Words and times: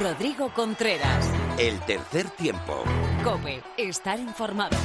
Rodrigo 0.00 0.52
Contreras. 0.54 1.28
El 1.58 1.78
tercer 1.80 2.30
tiempo. 2.30 2.82
Cope, 3.22 3.62
estar 3.76 4.18
informado. 4.18 4.76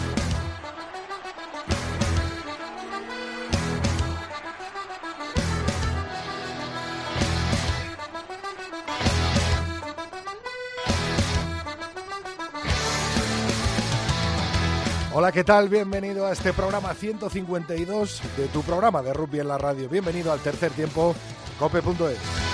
Hola, 15.14 15.32
¿qué 15.32 15.44
tal? 15.44 15.70
Bienvenido 15.70 16.28
a 16.28 16.34
este 16.34 16.54
programa 16.54 16.94
152 16.94 18.22
de 18.38 18.48
tu 18.50 18.62
programa 18.62 19.02
de 19.02 19.14
rugby 19.14 19.40
en 19.40 19.48
la 19.48 19.58
radio. 19.58 19.88
Bienvenido 19.90 20.32
al 20.32 20.40
tercer 20.42 20.72
tiempo, 20.72 21.16
cope.es. 21.58 22.47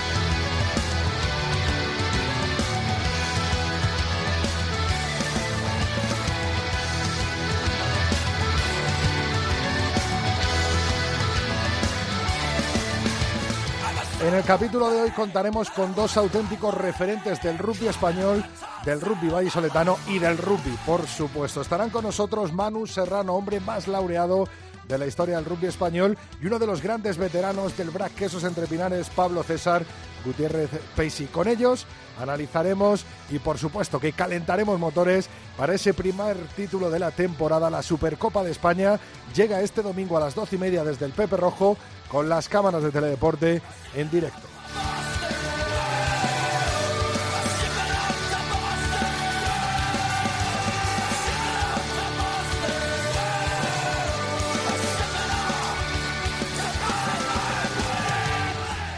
En 14.23 14.33
el 14.33 14.43
capítulo 14.45 14.89
de 14.89 15.01
hoy 15.01 15.11
contaremos 15.11 15.69
con 15.69 15.93
dos 15.93 16.15
auténticos 16.15 16.73
referentes 16.73 17.43
del 17.43 17.57
rugby 17.57 17.87
español, 17.87 18.41
del 18.85 19.01
rugby 19.01 19.27
vallisoletano 19.27 19.97
y 20.07 20.17
del 20.17 20.37
rugby, 20.37 20.77
por 20.85 21.05
supuesto. 21.07 21.59
Estarán 21.59 21.89
con 21.89 22.05
nosotros 22.05 22.53
Manu 22.53 22.87
Serrano, 22.87 23.33
hombre 23.33 23.59
más 23.59 23.89
laureado 23.89 24.47
de 24.87 24.97
la 24.97 25.07
historia 25.07 25.35
del 25.35 25.43
rugby 25.43 25.67
español 25.67 26.17
y 26.41 26.45
uno 26.47 26.57
de 26.57 26.67
los 26.67 26.81
grandes 26.81 27.17
veteranos 27.17 27.75
del 27.75 27.89
Brac 27.89 28.15
Quesos 28.15 28.45
entre 28.45 28.65
Pinares, 28.65 29.09
Pablo 29.09 29.43
César 29.43 29.83
Gutiérrez 30.23 30.69
Peisi. 30.95 31.25
Con 31.25 31.49
ellos 31.49 31.85
analizaremos 32.19 33.05
y 33.29 33.39
por 33.39 33.57
supuesto 33.57 33.99
que 33.99 34.13
calentaremos 34.13 34.79
motores 34.79 35.29
para 35.57 35.73
ese 35.73 35.93
primer 35.93 36.37
título 36.55 36.89
de 36.89 36.99
la 36.99 37.11
temporada, 37.11 37.69
la 37.69 37.83
Supercopa 37.83 38.43
de 38.43 38.51
España. 38.51 38.99
Llega 39.35 39.61
este 39.61 39.81
domingo 39.81 40.17
a 40.17 40.21
las 40.21 40.35
doce 40.35 40.55
y 40.55 40.59
media 40.59 40.83
desde 40.83 41.05
el 41.05 41.11
Pepe 41.11 41.37
Rojo 41.37 41.77
con 42.09 42.29
las 42.29 42.49
cámaras 42.49 42.83
de 42.83 42.91
Teledeporte 42.91 43.61
en 43.95 44.09
directo. 44.09 44.47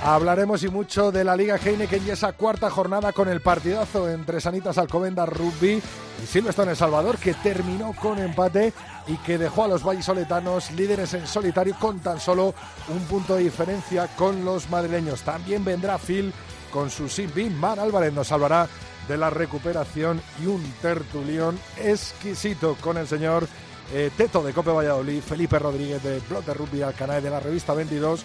Hablaremos 0.07 0.61
y 0.61 0.67
mucho 0.67 1.11
de 1.11 1.23
la 1.23 1.35
Liga 1.35 1.57
Heineken 1.57 2.05
y 2.05 2.11
esa 2.11 2.33
cuarta 2.33 2.69
jornada 2.69 3.11
con 3.11 3.27
el 3.27 3.41
partidazo 3.41 4.07
entre 4.07 4.39
Sanitas 4.39 4.77
Alcobendas 4.77 5.27
Rugby 5.27 5.81
y 6.21 6.27
Silverstone 6.27 6.69
El 6.69 6.77
Salvador 6.77 7.17
que 7.17 7.33
terminó 7.33 7.91
con 7.99 8.19
empate 8.19 8.71
y 9.07 9.17
que 9.17 9.39
dejó 9.39 9.63
a 9.63 9.67
los 9.67 9.83
vallisoletanos 9.83 10.69
líderes 10.73 11.15
en 11.15 11.25
solitario 11.25 11.75
con 11.79 12.01
tan 12.01 12.19
solo 12.19 12.53
un 12.89 12.99
punto 13.05 13.33
de 13.33 13.45
diferencia 13.45 14.07
con 14.15 14.45
los 14.45 14.69
madrileños. 14.69 15.23
También 15.23 15.65
vendrá 15.65 15.97
Phil 15.97 16.31
con 16.71 16.91
su 16.91 17.09
Simbi. 17.09 17.49
Man 17.49 17.79
Álvarez 17.79 18.13
nos 18.13 18.31
hablará 18.31 18.69
de 19.07 19.17
la 19.17 19.31
recuperación 19.31 20.21
y 20.39 20.45
un 20.45 20.61
tertulión 20.83 21.57
exquisito 21.77 22.77
con 22.79 22.97
el 22.97 23.07
señor 23.07 23.47
eh, 23.91 24.11
Teto 24.15 24.43
de 24.43 24.53
Cope 24.53 24.69
Valladolid, 24.69 25.23
Felipe 25.23 25.57
Rodríguez 25.57 26.03
de 26.03 26.19
Blog 26.29 26.45
de 26.45 26.53
Rugby 26.53 26.83
al 26.83 26.93
canal 26.93 27.23
de 27.23 27.31
la 27.31 27.39
revista 27.39 27.73
22 27.73 28.23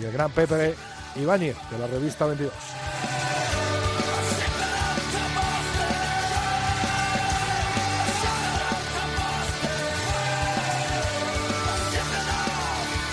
y 0.00 0.06
el 0.06 0.12
gran 0.12 0.32
Pepe 0.32 0.74
Ibáñez 1.16 1.56
de 1.70 1.78
la 1.78 1.86
revista 1.86 2.26
22. 2.26 2.52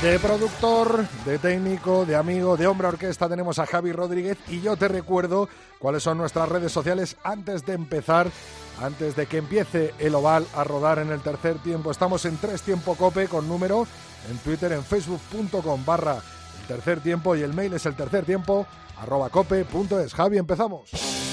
De 0.01 0.19
productor, 0.19 1.07
de 1.25 1.39
técnico, 1.39 2.05
de 2.05 2.15
amigo, 2.15 2.55
de 2.55 2.67
hombre 2.67 2.87
orquesta 2.87 3.27
tenemos 3.27 3.57
a 3.57 3.65
Javi 3.65 3.91
Rodríguez 3.91 4.37
y 4.47 4.61
yo 4.61 4.77
te 4.77 4.87
recuerdo 4.87 5.49
cuáles 5.79 6.03
son 6.03 6.19
nuestras 6.19 6.47
redes 6.47 6.71
sociales 6.71 7.17
antes 7.23 7.65
de 7.65 7.73
empezar, 7.73 8.29
antes 8.79 9.15
de 9.15 9.25
que 9.25 9.37
empiece 9.37 9.95
el 9.97 10.13
oval 10.13 10.45
a 10.55 10.63
rodar 10.63 10.99
en 10.99 11.09
el 11.09 11.21
tercer 11.21 11.57
tiempo. 11.57 11.89
Estamos 11.89 12.25
en 12.25 12.37
tres 12.37 12.61
tiempo 12.61 12.93
cope 12.93 13.27
con 13.27 13.47
número 13.47 13.87
en 14.29 14.37
Twitter, 14.37 14.71
en 14.71 14.83
facebook.com 14.83 15.83
barra 15.83 16.21
tercer 16.67 16.99
tiempo 16.99 17.35
y 17.35 17.41
el 17.41 17.53
mail 17.53 17.73
es 17.73 17.85
el 17.85 17.95
tercer 17.95 18.25
tiempo 18.25 18.67
arroba 18.97 19.29
cope.es. 19.29 20.13
Javi, 20.13 20.37
empezamos. 20.37 21.26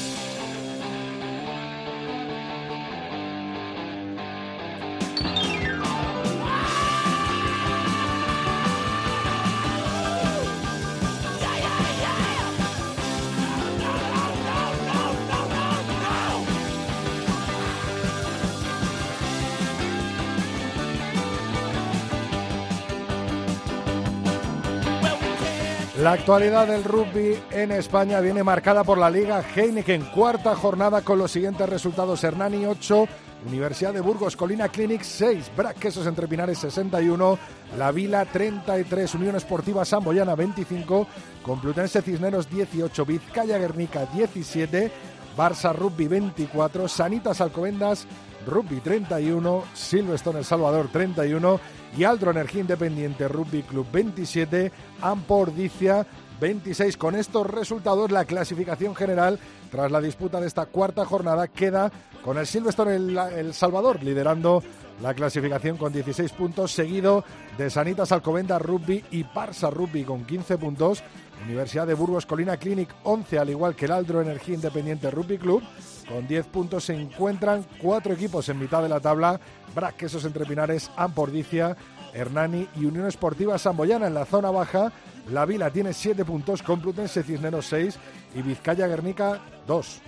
Actualidad 26.24 26.66
del 26.66 26.84
rugby 26.84 27.38
en 27.50 27.70
España 27.70 28.18
viene 28.20 28.42
marcada 28.42 28.82
por 28.82 28.96
la 28.96 29.10
Liga 29.10 29.44
Heineken, 29.54 30.06
cuarta 30.06 30.56
jornada 30.56 31.02
con 31.02 31.18
los 31.18 31.30
siguientes 31.30 31.68
resultados. 31.68 32.24
Hernani 32.24 32.64
8, 32.64 33.06
Universidad 33.46 33.92
de 33.92 34.00
Burgos, 34.00 34.34
Colina 34.34 34.70
Clinic 34.70 35.02
6, 35.02 35.52
Brac 35.54 35.78
Quesos 35.78 36.06
Entre 36.06 36.26
Pinares 36.26 36.56
61, 36.60 37.38
La 37.76 37.92
Vila 37.92 38.24
33, 38.24 39.14
Unión 39.16 39.36
Esportiva 39.36 39.84
Samboyana 39.84 40.34
25, 40.34 41.06
Complutense 41.42 42.00
Cisneros 42.00 42.48
18, 42.48 43.04
Vizcaya 43.04 43.58
Guernica 43.58 44.06
17, 44.06 44.90
Barça 45.36 45.74
Rugby 45.74 46.08
24, 46.08 46.88
Sanitas 46.88 47.42
Alcobendas 47.42 48.06
Rugby 48.46 48.80
31, 48.80 49.64
Silverstone 49.74 50.38
El 50.40 50.44
Salvador 50.44 50.88
31 50.92 51.60
y 51.96 52.04
Aldro 52.04 52.30
Energía 52.30 52.62
Independiente 52.62 53.28
Rugby 53.28 53.62
Club 53.62 53.86
27, 53.92 54.72
Ampordicia 55.00 56.06
26. 56.40 56.96
Con 56.96 57.14
estos 57.14 57.46
resultados, 57.46 58.10
la 58.10 58.24
clasificación 58.24 58.94
general 58.94 59.38
tras 59.70 59.90
la 59.90 60.00
disputa 60.00 60.40
de 60.40 60.46
esta 60.46 60.66
cuarta 60.66 61.04
jornada 61.04 61.48
queda 61.48 61.90
con 62.22 62.38
el 62.38 62.46
Silverstone 62.46 62.96
El, 62.96 63.54
Salvador 63.54 64.02
liderando 64.02 64.62
la 65.02 65.14
clasificación 65.14 65.76
con 65.76 65.92
16 65.92 66.32
puntos, 66.32 66.72
seguido 66.72 67.24
de 67.58 67.68
Sanitas 67.70 68.12
Alcobendas 68.12 68.62
Rugby 68.62 69.04
y 69.10 69.24
Parsa 69.24 69.70
Rugby 69.70 70.04
con 70.04 70.24
15 70.24 70.58
puntos. 70.58 71.02
Universidad 71.44 71.86
de 71.86 71.94
Burgos 71.94 72.26
Colina 72.26 72.56
Clinic 72.56 72.88
11, 73.02 73.38
al 73.38 73.50
igual 73.50 73.74
que 73.74 73.86
el 73.86 73.92
Aldro 73.92 74.22
Energía 74.22 74.54
Independiente 74.54 75.10
Rugby 75.10 75.38
Club. 75.38 75.62
Con 76.08 76.26
10 76.26 76.46
puntos 76.46 76.84
se 76.84 76.94
encuentran 76.94 77.64
cuatro 77.80 78.12
equipos 78.12 78.48
en 78.48 78.58
mitad 78.58 78.82
de 78.82 78.88
la 78.88 79.00
tabla. 79.00 79.40
Brac, 79.74 79.96
Quesos 79.96 80.24
Entre 80.24 80.44
Pinares, 80.44 80.90
Ampordicia, 80.96 81.76
Hernani 82.12 82.68
y 82.76 82.84
Unión 82.84 83.06
Esportiva 83.06 83.58
Samboyana 83.58 84.06
en 84.06 84.14
la 84.14 84.24
zona 84.24 84.50
baja. 84.50 84.92
La 85.30 85.46
Vila 85.46 85.70
tiene 85.70 85.92
7 85.92 86.24
puntos, 86.24 86.62
Complutense 86.62 87.22
Cisneros 87.22 87.66
6 87.66 87.98
y 88.34 88.42
Vizcaya 88.42 88.86
Guernica 88.86 89.40
2. 89.66 90.02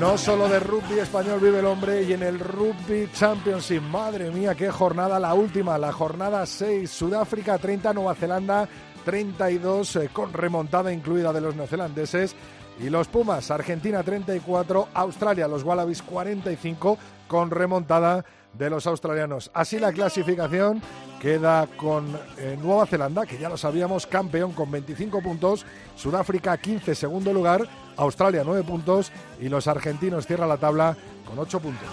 No 0.00 0.16
solo 0.16 0.48
de 0.48 0.60
rugby 0.60 1.00
español 1.00 1.40
vive 1.40 1.58
el 1.58 1.66
hombre 1.66 2.04
y 2.04 2.12
en 2.12 2.22
el 2.22 2.38
Rugby 2.38 3.10
Championship, 3.12 3.82
madre 3.82 4.30
mía, 4.30 4.54
qué 4.54 4.70
jornada, 4.70 5.18
la 5.18 5.34
última, 5.34 5.76
la 5.76 5.90
jornada 5.90 6.46
6, 6.46 6.88
Sudáfrica 6.88 7.58
30, 7.58 7.92
Nueva 7.94 8.14
Zelanda 8.14 8.68
32, 9.04 9.96
eh, 9.96 10.10
con 10.12 10.32
remontada 10.32 10.92
incluida 10.92 11.32
de 11.32 11.40
los 11.40 11.56
neozelandeses. 11.56 12.36
Y 12.78 12.90
los 12.90 13.08
Pumas, 13.08 13.50
Argentina 13.50 14.04
34, 14.04 14.88
Australia, 14.94 15.48
los 15.48 15.64
Wallabies 15.64 16.02
45, 16.02 16.96
con 17.26 17.50
remontada 17.50 18.24
de 18.52 18.70
los 18.70 18.86
australianos. 18.86 19.50
Así 19.52 19.80
la 19.80 19.92
clasificación 19.92 20.80
queda 21.20 21.66
con 21.76 22.16
eh, 22.38 22.56
Nueva 22.62 22.86
Zelanda, 22.86 23.26
que 23.26 23.38
ya 23.38 23.48
lo 23.48 23.56
sabíamos, 23.56 24.06
campeón 24.06 24.52
con 24.52 24.70
25 24.70 25.20
puntos, 25.22 25.66
Sudáfrica 25.96 26.56
15, 26.56 26.94
segundo 26.94 27.32
lugar, 27.32 27.68
Australia 27.98 28.42
9 28.44 28.62
puntos 28.62 29.12
y 29.40 29.48
los 29.48 29.66
argentinos 29.66 30.26
cierran 30.26 30.48
la 30.48 30.56
tabla 30.56 30.96
con 31.26 31.38
8 31.38 31.60
puntos. 31.60 31.88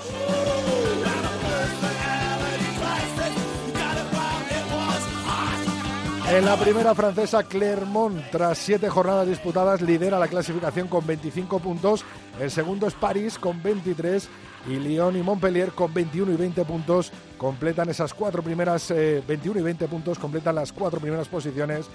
En 6.31 6.43
la 6.43 6.57
primera 6.57 6.95
francesa, 6.95 7.43
Clermont, 7.43 8.19
tras 8.31 8.57
siete 8.57 8.89
jornadas 8.89 9.27
disputadas, 9.27 9.81
lidera 9.81 10.17
la 10.17 10.27
clasificación 10.27 10.87
con 10.87 11.05
25 11.05 11.59
puntos. 11.59 12.03
El 12.39 12.49
segundo 12.49 12.87
es 12.87 12.95
París 12.95 13.37
con 13.37 13.61
23 13.61 14.27
y 14.67 14.75
Lyon 14.77 15.15
y 15.15 15.21
Montpellier 15.21 15.71
con 15.71 15.93
21 15.93 16.31
y 16.31 16.35
20 16.35 16.65
puntos 16.65 17.11
completan 17.37 17.89
esas 17.89 18.13
cuatro 18.13 18.41
primeras, 18.41 18.89
21 18.89 19.57
eh, 19.57 19.61
y 19.61 19.63
20 19.63 19.87
puntos 19.87 20.17
completan 20.17 20.55
las 20.55 20.73
cuatro 20.73 20.99
primeras 20.99 21.27
posiciones 21.27 21.85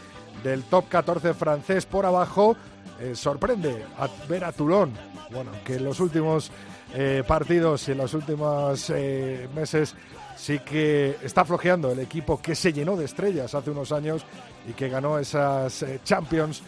del 0.44 0.62
top 0.62 0.88
14 0.88 1.34
francés 1.34 1.84
por 1.84 2.06
abajo. 2.06 2.56
Eh, 3.00 3.14
sorprende 3.14 3.85
ver 4.29 4.44
a 4.44 4.52
Toulon, 4.52 4.93
bueno, 5.31 5.50
que 5.64 5.76
en 5.76 5.85
los 5.85 6.00
últimos 6.00 6.50
eh, 6.94 7.23
partidos 7.26 7.88
y 7.88 7.93
en 7.93 7.99
los 7.99 8.12
últimos 8.14 8.93
meses 9.55 9.94
sí 10.37 10.58
que 10.58 11.17
está 11.23 11.44
flojeando 11.44 11.93
el 11.93 12.00
equipo 12.00 12.41
que 12.41 12.55
se 12.55 12.73
llenó 12.73 12.97
de 12.97 13.06
estrellas 13.06 13.55
hace 13.55 13.70
unos 13.70 13.93
años 13.93 14.25
y 14.69 14.73
que 14.73 14.88
ganó 14.88 15.19
esas 15.19 15.85
Champions 16.05 16.62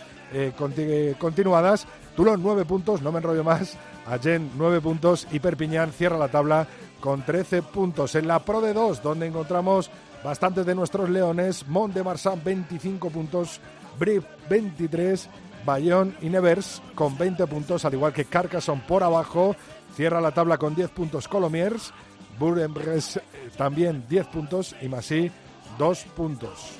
continuadas. 1.18 1.86
Toulon 2.16 2.42
nueve 2.42 2.64
puntos, 2.64 3.02
no 3.02 3.12
me 3.12 3.18
enrollo 3.18 3.44
más. 3.44 3.76
Allen 4.06 4.50
nueve 4.56 4.80
puntos 4.80 5.26
y 5.30 5.38
Perpiñán 5.38 5.92
cierra 5.92 6.16
la 6.16 6.28
tabla 6.28 6.66
con 7.02 7.22
13 7.22 7.62
puntos. 7.62 8.14
En 8.14 8.26
la 8.26 8.38
Pro 8.38 8.62
de 8.62 8.72
2, 8.72 9.02
donde 9.02 9.26
encontramos 9.26 9.90
bastantes 10.24 10.64
de 10.64 10.74
nuestros 10.74 11.10
leones, 11.10 11.66
Mont 11.66 11.92
de 11.92 12.02
Marsan 12.02 12.40
25 12.42 13.10
puntos, 13.10 13.60
Brive 13.98 14.24
23, 14.48 15.28
Bayonne 15.64 16.14
y 16.20 16.28
Nevers 16.28 16.82
con 16.94 17.16
20 17.16 17.46
puntos, 17.46 17.84
al 17.84 17.94
igual 17.94 18.12
que 18.12 18.24
Carcassonne 18.24 18.82
por 18.86 19.02
abajo. 19.02 19.56
Cierra 19.94 20.20
la 20.20 20.32
tabla 20.32 20.58
con 20.58 20.74
10 20.74 20.90
puntos 20.90 21.28
Colomiers, 21.28 21.92
Bourg-en-Bresse 22.38 23.18
eh, 23.18 23.50
también 23.56 24.04
10 24.08 24.26
puntos 24.28 24.74
y 24.80 24.88
Massy 24.88 25.30
2 25.78 26.04
puntos. 26.16 26.72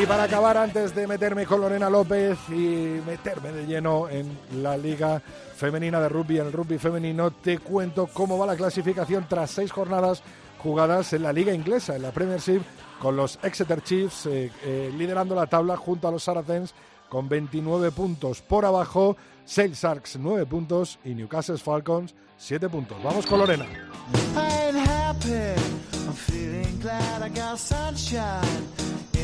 Y 0.00 0.06
para 0.06 0.22
acabar, 0.22 0.56
antes 0.56 0.94
de 0.94 1.08
meterme 1.08 1.44
con 1.44 1.60
Lorena 1.60 1.90
López 1.90 2.38
y 2.50 3.00
meterme 3.04 3.50
de 3.50 3.66
lleno 3.66 4.08
en 4.08 4.38
la 4.62 4.76
Liga 4.76 5.20
Femenina 5.56 6.00
de 6.00 6.08
Rugby, 6.08 6.38
en 6.38 6.46
el 6.46 6.52
rugby 6.52 6.78
femenino, 6.78 7.32
te 7.32 7.58
cuento 7.58 8.08
cómo 8.12 8.38
va 8.38 8.46
la 8.46 8.54
clasificación 8.54 9.26
tras 9.28 9.50
seis 9.50 9.72
jornadas 9.72 10.22
jugadas 10.62 11.12
en 11.14 11.24
la 11.24 11.32
Liga 11.32 11.52
Inglesa, 11.52 11.96
en 11.96 12.02
la 12.02 12.12
Premiership, 12.12 12.60
con 13.00 13.16
los 13.16 13.38
Exeter 13.42 13.82
Chiefs 13.82 14.26
eh, 14.26 14.50
eh, 14.64 14.92
liderando 14.96 15.34
la 15.34 15.46
tabla 15.46 15.76
junto 15.76 16.08
a 16.08 16.10
los 16.10 16.24
Saracens 16.24 16.74
con 17.08 17.28
29 17.28 17.90
puntos 17.92 18.42
por 18.42 18.64
abajo, 18.64 19.16
Sale 19.44 19.74
Sharks 19.74 20.18
9 20.18 20.46
puntos 20.46 20.98
y 21.04 21.14
Newcastle 21.14 21.58
Falcons 21.58 22.14
7 22.36 22.68
puntos. 22.68 23.02
Vamos 23.02 23.26
con 23.26 23.38
Lorena. 23.38 23.66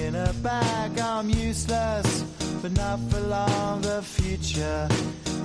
In 0.06 0.16
a 0.16 0.30
bag, 0.42 0.98
I'm 0.98 1.30
useless, 1.30 2.24
but 2.60 2.72
not 2.72 3.00
for 3.08 3.20
long. 3.20 3.80
The 3.80 4.02
future 4.02 4.86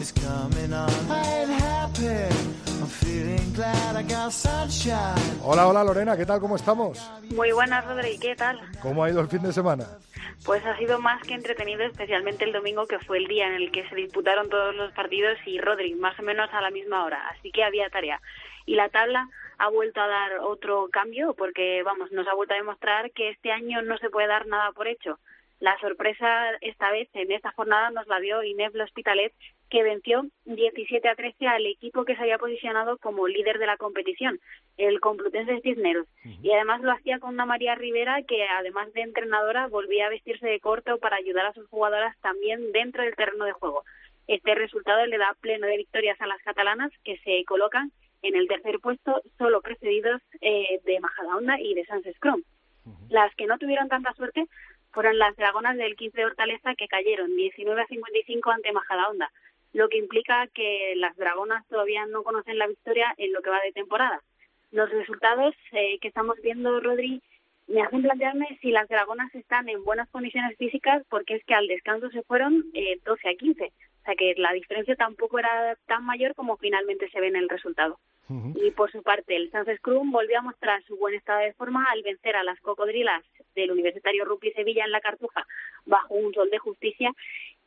is 0.02 0.12
coming 0.12 0.74
on. 0.74 0.92
I 1.10 1.24
ain't 1.40 1.50
happy. 1.50 2.28
I'm 2.82 2.88
feeling 2.88 3.54
glad 3.54 3.96
I 3.96 4.04
got 4.04 4.34
sunshine. 4.34 5.16
Hola, 5.42 5.66
hola 5.66 5.82
Lorena, 5.86 6.18
¿qué 6.18 6.26
tal? 6.26 6.42
¿Cómo 6.42 6.58
estamos? 6.58 7.00
Muy 7.34 7.54
buenas, 7.54 7.86
Rodri, 7.86 8.20
¿qué 8.20 8.36
tal? 8.36 8.60
¿Cómo 8.82 9.02
ha 9.02 9.10
ido 9.10 9.22
el 9.22 9.30
fin 9.30 9.44
de 9.44 9.54
semana? 9.54 9.86
Pues 10.44 10.66
ha 10.66 10.78
sido 10.78 11.00
más 11.00 11.22
que 11.24 11.36
entretenido, 11.36 11.84
especialmente 11.84 12.44
el 12.44 12.52
domingo, 12.52 12.86
que 12.86 13.00
fue 13.00 13.20
el 13.20 13.28
día 13.28 13.48
en 13.48 13.54
el 13.54 13.72
que 13.72 13.88
se 13.88 13.96
disputaron 13.96 14.50
todos 14.50 14.76
los 14.76 14.92
partidos 14.92 15.38
y 15.46 15.58
Rodri, 15.62 15.96
más 15.96 16.20
o 16.20 16.24
menos 16.24 16.50
a 16.52 16.60
la 16.60 16.70
misma 16.70 17.06
hora, 17.06 17.30
así 17.30 17.50
que 17.52 17.64
había 17.64 17.90
tarea. 17.90 18.20
Y 18.66 18.76
la 18.76 18.90
tabla 18.90 19.30
ha 19.60 19.70
vuelto 19.70 20.02
a 20.02 20.08
dar 20.08 20.40
otro 20.40 20.88
cambio 20.92 21.34
porque, 21.36 21.84
vamos, 21.84 22.12
nos 22.12 22.28
ha 22.28 22.34
vuelto 22.34 22.54
a 22.54 22.58
demostrar 22.58 23.12
que 23.12 23.30
este 23.30 23.52
año 23.52 23.82
no 23.82 23.98
se 23.98 24.10
puede 24.10 24.28
dar 24.28 24.48
nada 24.48 24.72
por 24.72 24.88
hecho. 24.88 25.20
La 25.60 25.78
sorpresa 25.80 26.52
esta 26.62 26.90
vez 26.92 27.10
en 27.14 27.34
esta 27.34 27.52
jornada 27.52 27.92
nos 27.92 28.08
la 28.08 28.22
dio 28.22 28.42
Inés 28.44 28.74
Hospitalet, 28.74 29.34
que 29.70 29.84
venció 29.84 30.26
17 30.46 31.10
a 31.10 31.16
13 31.16 31.48
al 31.48 31.66
equipo 31.66 32.06
que 32.06 32.16
se 32.16 32.22
había 32.22 32.38
posicionado 32.38 32.98
como 32.98 33.28
líder 33.28 33.60
de 33.60 33.68
la 33.68 33.76
competición, 33.76 34.40
el 34.78 35.02
Complutense 35.02 35.60
Cisneros. 35.60 36.08
Y 36.42 36.52
además 36.54 36.82
lo 36.82 36.94
hacía 36.94 37.20
con 37.20 37.34
una 37.34 37.46
María 37.46 37.76
Rivera 37.76 38.24
que, 38.24 38.48
además 38.48 38.94
de 38.94 39.02
entrenadora, 39.02 39.68
volvía 39.68 40.08
a 40.08 40.10
vestirse 40.10 40.48
de 40.48 40.62
corto 40.62 40.98
para 40.98 41.18
ayudar 41.18 41.46
a 41.46 41.54
sus 41.54 41.68
jugadoras 41.68 42.18
también 42.22 42.72
dentro 42.72 43.04
del 43.04 43.16
terreno 43.16 43.44
de 43.44 43.52
juego. 43.52 43.84
Este 44.28 44.56
resultado 44.56 45.06
le 45.06 45.18
da 45.18 45.36
pleno 45.42 45.68
de 45.68 45.76
victorias 45.76 46.20
a 46.22 46.28
las 46.28 46.42
catalanas, 46.44 46.92
que 47.04 47.18
se 47.18 47.44
colocan 47.44 47.92
en 48.22 48.36
el 48.36 48.48
tercer 48.48 48.80
puesto, 48.80 49.22
solo 49.38 49.62
precedidos 49.62 50.22
eh, 50.42 50.80
de 50.86 51.00
Majadahonda 51.00 51.60
y 51.60 51.74
de 51.74 51.86
Sans 51.86 52.06
Scrum. 52.16 52.44
Las 53.10 53.34
que 53.36 53.46
no 53.46 53.58
tuvieron 53.58 53.90
tanta 53.90 54.14
suerte 54.14 54.46
fueron 54.92 55.18
las 55.18 55.36
dragonas 55.36 55.78
del 55.78 55.96
15 55.96 56.18
de 56.18 56.26
Hortaleza 56.26 56.76
que 56.76 56.88
cayeron 56.88 57.36
19 57.36 57.82
a 57.82 57.88
55 57.88 58.52
ante 58.52 58.72
Majadahonda, 58.72 59.32
lo 59.74 59.88
que 59.90 59.98
implica 59.98 60.48
que 60.48 60.94
las 60.96 61.16
dragonas 61.16 61.66
todavía 61.68 62.06
no 62.08 62.24
conocen 62.24 62.58
la 62.58 62.68
victoria 62.68 63.14
en 63.18 63.34
lo 63.34 63.42
que 63.42 63.50
va 63.50 63.62
de 63.62 63.72
temporada. 63.72 64.22
Los 64.72 64.90
resultados 64.90 65.56
eh, 65.72 66.00
que 66.00 66.08
estamos 66.08 66.38
viendo, 66.42 66.80
Rodri, 66.80 67.22
me 67.68 67.82
hacen 67.82 68.02
plantearme 68.02 68.58
si 68.62 68.72
las 68.72 68.88
dragonas 68.88 69.34
están 69.36 69.70
en 69.70 69.84
buenas 69.84 70.10
condiciones 70.10 70.58
físicas, 70.58 71.04
porque 71.10 71.36
es 71.36 71.46
que 71.46 71.54
al 71.54 71.68
descanso 71.68 72.10
se 72.10 72.24
fueron 72.24 72.66
eh, 72.74 73.00
12 73.06 73.30
a 73.30 73.34
15. 73.36 73.72
O 74.02 74.06
sea 74.06 74.16
que 74.16 74.34
la 74.38 74.54
diferencia 74.54 74.96
tampoco 74.96 75.40
era 75.40 75.78
tan 75.86 76.06
mayor 76.06 76.34
como 76.36 76.58
finalmente 76.58 77.10
se 77.10 77.20
ve 77.20 77.28
en 77.28 77.36
el 77.36 77.50
resultado. 77.50 78.00
Y 78.56 78.70
por 78.72 78.92
su 78.92 79.02
parte, 79.02 79.36
el 79.36 79.50
Sans 79.50 79.68
Scrum 79.78 80.12
volvió 80.12 80.38
a 80.38 80.44
mostrar 80.44 80.84
su 80.84 80.96
buen 80.98 81.16
estado 81.16 81.40
de 81.40 81.54
forma 81.54 81.86
al 81.90 82.04
vencer 82.04 82.36
a 82.36 82.44
las 82.44 82.60
cocodrilas 82.60 83.24
del 83.56 83.72
Universitario 83.72 84.24
Rugby 84.24 84.52
Sevilla 84.52 84.86
en 84.86 84.92
la 84.92 85.02
Cartuja 85.02 85.48
bajo 85.86 86.14
un 86.14 86.32
sol 86.36 86.48
de 86.52 86.60
justicia, 86.60 87.12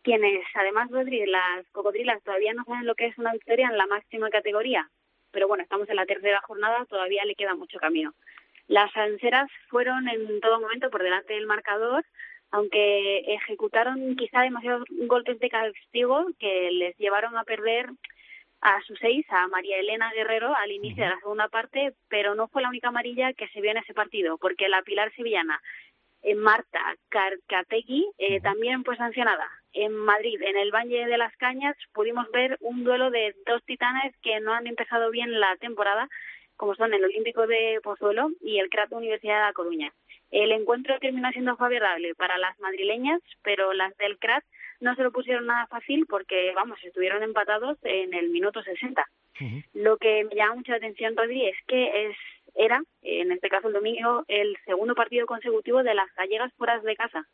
quienes, 0.02 0.44
además, 0.54 0.88
Rodríguez, 0.88 1.28
las 1.28 1.68
cocodrilas 1.72 2.22
todavía 2.22 2.54
no 2.54 2.64
saben 2.64 2.86
lo 2.86 2.94
que 2.94 3.06
es 3.06 3.18
una 3.18 3.32
victoria 3.32 3.68
en 3.68 3.76
la 3.76 3.86
máxima 3.86 4.30
categoría. 4.30 4.88
Pero 5.32 5.48
bueno, 5.48 5.64
estamos 5.64 5.88
en 5.88 5.96
la 5.96 6.06
tercera 6.06 6.40
jornada, 6.42 6.84
todavía 6.86 7.24
le 7.24 7.34
queda 7.34 7.56
mucho 7.56 7.78
camino. 7.78 8.14
Las 8.68 8.96
anseras 8.96 9.50
fueron 9.68 10.08
en 10.08 10.40
todo 10.40 10.60
momento 10.60 10.90
por 10.90 11.02
delante 11.02 11.34
del 11.34 11.46
marcador, 11.46 12.04
aunque 12.52 13.34
ejecutaron 13.34 14.14
quizá 14.14 14.42
demasiados 14.42 14.84
golpes 14.90 15.40
de 15.40 15.48
castigo 15.48 16.26
que 16.38 16.70
les 16.70 16.96
llevaron 16.98 17.36
a 17.36 17.44
perder 17.44 17.88
a 18.60 18.80
sus 18.82 18.98
seis, 19.00 19.26
a 19.30 19.48
María 19.48 19.78
Elena 19.80 20.12
Guerrero, 20.12 20.54
al 20.54 20.70
inicio 20.70 21.02
de 21.02 21.10
la 21.10 21.18
segunda 21.18 21.48
parte, 21.48 21.94
pero 22.08 22.34
no 22.34 22.46
fue 22.48 22.62
la 22.62 22.68
única 22.68 22.88
amarilla 22.88 23.32
que 23.32 23.48
se 23.48 23.60
vio 23.60 23.72
en 23.72 23.78
ese 23.78 23.94
partido, 23.94 24.38
porque 24.38 24.68
la 24.68 24.82
Pilar 24.82 25.12
Sevillana, 25.16 25.60
en 26.22 26.38
Marta 26.38 26.94
Carcategui, 27.08 28.06
eh, 28.18 28.40
también 28.40 28.84
fue 28.84 28.96
sancionada. 28.96 29.48
En 29.72 29.96
Madrid, 29.96 30.40
en 30.42 30.56
el 30.56 30.70
Valle 30.70 31.06
de 31.06 31.18
las 31.18 31.34
Cañas, 31.38 31.74
pudimos 31.92 32.30
ver 32.30 32.58
un 32.60 32.84
duelo 32.84 33.10
de 33.10 33.34
dos 33.46 33.64
titanes 33.64 34.14
que 34.22 34.38
no 34.40 34.52
han 34.52 34.66
empezado 34.66 35.10
bien 35.10 35.40
la 35.40 35.56
temporada, 35.56 36.08
como 36.56 36.74
son 36.76 36.94
el 36.94 37.02
Olímpico 37.02 37.46
de 37.46 37.80
Pozuelo 37.82 38.30
y 38.42 38.58
el 38.58 38.68
CRAT 38.68 38.92
Universidad 38.92 39.38
de 39.38 39.46
La 39.46 39.52
Coruña. 39.54 39.92
El 40.32 40.50
encuentro 40.50 40.98
terminó 40.98 41.30
siendo 41.30 41.56
favorable 41.56 42.14
para 42.14 42.38
las 42.38 42.58
madrileñas, 42.58 43.20
pero 43.42 43.72
las 43.74 43.96
del 43.98 44.18
CRAT 44.18 44.42
no 44.80 44.94
se 44.96 45.02
lo 45.02 45.12
pusieron 45.12 45.46
nada 45.46 45.66
fácil 45.66 46.06
porque, 46.06 46.52
vamos, 46.54 46.78
estuvieron 46.82 47.22
empatados 47.22 47.78
en 47.82 48.14
el 48.14 48.30
minuto 48.30 48.62
60. 48.62 49.04
Lo 49.74 49.96
que 49.98 50.24
me 50.24 50.34
llama 50.34 50.56
mucha 50.56 50.74
atención, 50.74 51.16
Rodri, 51.16 51.46
es 51.46 51.56
que 51.66 52.06
es 52.06 52.16
era, 52.54 52.82
en 53.02 53.32
este 53.32 53.48
caso 53.48 53.68
el 53.68 53.74
domingo, 53.74 54.24
el 54.28 54.56
segundo 54.64 54.94
partido 54.94 55.26
consecutivo 55.26 55.82
de 55.82 55.94
las 55.94 56.12
gallegas 56.14 56.52
fuera 56.54 56.78
de 56.80 56.96
casa. 56.96 57.26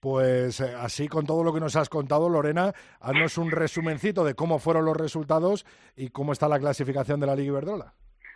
Pues 0.00 0.60
eh, 0.60 0.74
así 0.76 1.08
con 1.08 1.26
todo 1.26 1.44
lo 1.44 1.52
que 1.52 1.60
nos 1.60 1.76
has 1.76 1.88
contado, 1.88 2.28
Lorena, 2.28 2.72
haznos 3.00 3.38
un 3.38 3.50
resumencito 3.50 4.24
de 4.24 4.34
cómo 4.34 4.58
fueron 4.58 4.84
los 4.84 4.96
resultados 4.96 5.64
y 5.96 6.08
cómo 6.08 6.32
está 6.32 6.48
la 6.48 6.58
clasificación 6.58 7.20
de 7.20 7.26
la 7.26 7.36
Liga 7.36 7.48
Iberdrola. 7.48 7.94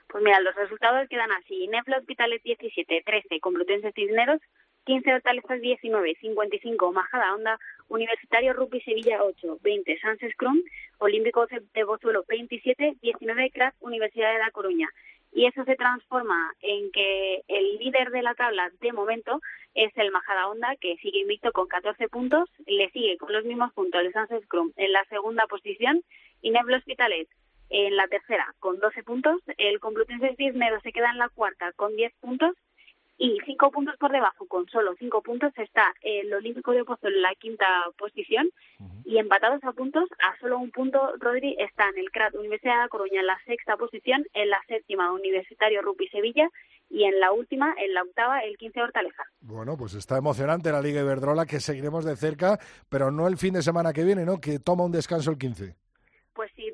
Pues 0.09 0.23
mira, 0.23 0.41
los 0.41 0.55
resultados 0.55 1.09
quedan 1.09 1.33
así. 1.33 1.67
Nefla 1.69 1.99
Hospitales 1.99 2.43
17, 2.43 3.03
13, 3.05 3.41
Complutense 3.41 3.93
Cisneros 3.93 4.41
15 4.87 5.15
Hortalezas 5.15 5.61
19, 5.61 6.17
55 6.21 6.93
Majada 6.93 7.35
Onda, 7.35 7.59
Universitario 7.89 8.53
Rugby 8.53 8.81
Sevilla 8.83 9.23
8, 9.25 9.59
20 9.61 9.99
Sans 9.99 10.21
Scrum, 10.33 10.63
Olímpico 10.99 11.47
de 11.47 11.85
Bozuelo 11.85 12.25
27, 12.29 12.95
19 13.03 13.51
Craft 13.51 13.77
Universidad 13.81 14.33
de 14.33 14.39
La 14.39 14.53
Coruña. 14.53 14.89
Y 15.33 15.47
eso 15.47 15.65
se 15.65 15.75
transforma 15.75 16.55
en 16.61 16.93
que 16.93 17.43
el 17.49 17.79
líder 17.79 18.11
de 18.11 18.23
la 18.23 18.35
tabla 18.35 18.71
de 18.81 18.93
momento 18.93 19.41
es 19.75 19.91
el 19.97 20.13
Majada 20.13 20.49
Onda, 20.49 20.77
que 20.81 20.97
sigue 20.99 21.19
invicto 21.19 21.51
con 21.51 21.67
14 21.67 22.09
puntos, 22.09 22.49
le 22.65 22.89
sigue 22.91 23.19
con 23.19 23.33
los 23.33 23.45
mismos 23.45 23.73
puntos 23.73 24.01
el 24.01 24.13
Sans 24.13 24.31
Scrum 24.45 24.73
en 24.77 24.93
la 24.93 25.05
segunda 25.07 25.47
posición. 25.49 26.01
Y 26.43 26.51
Neblo 26.53 26.77
Hospitalet 26.77 27.29
en 27.71 27.97
la 27.97 28.07
tercera 28.09 28.55
con 28.59 28.79
12 28.79 29.03
puntos, 29.03 29.41
el 29.59 29.81
Complutense 29.81 30.35
Cisneros 30.37 30.83
se 30.83 30.93
queda 30.93 31.11
en 31.11 31.19
la 31.19 31.29
cuarta 31.29 31.73
con 31.73 31.95
10 31.97 32.13
puntos 32.21 32.55
Y 33.19 33.39
cinco 33.47 33.71
puntos 33.71 33.97
por 33.97 34.13
debajo, 34.13 34.47
con 34.47 34.69
solo 34.69 34.95
cinco 34.99 35.23
puntos, 35.23 35.51
está 35.57 35.95
el 36.03 36.33
Olímpico 36.35 36.73
de 36.73 36.85
Pozo 36.85 37.09
en 37.09 37.23
la 37.23 37.35
quinta 37.35 37.67
posición 37.97 38.51
y 39.07 39.17
empatados 39.19 39.65
a 39.65 39.73
puntos, 39.73 40.07
a 40.19 40.39
solo 40.39 40.59
un 40.59 40.71
punto, 40.71 40.99
Rodri, 41.19 41.57
están 41.59 41.97
el 41.97 42.11
CRAT 42.11 42.35
Universidad 42.35 42.83
de 42.83 42.89
Coruña 42.91 43.21
en 43.21 43.27
la 43.27 43.39
sexta 43.47 43.77
posición, 43.79 44.27
en 44.35 44.51
la 44.51 44.61
séptima 44.69 45.13
Universitario 45.13 45.81
Rupi 45.81 46.09
Sevilla 46.09 46.51
y 46.91 47.05
en 47.05 47.19
la 47.19 47.33
última, 47.33 47.75
en 47.79 47.95
la 47.95 48.03
octava, 48.03 48.41
el 48.41 48.59
15 48.59 48.83
Hortaleza. 48.83 49.23
Bueno, 49.41 49.79
pues 49.79 49.95
está 49.95 50.19
emocionante 50.19 50.71
la 50.71 50.83
Liga 50.83 51.01
Iberdrola 51.01 51.47
que 51.47 51.61
seguiremos 51.61 52.05
de 52.05 52.17
cerca, 52.17 52.59
pero 52.91 53.11
no 53.11 53.29
el 53.29 53.39
fin 53.39 53.55
de 53.55 53.63
semana 53.63 53.95
que 53.95 54.05
viene, 54.05 54.27
¿no? 54.27 54.41
Que 54.41 54.59
toma 54.59 54.85
un 54.85 54.93
descanso 54.93 55.31
el 55.31 55.39
15. 55.39 55.86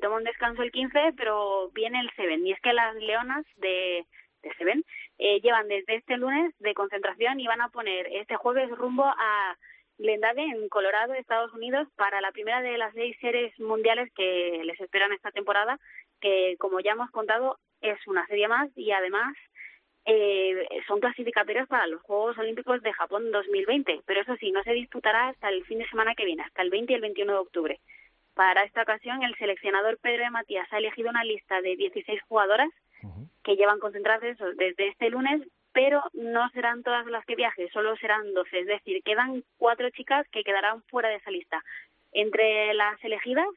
Toma 0.03 0.17
un 0.17 0.25
descanso 0.25 0.61
el 0.63 0.71
15, 0.73 1.13
pero 1.15 1.69
viene 1.69 2.01
el 2.01 2.11
Seven. 2.17 2.45
Y 2.45 2.51
es 2.51 2.59
que 2.59 2.73
las 2.73 2.93
leonas 2.95 3.45
de, 3.55 4.05
de 4.41 4.53
Seven 4.55 4.83
eh, 5.17 5.39
llevan 5.39 5.69
desde 5.69 5.95
este 5.95 6.17
lunes 6.17 6.53
de 6.59 6.73
concentración 6.73 7.39
y 7.39 7.47
van 7.47 7.61
a 7.61 7.69
poner 7.69 8.07
este 8.11 8.35
jueves 8.35 8.69
rumbo 8.71 9.05
a 9.05 9.57
Glendale, 9.97 10.43
en 10.43 10.67
Colorado, 10.67 11.13
Estados 11.13 11.53
Unidos, 11.53 11.87
para 11.95 12.19
la 12.19 12.33
primera 12.33 12.61
de 12.61 12.77
las 12.77 12.93
seis 12.93 13.15
series 13.21 13.57
mundiales 13.61 14.11
que 14.13 14.59
les 14.65 14.77
esperan 14.81 15.13
esta 15.13 15.31
temporada, 15.31 15.79
que 16.19 16.57
como 16.59 16.81
ya 16.81 16.91
hemos 16.91 17.09
contado 17.11 17.57
es 17.79 17.97
una 18.05 18.27
serie 18.27 18.49
más 18.49 18.69
y 18.75 18.91
además 18.91 19.33
eh, 20.03 20.67
son 20.85 20.99
clasificatorias 20.99 21.69
para 21.69 21.87
los 21.87 22.01
Juegos 22.01 22.37
Olímpicos 22.37 22.81
de 22.81 22.91
Japón 22.91 23.31
2020, 23.31 24.01
pero 24.05 24.19
eso 24.19 24.35
sí, 24.35 24.51
no 24.51 24.63
se 24.63 24.73
disputará 24.73 25.29
hasta 25.29 25.47
el 25.47 25.63
fin 25.63 25.79
de 25.79 25.87
semana 25.87 26.13
que 26.13 26.25
viene, 26.25 26.43
hasta 26.43 26.61
el 26.61 26.71
20 26.71 26.91
y 26.91 26.95
el 26.95 27.01
21 27.01 27.31
de 27.31 27.39
octubre. 27.39 27.79
Para 28.35 28.63
esta 28.63 28.81
ocasión, 28.81 29.23
el 29.23 29.35
seleccionador 29.35 29.97
Pedro 29.99 30.23
de 30.23 30.29
Matías 30.31 30.67
ha 30.71 30.77
elegido 30.77 31.09
una 31.09 31.23
lista 31.23 31.61
de 31.61 31.75
16 31.75 32.21
jugadoras 32.27 32.69
que 33.43 33.55
llevan 33.55 33.79
concentradas 33.79 34.37
desde 34.55 34.87
este 34.87 35.09
lunes, 35.09 35.41
pero 35.73 36.01
no 36.13 36.49
serán 36.51 36.83
todas 36.83 37.05
las 37.07 37.25
que 37.25 37.35
viajen, 37.35 37.69
solo 37.69 37.95
serán 37.97 38.33
12, 38.33 38.59
es 38.59 38.67
decir, 38.67 39.03
quedan 39.03 39.43
cuatro 39.57 39.89
chicas 39.89 40.25
que 40.29 40.43
quedarán 40.43 40.81
fuera 40.83 41.09
de 41.09 41.15
esa 41.15 41.29
lista. 41.29 41.61
Entre 42.13 42.73
las 42.73 43.03
elegidas 43.03 43.47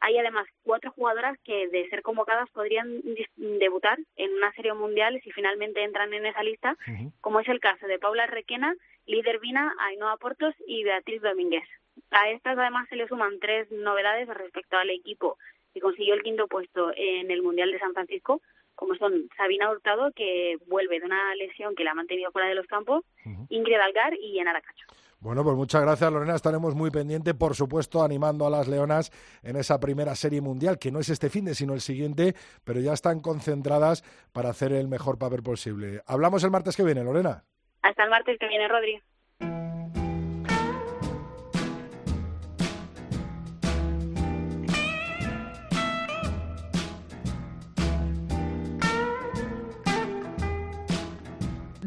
hay 0.00 0.18
además 0.18 0.46
cuatro 0.62 0.90
jugadoras 0.90 1.38
que, 1.44 1.68
de 1.68 1.88
ser 1.88 2.02
convocadas, 2.02 2.50
podrían 2.50 3.02
debutar 3.36 3.98
en 4.16 4.32
una 4.34 4.52
serie 4.52 4.74
mundial 4.74 5.20
si 5.22 5.30
finalmente 5.30 5.82
entran 5.84 6.12
en 6.12 6.26
esa 6.26 6.42
lista, 6.42 6.76
como 7.20 7.40
es 7.40 7.48
el 7.48 7.60
caso 7.60 7.86
de 7.86 7.98
Paula 7.98 8.26
Requena, 8.26 8.74
Líder 9.06 9.38
Vina, 9.38 9.74
Ainhoa 9.80 10.16
Portos 10.16 10.54
y 10.66 10.82
Beatriz 10.84 11.22
Domínguez. 11.22 11.64
A 12.10 12.30
estas 12.30 12.58
además 12.58 12.88
se 12.88 12.96
le 12.96 13.08
suman 13.08 13.38
tres 13.40 13.70
novedades 13.70 14.28
respecto 14.28 14.76
al 14.76 14.90
equipo 14.90 15.38
que 15.74 15.80
consiguió 15.80 16.14
el 16.14 16.22
quinto 16.22 16.46
puesto 16.46 16.90
en 16.96 17.30
el 17.30 17.42
Mundial 17.42 17.70
de 17.70 17.78
San 17.78 17.92
Francisco, 17.92 18.40
como 18.74 18.94
son 18.94 19.28
Sabina 19.36 19.70
Hurtado, 19.70 20.10
que 20.12 20.56
vuelve 20.66 21.00
de 21.00 21.06
una 21.06 21.34
lesión 21.34 21.74
que 21.74 21.84
la 21.84 21.90
ha 21.90 21.94
mantenido 21.94 22.30
fuera 22.30 22.48
de 22.48 22.54
los 22.54 22.66
campos, 22.66 23.04
Ingrid 23.48 23.74
Algar 23.74 24.14
y 24.14 24.38
Enara 24.38 24.60
Cacho. 24.60 24.86
Bueno, 25.18 25.42
pues 25.42 25.56
muchas 25.56 25.82
gracias 25.82 26.12
Lorena, 26.12 26.34
estaremos 26.34 26.74
muy 26.74 26.90
pendientes, 26.90 27.34
por 27.34 27.54
supuesto, 27.54 28.02
animando 28.02 28.46
a 28.46 28.50
las 28.50 28.68
Leonas 28.68 29.10
en 29.42 29.56
esa 29.56 29.80
primera 29.80 30.14
serie 30.14 30.40
mundial, 30.40 30.78
que 30.78 30.92
no 30.92 31.00
es 31.00 31.08
este 31.08 31.30
fin 31.30 31.46
de, 31.46 31.54
sino 31.54 31.72
el 31.72 31.80
siguiente, 31.80 32.34
pero 32.64 32.80
ya 32.80 32.92
están 32.92 33.20
concentradas 33.20 34.02
para 34.32 34.50
hacer 34.50 34.72
el 34.72 34.88
mejor 34.88 35.18
papel 35.18 35.42
posible. 35.42 36.00
Hablamos 36.06 36.44
el 36.44 36.50
martes 36.50 36.76
que 36.76 36.84
viene, 36.84 37.02
Lorena. 37.02 37.44
Hasta 37.82 38.04
el 38.04 38.10
martes 38.10 38.38
que 38.38 38.48
viene, 38.48 38.68
Rodri. 38.68 39.02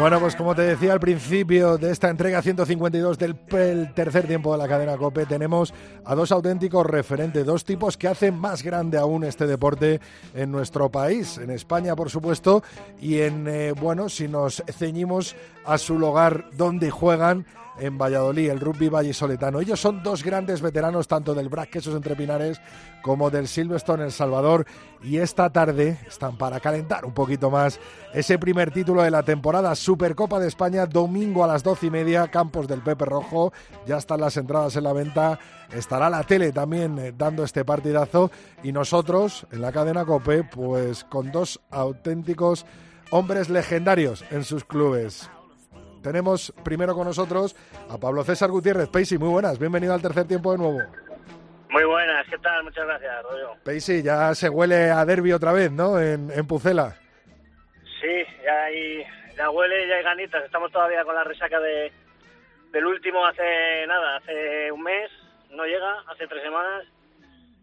Bueno, 0.00 0.18
pues 0.18 0.34
como 0.34 0.54
te 0.54 0.62
decía 0.62 0.94
al 0.94 0.98
principio 0.98 1.76
de 1.76 1.90
esta 1.90 2.08
entrega 2.08 2.40
152 2.40 3.18
del 3.18 3.36
tercer 3.92 4.26
tiempo 4.26 4.50
de 4.50 4.56
la 4.56 4.66
cadena 4.66 4.96
COPE, 4.96 5.26
tenemos 5.26 5.74
a 6.06 6.14
dos 6.14 6.32
auténticos 6.32 6.86
referentes, 6.86 7.44
dos 7.44 7.66
tipos 7.66 7.98
que 7.98 8.08
hacen 8.08 8.34
más 8.34 8.62
grande 8.62 8.96
aún 8.96 9.24
este 9.24 9.46
deporte 9.46 10.00
en 10.34 10.50
nuestro 10.50 10.88
país, 10.88 11.36
en 11.36 11.50
España 11.50 11.94
por 11.94 12.08
supuesto, 12.08 12.62
y 12.98 13.18
en, 13.18 13.46
eh, 13.46 13.72
bueno, 13.72 14.08
si 14.08 14.26
nos 14.26 14.64
ceñimos 14.72 15.36
a 15.66 15.76
su 15.76 15.98
lugar 15.98 16.46
donde 16.56 16.90
juegan, 16.90 17.44
en 17.80 17.98
Valladolid, 17.98 18.50
el 18.50 18.60
rugby 18.60 18.88
vallisoletano. 18.88 19.60
Ellos 19.60 19.80
son 19.80 20.02
dos 20.02 20.22
grandes 20.22 20.60
veteranos 20.60 21.08
tanto 21.08 21.34
del 21.34 21.48
Brac 21.48 21.70
Quesos 21.70 21.94
Entre 21.94 22.14
Pinares 22.14 22.60
como 23.02 23.30
del 23.30 23.48
Silverstone 23.48 24.04
El 24.04 24.12
Salvador. 24.12 24.66
Y 25.02 25.16
esta 25.16 25.50
tarde 25.50 25.98
están 26.06 26.36
para 26.36 26.60
calentar 26.60 27.04
un 27.04 27.14
poquito 27.14 27.50
más 27.50 27.80
ese 28.12 28.38
primer 28.38 28.70
título 28.70 29.02
de 29.02 29.10
la 29.10 29.22
temporada. 29.22 29.74
Supercopa 29.74 30.38
de 30.38 30.48
España, 30.48 30.86
domingo 30.86 31.42
a 31.42 31.46
las 31.46 31.62
doce 31.62 31.86
y 31.86 31.90
media, 31.90 32.28
Campos 32.28 32.68
del 32.68 32.82
Pepe 32.82 33.06
Rojo, 33.06 33.52
ya 33.86 33.96
están 33.96 34.20
las 34.20 34.36
entradas 34.36 34.76
en 34.76 34.84
la 34.84 34.92
venta, 34.92 35.38
estará 35.72 36.10
la 36.10 36.22
tele 36.24 36.52
también 36.52 36.98
eh, 36.98 37.14
dando 37.16 37.44
este 37.44 37.64
partidazo. 37.64 38.30
Y 38.62 38.72
nosotros 38.72 39.46
en 39.50 39.62
la 39.62 39.72
cadena 39.72 40.04
COPE 40.04 40.44
pues 40.44 41.04
con 41.04 41.32
dos 41.32 41.60
auténticos 41.70 42.66
hombres 43.10 43.48
legendarios 43.48 44.24
en 44.30 44.44
sus 44.44 44.64
clubes. 44.64 45.30
Tenemos 46.02 46.52
primero 46.64 46.94
con 46.94 47.06
nosotros 47.06 47.54
a 47.90 47.98
Pablo 47.98 48.24
César 48.24 48.50
Gutiérrez. 48.50 48.88
Peisi, 48.88 49.18
muy 49.18 49.28
buenas, 49.28 49.58
bienvenido 49.58 49.92
al 49.92 50.02
tercer 50.02 50.26
tiempo 50.26 50.52
de 50.52 50.58
nuevo. 50.58 50.78
Muy 51.70 51.84
buenas, 51.84 52.26
¿qué 52.28 52.38
tal? 52.38 52.64
Muchas 52.64 52.86
gracias, 52.86 53.22
Rodrigo. 53.22 53.56
Peisi, 53.64 54.02
ya 54.02 54.34
se 54.34 54.48
huele 54.48 54.90
a 54.90 55.04
derby 55.04 55.32
otra 55.32 55.52
vez, 55.52 55.70
¿no? 55.70 56.00
En, 56.00 56.30
en 56.30 56.46
Pucela. 56.46 56.96
Sí, 58.00 58.24
ya, 58.44 58.64
hay, 58.64 59.04
ya 59.36 59.50
huele, 59.50 59.86
ya 59.88 59.96
hay 59.96 60.02
ganitas. 60.02 60.44
Estamos 60.44 60.72
todavía 60.72 61.04
con 61.04 61.14
la 61.14 61.22
resaca 61.22 61.60
de, 61.60 61.92
del 62.72 62.86
último 62.86 63.24
hace 63.24 63.86
nada, 63.86 64.16
hace 64.16 64.72
un 64.72 64.82
mes, 64.82 65.10
no 65.50 65.64
llega, 65.64 66.00
hace 66.08 66.26
tres 66.26 66.42
semanas, 66.42 66.86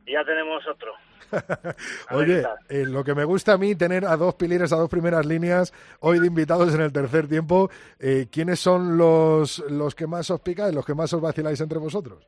y 0.06 0.14
ya 0.14 0.24
tenemos 0.24 0.66
otro. 0.68 0.94
Oye, 2.12 2.44
eh, 2.70 2.86
lo 2.86 3.04
que 3.04 3.14
me 3.14 3.24
gusta 3.24 3.54
a 3.54 3.58
mí 3.58 3.76
tener 3.76 4.06
a 4.06 4.16
dos 4.16 4.36
pilires, 4.36 4.72
a 4.74 4.78
dos 4.78 4.90
primeras 4.90 5.26
líneas 5.26 5.74
hoy 6.00 6.20
de 6.20 6.28
invitados 6.28 6.74
en 6.74 6.82
el 6.82 6.94
tercer 6.94 7.28
tiempo. 7.28 7.70
Eh, 8.00 8.28
¿Quiénes 8.32 8.60
son 8.60 8.98
los, 8.98 9.60
los 9.70 9.96
que 9.96 10.08
más 10.08 10.30
os 10.32 10.42
picáis, 10.42 10.74
los 10.74 10.86
que 10.86 10.94
más 10.94 11.12
os 11.14 11.22
vaciláis 11.22 11.60
entre 11.62 11.80
vosotros? 11.80 12.28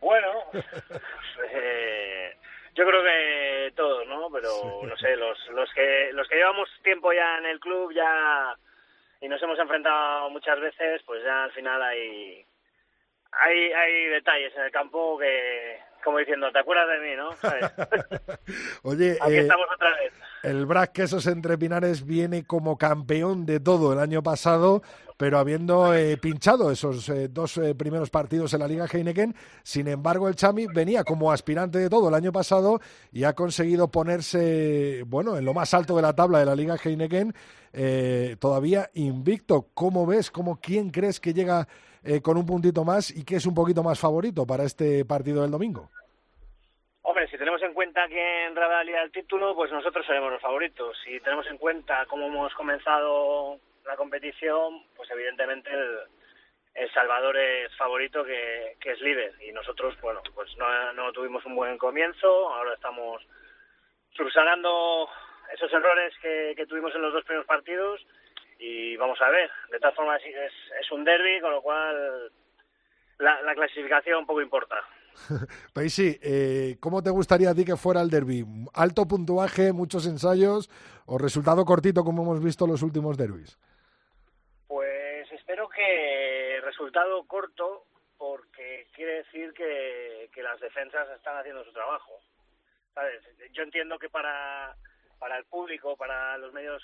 Bueno, 0.00 0.28
eh, 0.52 2.36
yo 2.74 2.84
creo 2.84 3.02
que 3.02 3.72
todos, 3.74 4.06
¿no? 4.06 4.28
Pero 4.30 4.86
no 4.86 4.96
sé, 4.96 5.16
los, 5.16 5.38
los 5.50 5.70
que 5.74 6.10
los 6.12 6.28
que 6.28 6.36
llevamos 6.36 6.68
tiempo 6.82 7.12
ya 7.12 7.38
en 7.38 7.46
el 7.46 7.60
club 7.60 7.92
ya 7.94 8.56
y 9.20 9.28
nos 9.28 9.42
hemos 9.42 9.58
enfrentado 9.58 10.28
muchas 10.30 10.58
veces, 10.60 11.00
pues 11.06 11.22
ya 11.24 11.44
al 11.44 11.52
final 11.52 11.80
hay 11.82 12.44
hay, 13.32 13.72
hay 13.72 14.06
detalles 14.08 14.52
en 14.56 14.62
el 14.62 14.70
campo 14.70 15.18
que, 15.18 15.78
como 16.04 16.18
diciendo, 16.18 16.50
¿te 16.52 16.58
acuerdas 16.58 16.88
de 16.88 17.08
mí, 17.08 17.16
no? 17.16 17.30
Oye, 18.82 19.18
aquí 19.20 19.34
eh, 19.34 19.40
estamos 19.40 19.66
otra 19.74 19.90
vez. 19.96 20.12
El 20.42 20.66
Brac 20.66 20.92
Quesos 20.92 21.26
Entre 21.28 21.56
Pinares 21.56 22.04
viene 22.04 22.44
como 22.44 22.76
campeón 22.76 23.46
de 23.46 23.60
todo 23.60 23.92
el 23.92 24.00
año 24.00 24.22
pasado, 24.24 24.82
pero 25.16 25.38
habiendo 25.38 25.94
eh, 25.94 26.16
pinchado 26.16 26.72
esos 26.72 27.08
eh, 27.08 27.28
dos 27.28 27.56
eh, 27.58 27.76
primeros 27.76 28.10
partidos 28.10 28.52
en 28.52 28.60
la 28.60 28.66
Liga 28.66 28.86
Heineken, 28.92 29.36
sin 29.62 29.86
embargo 29.86 30.28
el 30.28 30.34
Chami 30.34 30.66
venía 30.66 31.04
como 31.04 31.30
aspirante 31.30 31.78
de 31.78 31.88
todo 31.88 32.08
el 32.08 32.14
año 32.14 32.32
pasado 32.32 32.80
y 33.12 33.22
ha 33.22 33.34
conseguido 33.34 33.88
ponerse, 33.88 35.04
bueno, 35.06 35.36
en 35.36 35.44
lo 35.44 35.54
más 35.54 35.72
alto 35.74 35.94
de 35.94 36.02
la 36.02 36.14
tabla 36.14 36.40
de 36.40 36.46
la 36.46 36.56
Liga 36.56 36.76
Heineken, 36.82 37.32
eh, 37.72 38.36
todavía 38.38 38.90
invicto. 38.94 39.68
¿Cómo 39.74 40.06
ves? 40.06 40.30
¿Cómo 40.30 40.60
quién 40.60 40.90
crees 40.90 41.20
que 41.20 41.32
llega 41.32 41.68
eh, 42.04 42.20
con 42.20 42.36
un 42.36 42.46
puntito 42.46 42.84
más 42.84 43.10
y 43.10 43.24
que 43.24 43.36
es 43.36 43.46
un 43.46 43.54
poquito 43.54 43.82
más 43.82 43.98
favorito 43.98 44.46
para 44.46 44.64
este 44.64 45.04
partido 45.04 45.42
del 45.42 45.50
domingo? 45.50 45.90
Hombre, 47.02 47.28
si 47.28 47.36
tenemos 47.36 47.62
en 47.62 47.74
cuenta 47.74 48.06
quién 48.08 48.54
revalida 48.54 49.02
el 49.02 49.12
título, 49.12 49.54
pues 49.54 49.70
nosotros 49.70 50.06
seremos 50.06 50.32
los 50.32 50.40
favoritos. 50.40 50.96
Si 51.04 51.20
tenemos 51.20 51.46
en 51.48 51.58
cuenta 51.58 52.06
cómo 52.06 52.26
hemos 52.26 52.54
comenzado 52.54 53.58
la 53.84 53.96
competición, 53.96 54.84
pues 54.96 55.10
evidentemente 55.10 55.70
el, 55.70 56.90
Salvador 56.94 57.36
es 57.36 57.74
favorito 57.76 58.24
que, 58.24 58.76
que 58.80 58.92
es 58.92 59.00
líder. 59.00 59.34
Y 59.46 59.52
nosotros, 59.52 59.98
bueno, 60.00 60.20
pues 60.34 60.50
no, 60.56 61.12
tuvimos 61.12 61.44
un 61.44 61.54
buen 61.54 61.78
comienzo, 61.78 62.52
ahora 62.52 62.74
estamos 62.74 63.22
subsanando 64.16 65.08
esos 65.54 65.72
errores 65.72 66.14
que, 66.20 66.54
que 66.56 66.66
tuvimos 66.66 66.94
en 66.94 67.02
los 67.02 67.12
dos 67.12 67.24
primeros 67.24 67.46
partidos 67.46 68.00
y 68.62 68.96
vamos 68.96 69.20
a 69.20 69.28
ver. 69.28 69.50
De 69.70 69.80
todas 69.80 69.96
formas, 69.96 70.22
es, 70.24 70.52
es 70.80 70.92
un 70.92 71.02
derby, 71.04 71.40
con 71.40 71.50
lo 71.50 71.62
cual 71.62 72.30
la, 73.18 73.42
la 73.42 73.54
clasificación 73.54 74.24
poco 74.24 74.40
importa. 74.40 74.76
Paisi, 75.74 76.18
eh, 76.22 76.76
¿cómo 76.78 77.02
te 77.02 77.10
gustaría 77.10 77.50
a 77.50 77.54
ti 77.54 77.64
que 77.64 77.76
fuera 77.76 78.00
el 78.00 78.08
derby? 78.08 78.44
¿Alto 78.72 79.06
puntuaje, 79.08 79.72
muchos 79.72 80.06
ensayos 80.06 80.70
o 81.06 81.18
resultado 81.18 81.64
cortito 81.64 82.04
como 82.04 82.22
hemos 82.22 82.42
visto 82.42 82.66
los 82.66 82.82
últimos 82.82 83.18
derbis? 83.18 83.58
Pues 84.68 85.30
espero 85.32 85.68
que 85.68 86.60
resultado 86.62 87.24
corto 87.26 87.84
porque 88.16 88.86
quiere 88.94 89.24
decir 89.24 89.52
que, 89.54 90.30
que 90.32 90.42
las 90.42 90.60
defensas 90.60 91.08
están 91.16 91.36
haciendo 91.36 91.64
su 91.64 91.72
trabajo. 91.72 92.12
¿Sabes? 92.94 93.22
Yo 93.52 93.64
entiendo 93.64 93.98
que 93.98 94.08
para, 94.08 94.76
para 95.22 95.38
el 95.38 95.44
público, 95.44 95.96
para 95.96 96.36
los 96.36 96.52
medios, 96.52 96.82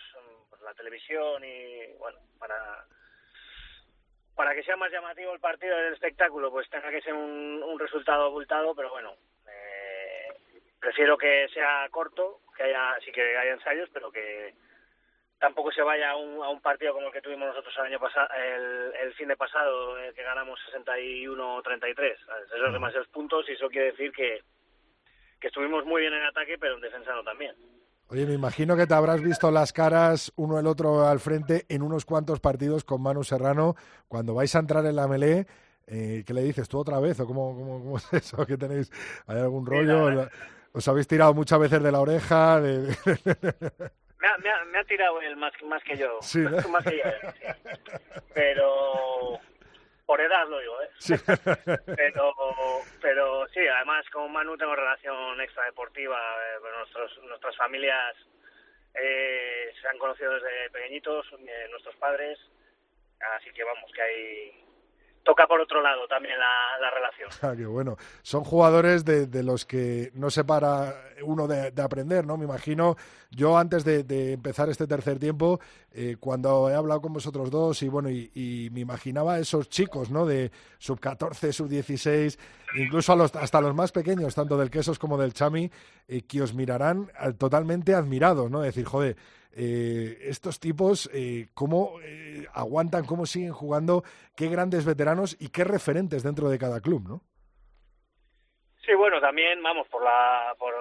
pues 0.49 0.63
la 0.63 0.73
televisión 0.73 1.43
y 1.43 1.93
bueno, 1.99 2.21
para 2.39 2.85
para 4.37 4.55
que 4.55 4.63
sea 4.63 4.77
más 4.77 4.93
llamativo 4.93 5.35
el 5.35 5.41
partido 5.41 5.77
del 5.77 5.95
espectáculo, 5.95 6.49
pues 6.53 6.71
tenga 6.71 6.89
que 6.89 7.01
ser 7.01 7.15
un, 7.15 7.61
un 7.61 7.77
resultado 7.81 8.27
abultado, 8.27 8.77
pero 8.77 8.91
bueno, 8.91 9.17
eh, 9.49 10.29
prefiero 10.79 11.19
que 11.19 11.49
sea 11.53 11.89
corto, 11.91 12.43
que 12.57 12.63
haya, 12.63 12.95
sí 13.05 13.11
que 13.11 13.37
haya 13.37 13.55
ensayos, 13.55 13.91
pero 13.93 14.13
que 14.13 14.55
tampoco 15.41 15.73
se 15.73 15.83
vaya 15.83 16.11
a 16.11 16.17
un, 16.17 16.41
a 16.41 16.49
un 16.49 16.61
partido 16.61 16.95
como 16.95 17.09
el 17.09 17.13
que 17.13 17.21
tuvimos 17.21 17.49
nosotros 17.49 17.75
el 17.79 17.87
año 17.87 17.99
pasado, 17.99 18.29
el, 18.37 18.95
el 19.01 19.15
fin 19.15 19.27
de 19.27 19.37
pasado, 19.37 19.99
eh, 19.99 20.13
que 20.15 20.23
ganamos 20.23 20.61
61-33. 20.73 22.17
Esos 22.55 22.73
demasiados 22.73 23.09
puntos 23.09 23.49
y 23.49 23.55
eso 23.55 23.69
quiere 23.69 23.91
decir 23.91 24.13
que, 24.13 24.43
que 25.41 25.49
estuvimos 25.49 25.85
muy 25.85 26.03
bien 26.03 26.15
en 26.15 26.23
ataque, 26.23 26.57
pero 26.57 26.77
en 26.77 26.83
defensa 26.83 27.13
no 27.13 27.25
también. 27.25 27.57
Oye, 28.11 28.25
me 28.25 28.33
imagino 28.33 28.75
que 28.75 28.87
te 28.87 28.95
habrás 28.95 29.21
visto 29.21 29.51
las 29.51 29.75
caras 29.75 30.33
uno 30.37 30.59
el 30.59 30.67
otro 30.67 31.07
al 31.07 31.21
frente 31.21 31.67
en 31.69 31.83
unos 31.83 32.07
cuantos 32.07 32.41
partidos 32.41 32.83
con 32.83 33.03
Manu 33.03 33.23
Serrano. 33.23 33.77
Cuando 34.09 34.33
vais 34.33 34.55
a 34.55 34.61
entrar 34.61 34.87
en 34.87 34.97
la 34.97 35.07
melé, 35.07 35.47
eh, 35.87 36.25
¿qué 36.27 36.33
le 36.33 36.43
dices 36.43 36.71
tú 36.71 36.79
otra 36.79 37.01
vez? 37.01 37.21
¿O 37.21 37.27
cómo, 37.27 37.55
cómo, 37.55 37.79
cómo 37.81 37.99
es 37.99 38.13
eso? 38.15 38.47
¿Que 38.47 38.57
tenéis? 38.57 38.91
¿Hay 39.27 39.39
algún 39.39 39.67
rollo? 39.67 40.27
¿Os 40.73 40.89
habéis 40.89 41.07
tirado 41.07 41.35
muchas 41.35 41.59
veces 41.59 41.83
de 41.83 41.93
la 41.93 42.01
oreja? 42.01 42.61
De... 42.63 42.97
Me 44.21 44.27
ha, 44.27 44.37
me, 44.39 44.51
ha, 44.51 44.65
me 44.65 44.79
ha, 44.79 44.85
tirado 44.85 45.21
él 45.21 45.37
más, 45.37 45.53
más 45.65 45.83
que 45.85 45.97
yo. 45.97 46.19
Sí, 46.23 46.41
¿no? 46.41 46.69
más 46.71 46.85
que 46.85 46.97
yo. 46.97 47.05
Pero 48.35 49.18
por 50.09 50.23
edad 50.23 50.49
lo 50.49 50.59
digo, 50.59 50.81
¿eh? 50.81 50.89
Sí. 50.97 51.13
pero, 51.97 52.33
pero 52.99 53.47
sí, 53.49 53.61
además 53.61 54.09
con 54.09 54.33
Manu 54.33 54.57
tengo 54.57 54.75
relación 54.75 55.39
extradeportiva. 55.39 56.17
Eh, 56.17 56.61
nuestros, 56.79 57.19
nuestras 57.25 57.55
familias 57.59 58.17
eh, 58.95 59.71
se 59.79 59.87
han 59.87 59.99
conocido 59.99 60.33
desde 60.33 60.71
pequeñitos, 60.71 61.27
eh, 61.47 61.67
nuestros 61.69 61.95
padres. 61.97 62.39
Así 63.37 63.53
que 63.53 63.63
vamos, 63.63 63.93
que 63.93 64.01
hay, 64.01 64.65
toca 65.25 65.47
por 65.47 65.61
otro 65.61 65.83
lado 65.83 66.07
también 66.09 66.39
la, 66.39 66.79
la 66.81 66.91
relación. 66.91 67.31
Ah, 67.43 67.55
qué 67.57 67.67
bueno. 67.67 67.97
Son 68.23 68.45
jugadores 68.45 69.05
de, 69.05 69.27
de, 69.27 69.43
los 69.43 69.65
que 69.65 70.11
no 70.15 70.31
se 70.31 70.45
para 70.45 70.95
uno 71.23 71.47
de, 71.47 71.71
de, 71.71 71.83
aprender, 71.83 72.27
¿no? 72.27 72.37
Me 72.37 72.45
imagino, 72.45 72.97
yo 73.31 73.57
antes 73.57 73.85
de, 73.85 74.03
de 74.03 74.33
empezar 74.33 74.69
este 74.69 74.87
tercer 74.87 75.19
tiempo, 75.19 75.61
eh, 75.93 76.17
cuando 76.21 76.69
he 76.71 76.75
hablado 76.75 77.01
con 77.01 77.13
vosotros 77.13 77.51
dos 77.51 77.83
y 77.83 77.89
bueno, 77.89 78.11
y, 78.11 78.69
me 78.73 78.81
imaginaba 78.81 79.39
esos 79.39 79.69
chicos, 79.69 80.11
¿no? 80.11 80.27
De 80.27 80.51
sub 80.79 81.01
14, 81.01 81.53
sub 81.53 81.69
16, 81.69 82.39
incluso 82.77 83.13
a 83.13 83.17
los, 83.17 83.35
hasta 83.35 83.61
los 83.61 83.75
más 83.75 83.93
pequeños, 83.93 84.35
tanto 84.35 84.57
del 84.59 84.71
Quesos 84.71 84.99
como 84.99 85.17
del 85.17 85.33
Chami, 85.33 85.71
eh, 86.07 86.23
que 86.23 86.43
os 86.43 86.55
mirarán 86.55 87.11
totalmente 87.39 87.95
admirados, 87.95 88.51
¿no? 88.51 88.61
Decir, 88.61 88.85
joder, 88.85 89.17
eh, 89.57 90.19
estos 90.23 90.61
tipos 90.61 91.11
eh, 91.13 91.49
cómo 91.55 92.01
eh, 92.03 92.47
aguantan, 92.53 93.07
cómo 93.07 93.27
siguen 93.27 93.53
jugando, 93.53 94.03
qué 94.37 94.49
grandes 94.49 94.85
veteranos 94.85 95.37
y 95.41 95.49
qué 95.51 95.65
referentes 95.65 96.23
dentro 96.23 96.49
de 96.49 96.59
cada 96.59 96.81
club, 96.81 97.09
¿no? 97.09 97.23
Sí, 98.85 98.95
bueno, 98.95 99.21
también, 99.21 99.63
vamos, 99.63 99.87
por 99.89 100.03
la 100.03 100.55
por, 100.59 100.75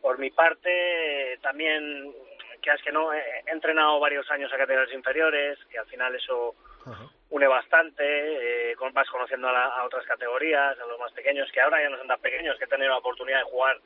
por 0.00 0.18
mi 0.18 0.30
parte, 0.30 1.38
también, 1.42 2.12
que 2.60 2.70
es 2.70 2.82
que 2.82 2.92
no, 2.92 3.12
he 3.12 3.22
entrenado 3.46 4.00
varios 4.00 4.28
años 4.30 4.52
a 4.52 4.58
categorías 4.58 4.94
inferiores 4.94 5.58
y 5.72 5.76
al 5.76 5.86
final 5.86 6.14
eso 6.14 6.54
Ajá. 6.84 7.04
une 7.30 7.46
bastante, 7.46 8.72
eh, 8.72 8.76
vas 8.92 9.08
conociendo 9.10 9.48
a, 9.48 9.52
la, 9.52 9.64
a 9.66 9.84
otras 9.84 10.04
categorías, 10.06 10.78
a 10.78 10.86
los 10.86 10.98
más 10.98 11.12
pequeños, 11.12 11.50
que 11.52 11.60
ahora 11.60 11.82
ya 11.82 11.88
no 11.88 11.98
son 11.98 12.08
tan 12.08 12.20
pequeños, 12.20 12.58
que 12.58 12.64
he 12.64 12.68
tenido 12.68 12.90
la 12.90 12.98
oportunidad 12.98 13.38
de 13.38 13.50
jugar 13.50 13.78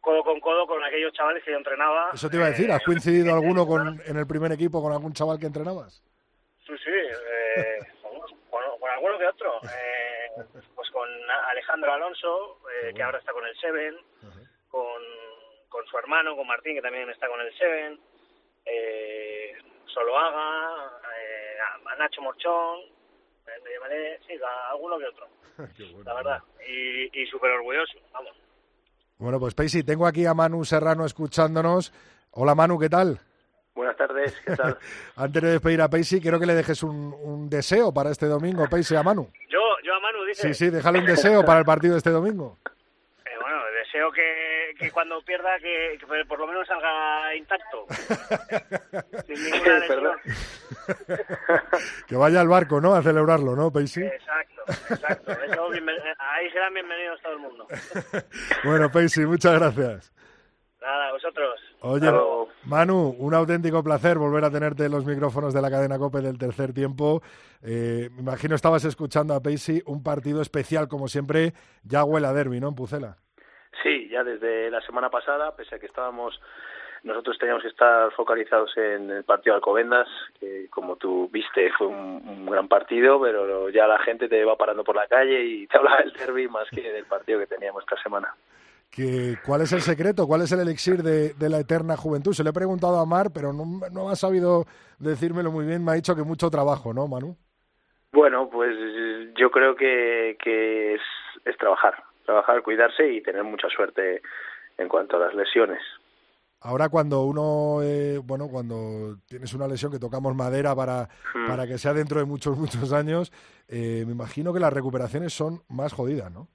codo 0.00 0.22
con 0.24 0.40
codo 0.40 0.66
con 0.66 0.82
aquellos 0.82 1.12
chavales 1.12 1.42
que 1.44 1.52
yo 1.52 1.58
entrenaba. 1.58 2.10
Eso 2.12 2.28
te 2.30 2.36
iba 2.36 2.46
a 2.46 2.50
decir, 2.50 2.70
¿has 2.72 2.82
coincidido 2.84 3.28
eh, 3.28 3.32
alguno 3.38 3.66
con, 3.66 4.00
en 4.06 4.16
el 4.16 4.26
primer 4.26 4.52
equipo 4.52 4.82
con 4.82 4.92
algún 4.92 5.12
chaval 5.12 5.38
que 5.38 5.46
entrenabas? 5.46 6.02
Sí, 6.66 6.72
sí, 6.84 6.90
eh, 6.90 7.78
con, 8.50 8.78
con, 8.78 8.90
alguno 8.90 9.18
que 9.18 9.26
otro. 9.26 9.60
Eh, 9.64 10.44
pues 10.74 10.90
con 10.90 11.08
Alejandro 11.48 11.92
Alonso, 11.92 12.60
eh, 12.82 12.92
que 12.94 13.02
ahora 13.02 13.18
está 13.18 13.32
con 13.32 13.44
el 13.46 13.56
Seven, 13.58 13.94
uh 13.94 14.26
-huh. 14.26 14.48
con, 14.68 15.02
con 15.68 15.86
su 15.86 15.98
hermano, 15.98 16.36
con 16.36 16.46
Martín, 16.46 16.74
que 16.74 16.82
también 16.82 17.10
está 17.10 17.28
con 17.28 17.40
el 17.40 17.52
Seven, 17.58 18.00
eh, 18.64 19.56
Soloaga, 19.86 21.00
eh, 21.18 21.56
a 21.86 21.96
Nacho 21.96 22.22
Morchón, 22.22 22.80
me 23.64 23.72
llamaré, 23.72 24.20
sí, 24.26 24.38
a 24.42 24.70
alguno 24.70 24.98
que 24.98 25.06
otro, 25.06 25.28
bueno, 25.56 26.02
la 26.04 26.14
verdad, 26.14 26.42
y, 26.66 27.20
y 27.20 27.26
súper 27.26 27.50
orgulloso, 27.50 27.98
vamos. 28.12 28.36
Bueno, 29.20 29.38
pues 29.38 29.52
Paisy, 29.54 29.82
tengo 29.82 30.06
aquí 30.06 30.24
a 30.24 30.32
Manu 30.32 30.64
Serrano 30.64 31.04
escuchándonos. 31.04 31.92
Hola 32.30 32.54
Manu, 32.54 32.78
¿qué 32.78 32.88
tal? 32.88 33.20
Buenas 33.74 33.94
tardes, 33.94 34.34
¿qué 34.46 34.56
tal? 34.56 34.78
Antes 35.16 35.42
de 35.42 35.50
despedir 35.50 35.82
a 35.82 35.90
Paisy, 35.90 36.22
quiero 36.22 36.40
que 36.40 36.46
le 36.46 36.54
dejes 36.54 36.82
un, 36.82 37.14
un 37.22 37.50
deseo 37.50 37.92
para 37.92 38.10
este 38.10 38.24
domingo, 38.24 38.66
Paisy, 38.70 38.96
a 38.96 39.02
Manu. 39.02 39.30
Yo, 39.50 39.60
yo 39.84 39.94
a 39.94 40.00
Manu, 40.00 40.24
dice. 40.24 40.48
Sí, 40.48 40.54
sí, 40.54 40.70
déjale 40.70 41.00
un 41.00 41.04
deseo 41.04 41.44
para 41.44 41.58
el 41.58 41.66
partido 41.66 41.92
de 41.92 41.98
este 41.98 42.08
domingo. 42.08 42.56
Eh, 43.26 43.36
bueno, 43.42 43.58
deseo 43.78 44.10
que, 44.10 44.74
que 44.78 44.90
cuando 44.90 45.20
pierda, 45.20 45.58
que, 45.58 45.98
que, 46.00 46.06
por 46.26 46.38
lo 46.38 46.46
menos 46.46 46.66
salga 46.66 47.36
intacto. 47.36 47.86
Sin 49.26 49.44
ninguna 49.44 49.78
lesión. 49.80 50.16
que 52.08 52.16
vaya 52.16 52.40
al 52.40 52.48
barco, 52.48 52.80
¿no? 52.80 52.94
A 52.94 53.02
celebrarlo, 53.02 53.54
¿no, 53.54 53.70
Paisy? 53.70 54.02
Exacto, 54.02 54.62
exacto. 54.94 55.32
Eso, 55.32 55.68
ahí 56.40 56.50
serán 56.50 56.72
bienvenidos 56.72 57.20
todo 57.22 57.32
el 57.34 57.38
mundo. 57.40 57.66
bueno, 58.64 58.90
Paisy, 58.90 59.26
muchas 59.26 59.58
gracias. 59.58 60.12
Nada, 60.80 61.08
a 61.08 61.12
vosotros. 61.12 61.60
Oye, 61.82 62.08
Hello. 62.08 62.48
Manu, 62.64 63.14
un 63.18 63.34
auténtico 63.34 63.84
placer 63.84 64.16
volver 64.16 64.44
a 64.44 64.50
tenerte 64.50 64.86
en 64.86 64.92
los 64.92 65.04
micrófonos 65.04 65.52
de 65.52 65.60
la 65.60 65.70
cadena 65.70 65.98
COPE 65.98 66.22
del 66.22 66.38
tercer 66.38 66.72
tiempo. 66.72 67.20
Eh, 67.62 68.08
me 68.12 68.22
imagino 68.22 68.54
estabas 68.54 68.84
escuchando 68.86 69.34
a 69.34 69.42
Paisy, 69.42 69.82
un 69.84 70.02
partido 70.02 70.40
especial 70.40 70.88
como 70.88 71.08
siempre, 71.08 71.52
ya 71.84 72.04
huele 72.04 72.26
a 72.26 72.32
derby, 72.32 72.60
¿no? 72.60 72.68
En 72.68 72.74
Pucela. 72.74 73.18
Sí, 73.82 74.08
ya 74.08 74.24
desde 74.24 74.70
la 74.70 74.80
semana 74.80 75.10
pasada, 75.10 75.54
pese 75.54 75.74
a 75.74 75.78
que 75.78 75.86
estábamos 75.86 76.40
nosotros 77.02 77.38
teníamos 77.38 77.62
que 77.62 77.68
estar 77.68 78.12
focalizados 78.12 78.76
en 78.76 79.10
el 79.10 79.24
partido 79.24 79.54
de 79.54 79.58
Alcobendas, 79.58 80.08
que 80.38 80.68
como 80.70 80.96
tú 80.96 81.28
viste 81.32 81.70
fue 81.76 81.86
un, 81.86 82.22
un, 82.26 82.46
gran 82.46 82.68
partido, 82.68 83.20
pero 83.20 83.70
ya 83.70 83.86
la 83.86 83.98
gente 84.00 84.28
te 84.28 84.44
va 84.44 84.56
parando 84.56 84.84
por 84.84 84.96
la 84.96 85.06
calle 85.06 85.44
y 85.44 85.66
te 85.66 85.78
habla 85.78 85.98
del 85.98 86.12
derby 86.12 86.48
más 86.48 86.68
que 86.70 86.92
del 86.92 87.06
partido 87.06 87.38
que 87.38 87.46
teníamos 87.46 87.82
esta 87.82 88.00
semana. 88.02 88.34
Que, 88.90 89.36
¿Cuál 89.46 89.62
es 89.62 89.72
el 89.72 89.80
secreto? 89.80 90.26
¿Cuál 90.26 90.42
es 90.42 90.52
el 90.52 90.60
elixir 90.60 91.02
de, 91.02 91.32
de, 91.34 91.48
la 91.48 91.60
eterna 91.60 91.96
juventud? 91.96 92.32
Se 92.32 92.42
le 92.42 92.50
he 92.50 92.52
preguntado 92.52 92.98
a 92.98 93.06
Mar, 93.06 93.28
pero 93.32 93.52
no, 93.52 93.64
no 93.92 94.10
ha 94.10 94.16
sabido 94.16 94.64
decírmelo 94.98 95.52
muy 95.52 95.64
bien. 95.64 95.84
Me 95.84 95.92
ha 95.92 95.94
dicho 95.94 96.16
que 96.16 96.24
mucho 96.24 96.50
trabajo, 96.50 96.92
¿no, 96.92 97.06
Manu? 97.06 97.36
Bueno, 98.12 98.50
pues 98.50 98.76
yo 99.36 99.50
creo 99.52 99.76
que, 99.76 100.36
que 100.42 100.94
es, 100.94 101.00
es 101.44 101.56
trabajar, 101.56 102.02
trabajar, 102.26 102.62
cuidarse 102.62 103.06
y 103.08 103.22
tener 103.22 103.44
mucha 103.44 103.68
suerte 103.68 104.22
en 104.76 104.88
cuanto 104.88 105.16
a 105.16 105.20
las 105.20 105.34
lesiones. 105.34 105.80
Ahora 106.62 106.90
cuando 106.90 107.22
uno, 107.22 107.82
eh, 107.82 108.18
bueno, 108.22 108.48
cuando 108.48 109.16
tienes 109.28 109.54
una 109.54 109.66
lesión 109.66 109.90
que 109.90 109.98
tocamos 109.98 110.34
madera 110.34 110.74
para, 110.74 111.08
hmm. 111.34 111.46
para 111.48 111.66
que 111.66 111.78
sea 111.78 111.94
dentro 111.94 112.20
de 112.20 112.26
muchos, 112.26 112.56
muchos 112.58 112.92
años, 112.92 113.32
eh, 113.68 114.04
me 114.06 114.12
imagino 114.12 114.52
que 114.52 114.60
las 114.60 114.72
recuperaciones 114.72 115.32
son 115.32 115.62
más 115.68 115.92
jodidas, 115.92 116.30
¿no? 116.30 116.48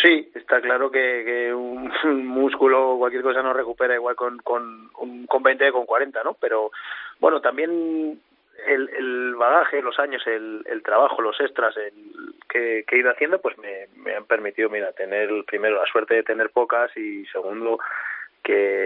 Sí, 0.00 0.30
está 0.34 0.60
claro 0.60 0.90
que, 0.90 1.22
que 1.24 1.54
un, 1.54 1.92
un, 2.04 2.26
músculo 2.26 2.92
o 2.92 2.98
cualquier 2.98 3.22
cosa 3.22 3.42
no 3.42 3.52
recupera 3.52 3.94
igual 3.94 4.16
con, 4.16 4.38
con, 4.38 4.90
un, 4.98 5.26
con 5.26 5.42
20 5.42 5.66
que 5.66 5.72
con 5.72 5.86
40, 5.86 6.24
¿no? 6.24 6.34
Pero 6.40 6.72
bueno, 7.20 7.40
también 7.40 8.20
el, 8.66 8.88
el 8.88 9.34
bagaje, 9.36 9.82
los 9.82 9.98
años, 10.00 10.26
el, 10.26 10.64
el 10.66 10.82
trabajo, 10.82 11.22
los 11.22 11.38
extras 11.40 11.76
el, 11.76 12.34
que, 12.48 12.84
que 12.86 12.96
he 12.96 12.98
ido 12.98 13.10
haciendo, 13.10 13.40
pues 13.40 13.56
me, 13.58 13.86
me 13.96 14.16
han 14.16 14.24
permitido, 14.24 14.68
mira, 14.68 14.92
tener 14.92 15.28
primero 15.46 15.76
la 15.76 15.86
suerte 15.86 16.14
de 16.14 16.22
tener 16.22 16.50
pocas 16.50 16.96
y 16.96 17.24
segundo 17.26 17.78
que 18.42 18.82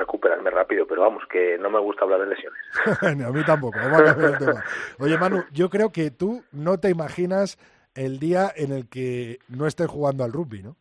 recuperarme 0.00 0.50
rápido, 0.50 0.86
pero 0.86 1.02
vamos, 1.02 1.22
que 1.30 1.58
no 1.58 1.70
me 1.70 1.78
gusta 1.78 2.04
hablar 2.04 2.20
de 2.20 2.26
lesiones. 2.28 2.60
a 3.02 3.30
mí 3.30 3.44
tampoco, 3.44 3.78
vamos 3.78 4.00
a 4.00 4.26
el 4.26 4.38
tema. 4.38 4.64
Oye, 4.98 5.18
Manu, 5.18 5.44
yo 5.52 5.68
creo 5.68 5.92
que 5.92 6.10
tú 6.10 6.42
no 6.52 6.78
te 6.78 6.90
imaginas 6.90 7.58
el 7.94 8.18
día 8.18 8.50
en 8.54 8.72
el 8.72 8.88
que 8.88 9.38
no 9.48 9.66
estés 9.66 9.88
jugando 9.88 10.24
al 10.24 10.32
rugby, 10.32 10.62
¿no? 10.62 10.76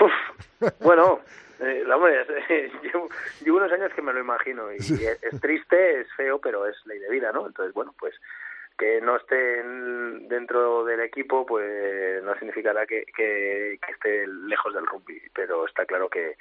Uf, 0.00 0.72
Bueno, 0.80 1.20
eh, 1.60 1.84
hombre, 1.92 2.24
llevo, 2.82 3.08
llevo, 3.44 3.58
unos 3.58 3.72
años 3.72 3.92
que 3.94 4.02
me 4.02 4.12
lo 4.12 4.20
imagino 4.20 4.72
y, 4.72 4.76
es, 4.76 5.40
triste, 5.40 6.00
es 6.00 6.06
feo, 6.16 6.38
pero 6.40 6.66
es 6.66 6.76
ley 6.86 6.98
de 6.98 7.10
vida, 7.10 7.32
¿no? 7.32 7.46
Entonces, 7.46 7.74
bueno, 7.74 7.94
pues 7.98 8.14
que 8.78 9.00
no 9.02 9.16
estén 9.16 10.28
dentro 10.28 10.84
del 10.84 11.00
equipo, 11.00 11.44
pues 11.44 12.22
no 12.22 12.34
significará 12.36 12.86
que, 12.86 13.04
que, 13.14 13.78
que 13.84 13.92
esté 13.92 14.26
lejos 14.26 14.72
del 14.72 14.86
rugby, 14.86 15.20
pero 15.34 15.66
está 15.66 15.84
claro 15.84 16.08
que, 16.08 16.36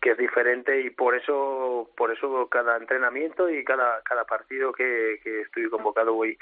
que 0.00 0.12
es 0.12 0.18
diferente 0.18 0.80
y 0.80 0.90
por 0.90 1.14
eso 1.14 1.90
por 1.96 2.12
eso 2.12 2.48
cada 2.48 2.76
entrenamiento 2.76 3.48
y 3.48 3.64
cada 3.64 4.02
cada 4.02 4.24
partido 4.24 4.72
que, 4.72 5.20
que 5.22 5.42
estoy 5.42 5.68
convocado 5.68 6.14
voy 6.14 6.38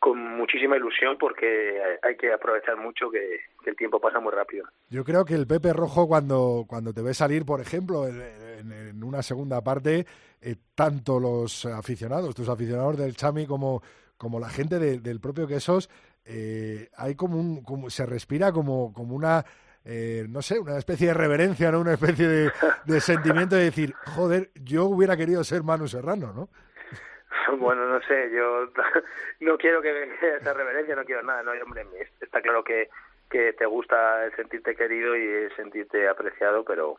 con 0.00 0.18
muchísima 0.18 0.76
ilusión 0.78 1.16
porque 1.20 1.78
hay 2.02 2.16
que 2.16 2.32
aprovechar 2.32 2.76
mucho 2.78 3.10
que, 3.10 3.40
el 3.66 3.76
tiempo 3.76 4.00
pasa 4.00 4.18
muy 4.18 4.32
rápido. 4.32 4.64
Yo 4.88 5.04
creo 5.04 5.26
que 5.26 5.34
el 5.34 5.46
Pepe 5.46 5.74
Rojo 5.74 6.08
cuando, 6.08 6.64
cuando 6.66 6.94
te 6.94 7.02
ve 7.02 7.12
salir, 7.12 7.44
por 7.44 7.60
ejemplo, 7.60 8.08
en, 8.08 9.04
una 9.04 9.22
segunda 9.22 9.60
parte, 9.60 10.06
eh, 10.40 10.56
tanto 10.74 11.20
los 11.20 11.66
aficionados, 11.66 12.34
tus 12.34 12.48
aficionados 12.48 12.96
del 12.96 13.14
Chami 13.14 13.46
como, 13.46 13.82
como 14.16 14.40
la 14.40 14.48
gente 14.48 14.78
del 14.78 15.20
propio 15.20 15.46
Quesos, 15.46 15.90
eh, 16.24 16.88
hay 16.96 17.14
como 17.14 17.38
un, 17.38 17.62
como, 17.62 17.90
se 17.90 18.06
respira 18.06 18.52
como, 18.52 18.92
como 18.94 19.14
una 19.14 19.44
eh, 19.84 20.26
no 20.28 20.42
sé, 20.42 20.58
una 20.58 20.76
especie 20.78 21.08
de 21.08 21.14
reverencia, 21.14 21.70
¿no? 21.72 21.80
Una 21.80 21.94
especie 21.94 22.28
de, 22.28 22.52
de, 22.84 23.00
sentimiento 23.00 23.56
de 23.56 23.64
decir, 23.64 23.94
joder, 24.14 24.50
yo 24.54 24.84
hubiera 24.84 25.16
querido 25.16 25.42
ser 25.44 25.62
Manu 25.62 25.88
Serrano, 25.88 26.32
¿no? 26.32 26.48
Bueno, 27.58 27.86
no 27.86 28.00
sé, 28.02 28.30
yo 28.32 28.68
no 29.40 29.58
quiero 29.58 29.80
que 29.80 30.12
esa 30.40 30.52
reverencia, 30.52 30.94
no 30.94 31.04
quiero 31.04 31.22
nada, 31.22 31.42
no, 31.42 31.52
hombre, 31.64 31.86
está 32.20 32.40
claro 32.42 32.62
que, 32.62 32.88
que 33.30 33.52
te 33.54 33.66
gusta 33.66 34.26
el 34.26 34.36
sentirte 34.36 34.76
querido 34.76 35.16
y 35.16 35.50
sentirte 35.56 36.08
apreciado, 36.08 36.64
pero, 36.64 36.96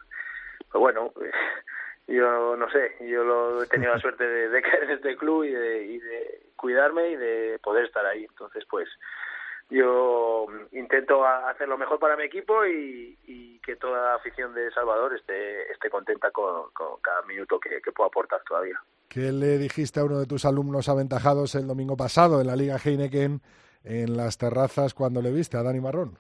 pero 0.72 0.80
bueno, 0.80 1.14
yo 2.08 2.56
no 2.58 2.70
sé, 2.72 2.96
yo 3.02 3.24
lo 3.24 3.64
he 3.64 3.68
tenido 3.68 3.94
la 3.94 4.00
suerte 4.00 4.28
de, 4.28 4.50
de 4.50 4.62
caer 4.62 4.84
en 4.84 4.92
este 4.92 5.16
club 5.16 5.44
y 5.44 5.52
de, 5.52 5.84
y 5.84 6.00
de 6.00 6.42
cuidarme 6.56 7.10
y 7.10 7.16
de 7.16 7.60
poder 7.64 7.86
estar 7.86 8.06
ahí, 8.06 8.26
entonces 8.26 8.66
pues 8.70 8.90
yo 9.72 10.48
intento 10.74 11.26
hacer 11.26 11.68
lo 11.68 11.78
mejor 11.78 11.98
para 11.98 12.18
mi 12.18 12.24
equipo 12.24 12.66
y, 12.66 13.18
y 13.26 13.60
que 13.60 13.78
toda 13.78 14.02
la 14.02 14.16
afición 14.16 14.54
de 14.54 14.70
Salvador 14.72 15.16
esté, 15.16 15.72
esté 15.72 15.90
contenta 15.90 16.30
con, 16.32 16.72
con 16.72 17.00
cada 17.02 17.22
minuto 17.24 17.60
que, 17.60 17.82
que 17.82 17.92
puedo 17.92 18.10
aportar 18.10 18.42
todavía. 18.44 18.78
¿Qué 19.08 19.32
le 19.32 19.58
dijiste 19.58 20.02
a 20.02 20.04
uno 20.04 20.20
de 20.20 20.26
tus 20.26 20.46
alumnos 20.46 20.90
aventajados 20.90 21.56
el 21.56 21.68
domingo 21.68 21.96
pasado 21.96 22.42
en 22.42 22.48
la 22.48 22.56
Liga 22.56 22.78
Heineken 22.78 23.42
en 23.84 24.18
las 24.18 24.38
terrazas 24.38 24.94
cuando 24.94 25.22
le 25.22 25.32
viste 25.32 25.58
a 25.58 25.64
Dani 25.64 25.80
Marrón? 25.80 26.18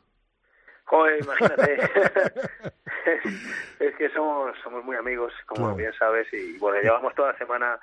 Joder, 0.85 1.21
imagínate. 1.21 1.77
es 3.79 3.95
que 3.95 4.09
somos, 4.09 4.55
somos 4.63 4.83
muy 4.85 4.95
amigos, 4.95 5.33
como 5.45 5.75
bien 5.75 5.91
sabes, 5.93 6.31
y 6.33 6.57
bueno, 6.57 6.81
llevamos 6.81 7.13
toda 7.15 7.33
la 7.33 7.37
semana 7.37 7.79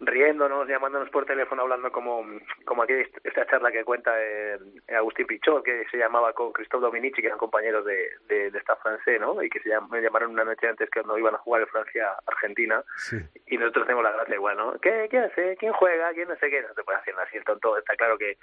riéndonos, 0.00 0.68
llamándonos 0.68 1.10
por 1.10 1.26
teléfono, 1.26 1.62
hablando 1.62 1.90
como, 1.90 2.24
como 2.64 2.82
aquí 2.82 2.94
esta 3.24 3.46
charla 3.46 3.72
que 3.72 3.84
cuenta 3.84 4.12
eh, 4.16 4.58
Agustín 4.96 5.26
Pichot, 5.26 5.64
que 5.64 5.84
se 5.90 5.98
llamaba 5.98 6.32
con 6.32 6.52
Christophe 6.52 6.84
Dominici, 6.84 7.20
que 7.20 7.26
eran 7.26 7.38
compañeros 7.38 7.84
de, 7.84 8.10
de, 8.28 8.46
esta 8.56 8.76
francés, 8.76 9.20
¿no? 9.20 9.42
Y 9.42 9.50
que 9.50 9.60
se 9.60 9.70
me 9.90 10.00
llamaron 10.00 10.32
una 10.32 10.44
noche 10.44 10.68
antes 10.68 10.88
que 10.90 11.02
no 11.02 11.18
iban 11.18 11.34
a 11.34 11.38
jugar 11.38 11.62
en 11.62 11.68
Francia-Argentina. 11.68 12.82
Y 13.46 13.56
nosotros 13.56 13.86
tenemos 13.86 14.04
la 14.04 14.12
gracia 14.12 14.34
igual, 14.34 14.56
¿no? 14.56 14.78
¿Qué, 14.80 15.08
¿Qué 15.10 15.18
hace? 15.18 15.56
¿Quién 15.56 15.72
juega? 15.72 16.12
¿Quién 16.12 16.28
no 16.28 16.36
sé 16.36 16.50
qué? 16.50 16.62
No 16.62 16.74
te 16.74 16.84
puedes 16.84 17.00
hacer 17.00 17.14
así 17.18 17.36
el 17.36 17.44
tonto. 17.44 17.76
Está 17.76 17.96
claro 17.96 18.18
que 18.18 18.36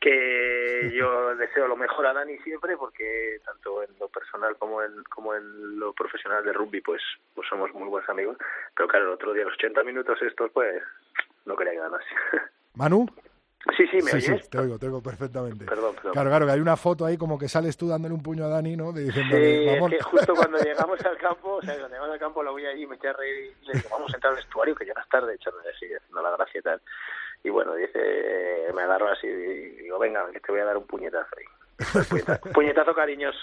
que 0.00 0.90
yo 0.94 1.36
deseo 1.36 1.68
lo 1.68 1.76
mejor 1.76 2.06
a 2.06 2.14
Dani 2.14 2.38
siempre 2.38 2.76
porque 2.76 3.40
tanto 3.44 3.82
en 3.82 3.90
lo 4.00 4.08
personal 4.08 4.56
como 4.56 4.82
en 4.82 5.04
como 5.04 5.34
en 5.34 5.78
lo 5.78 5.92
profesional 5.92 6.42
de 6.42 6.52
rugby 6.54 6.80
pues 6.80 7.02
pues 7.34 7.46
somos 7.48 7.72
muy 7.74 7.88
buenos 7.88 8.08
amigos 8.08 8.38
pero 8.74 8.88
claro 8.88 9.06
el 9.06 9.12
otro 9.12 9.34
día 9.34 9.44
los 9.44 9.54
80 9.54 9.84
minutos 9.84 10.18
estos 10.22 10.50
pues 10.52 10.82
no 11.44 11.54
quería 11.54 11.74
que 11.74 11.78
ganase 11.80 12.06
Manu 12.74 13.06
Sí, 13.76 13.86
sí, 13.88 13.98
¿me 14.02 14.12
oyes? 14.12 14.42
Sí, 14.42 14.50
te 14.50 14.58
oigo, 14.58 14.78
te 14.78 14.86
oigo 14.86 15.02
perfectamente. 15.02 15.66
Perdón, 15.66 15.94
perdón. 15.94 16.12
Claro, 16.12 16.30
claro, 16.30 16.46
que 16.46 16.52
hay 16.52 16.60
una 16.60 16.78
foto 16.78 17.04
ahí 17.04 17.18
como 17.18 17.38
que 17.38 17.46
sales 17.46 17.76
tú 17.76 17.88
dándole 17.88 18.14
un 18.14 18.22
puño 18.22 18.46
a 18.46 18.48
Dani, 18.48 18.74
¿no? 18.74 18.90
De 18.90 19.12
sí, 19.12 19.20
es 19.20 19.88
que 19.90 20.00
justo 20.02 20.34
cuando 20.34 20.56
llegamos 20.60 20.98
al 21.04 21.18
campo, 21.18 21.56
o 21.56 21.62
sea, 21.62 21.74
cuando 21.74 21.88
llegamos 21.88 22.10
al 22.10 22.18
campo 22.18 22.42
lo 22.42 22.52
voy 22.52 22.64
allí, 22.64 22.86
me 22.86 22.96
eché 22.96 23.08
a 23.08 23.12
reír 23.12 23.54
y 23.60 23.66
le 23.66 23.74
digo, 23.74 23.90
vamos 23.90 24.10
a 24.14 24.16
entrar 24.16 24.32
al 24.32 24.38
vestuario 24.38 24.74
que 24.74 24.86
llegas 24.86 25.06
tarde, 25.10 25.34
echándole 25.34 25.68
así, 25.68 25.84
haciendo 25.92 26.22
la 26.22 26.30
gracia 26.30 26.58
y 26.58 26.62
tal 26.62 26.80
y 27.42 27.50
bueno, 27.50 27.74
dice, 27.74 28.72
me 28.74 28.82
agarro 28.82 29.08
así 29.08 29.26
y 29.26 29.82
digo, 29.82 29.98
venga, 29.98 30.30
que 30.32 30.40
te 30.40 30.52
voy 30.52 30.60
a 30.60 30.66
dar 30.66 30.76
un 30.76 30.86
puñetazo 30.86 31.30
ahí. 31.36 31.44
Puñetazo, 32.54 32.94
cariñoso. 32.94 33.38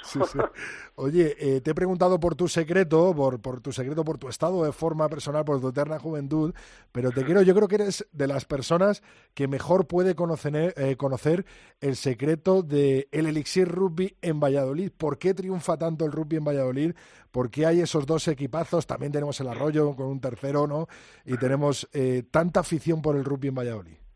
Oye, 0.96 1.36
eh, 1.40 1.62
te 1.62 1.72
he 1.72 1.76
preguntado 1.76 2.20
por 2.20 2.36
tu 2.36 2.48
secreto, 2.48 3.14
por, 3.16 3.62
tu 3.62 3.72
secreto, 3.72 4.04
por 4.04 4.18
tu 4.18 4.30
estado 4.30 4.64
de 4.64 4.72
forma 4.72 5.10
personal, 5.10 5.46
por 5.46 5.60
tu 5.60 5.70
eterna 5.70 6.00
juventud, 6.00 6.54
pero 6.92 7.12
te 7.12 7.24
quiero, 7.24 7.42
yo 7.42 7.56
creo 7.56 7.68
que 7.68 7.76
eres 7.76 8.08
de 8.12 8.28
las 8.28 8.46
personas 8.46 9.02
que 9.34 9.48
mejor 9.48 9.88
puede 9.88 10.16
conocer, 10.16 10.74
eh, 10.78 10.96
conocer 10.98 11.46
el 11.82 11.96
secreto 11.96 12.62
de 12.62 13.08
el 13.12 13.26
elixir 13.26 13.68
rugby 13.68 14.18
en 14.22 14.40
Valladolid. 14.40 14.92
¿Por 14.96 15.18
qué 15.18 15.34
triunfa 15.34 15.78
tanto 15.78 16.06
el 16.06 16.12
rugby 16.12 16.38
en 16.38 16.46
Valladolid? 16.46 16.94
¿Por 17.32 17.50
qué 17.50 17.66
hay 17.66 17.82
esos 17.82 18.06
dos 18.06 18.28
equipazos? 18.28 18.88
También 18.88 19.12
tenemos 19.12 19.40
el 19.40 19.48
arroyo 19.48 19.96
con 19.96 20.08
un 20.08 20.20
tercero, 20.20 20.68
¿no? 20.68 20.88
Y 21.26 21.38
tenemos 21.38 21.88
eh, 21.94 22.24
tanta 22.30 22.62
afición 22.62 23.02
por 23.02 23.16
el 23.16 23.26
rugby 23.26 23.50
en 23.50 23.56
Valladolid. 23.56 24.07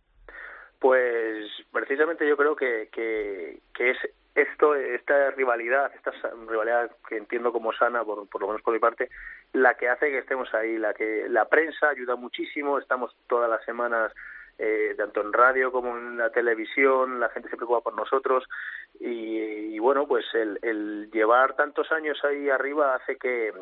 Pues 0.81 1.45
precisamente 1.71 2.27
yo 2.27 2.35
creo 2.35 2.55
que, 2.55 2.89
que, 2.91 3.59
que 3.71 3.91
es 3.91 3.97
esto, 4.33 4.73
esta 4.73 5.29
rivalidad, 5.29 5.91
esta 5.93 6.11
rivalidad 6.49 6.89
que 7.07 7.17
entiendo 7.17 7.51
como 7.51 7.71
sana, 7.71 8.03
por, 8.03 8.27
por 8.27 8.41
lo 8.41 8.47
menos 8.47 8.63
por 8.63 8.73
mi 8.73 8.79
parte, 8.79 9.07
la 9.53 9.75
que 9.75 9.89
hace 9.89 10.09
que 10.09 10.17
estemos 10.17 10.51
ahí, 10.55 10.79
la 10.79 10.95
que 10.95 11.27
la 11.29 11.45
prensa 11.45 11.89
ayuda 11.89 12.15
muchísimo, 12.15 12.79
estamos 12.79 13.15
todas 13.27 13.47
las 13.47 13.63
semanas 13.63 14.11
eh, 14.57 14.95
tanto 14.97 15.21
en 15.21 15.33
radio 15.33 15.71
como 15.71 15.95
en 15.95 16.17
la 16.17 16.31
televisión, 16.31 17.19
la 17.19 17.29
gente 17.29 17.49
se 17.49 17.57
preocupa 17.57 17.81
por 17.81 17.93
nosotros. 17.93 18.43
Y, 18.99 19.77
bueno, 19.77 20.07
pues 20.07 20.25
el, 20.33 20.57
el, 20.63 21.11
llevar 21.11 21.55
tantos 21.55 21.91
años 21.91 22.23
ahí 22.23 22.49
arriba 22.49 22.95
hace 22.95 23.17
que, 23.17 23.53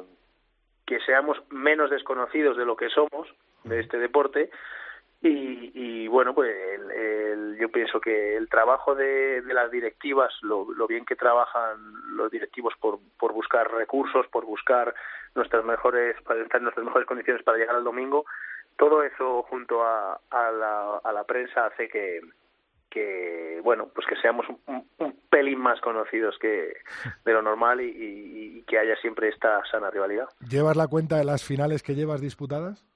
que 0.86 1.02
seamos 1.02 1.38
menos 1.50 1.90
desconocidos 1.90 2.56
de 2.56 2.66
lo 2.66 2.78
que 2.78 2.90
somos 2.90 3.28
de 3.66 3.82
este 3.82 3.98
deporte 3.98 4.50
y, 5.22 5.72
y 5.74 6.08
bueno, 6.08 6.34
pues 6.34 6.56
el, 6.96 7.58
yo 7.60 7.70
pienso 7.70 8.00
que 8.00 8.38
el 8.38 8.48
trabajo 8.48 8.96
de, 8.96 9.42
las 9.54 9.70
directivas, 9.70 10.32
lo, 10.42 10.72
lo, 10.74 10.88
bien 10.88 11.06
que 11.06 11.16
trabajan 11.16 11.78
los 12.16 12.32
directivos 12.32 12.74
por, 12.80 13.00
por 13.18 13.34
buscar 13.34 13.70
recursos, 13.70 14.28
por 14.28 14.46
buscar 14.46 14.94
nuestras 15.36 15.66
mejores, 15.66 16.16
para 16.24 16.42
estar 16.42 16.60
en 16.60 16.64
nuestras 16.64 16.86
mejores 16.86 17.08
condiciones 17.08 17.44
para 17.44 17.58
llegar 17.58 17.76
al 17.76 17.84
domingo, 17.84 18.26
todo 18.78 19.04
eso 19.04 19.44
junto 19.44 19.84
a, 19.84 20.22
a, 20.30 20.52
la, 20.52 20.98
a 21.04 21.12
la 21.12 21.26
prensa 21.26 21.66
hace 21.66 21.90
que, 21.90 22.22
que 22.90 23.60
bueno 23.62 23.90
pues 23.94 24.08
que 24.08 24.16
seamos 24.16 24.46
un, 24.48 24.86
pelín 25.30 25.60
más 25.60 25.80
conocidos 25.82 26.38
que 26.40 26.74
de 27.26 27.34
lo 27.34 27.42
normal 27.42 27.82
y, 27.82 27.90
y, 27.90 28.64
que 28.64 28.80
haya 28.80 28.96
siempre 28.98 29.30
esta 29.30 29.62
sana 29.70 29.92
rivalidad. 29.92 30.28
¿Llevas 30.50 30.78
la 30.78 30.88
cuenta 30.88 31.18
de 31.18 31.26
las 31.26 31.44
finales 31.44 31.84
que 31.84 31.94
llevas 31.96 32.22
disputadas? 32.22 32.89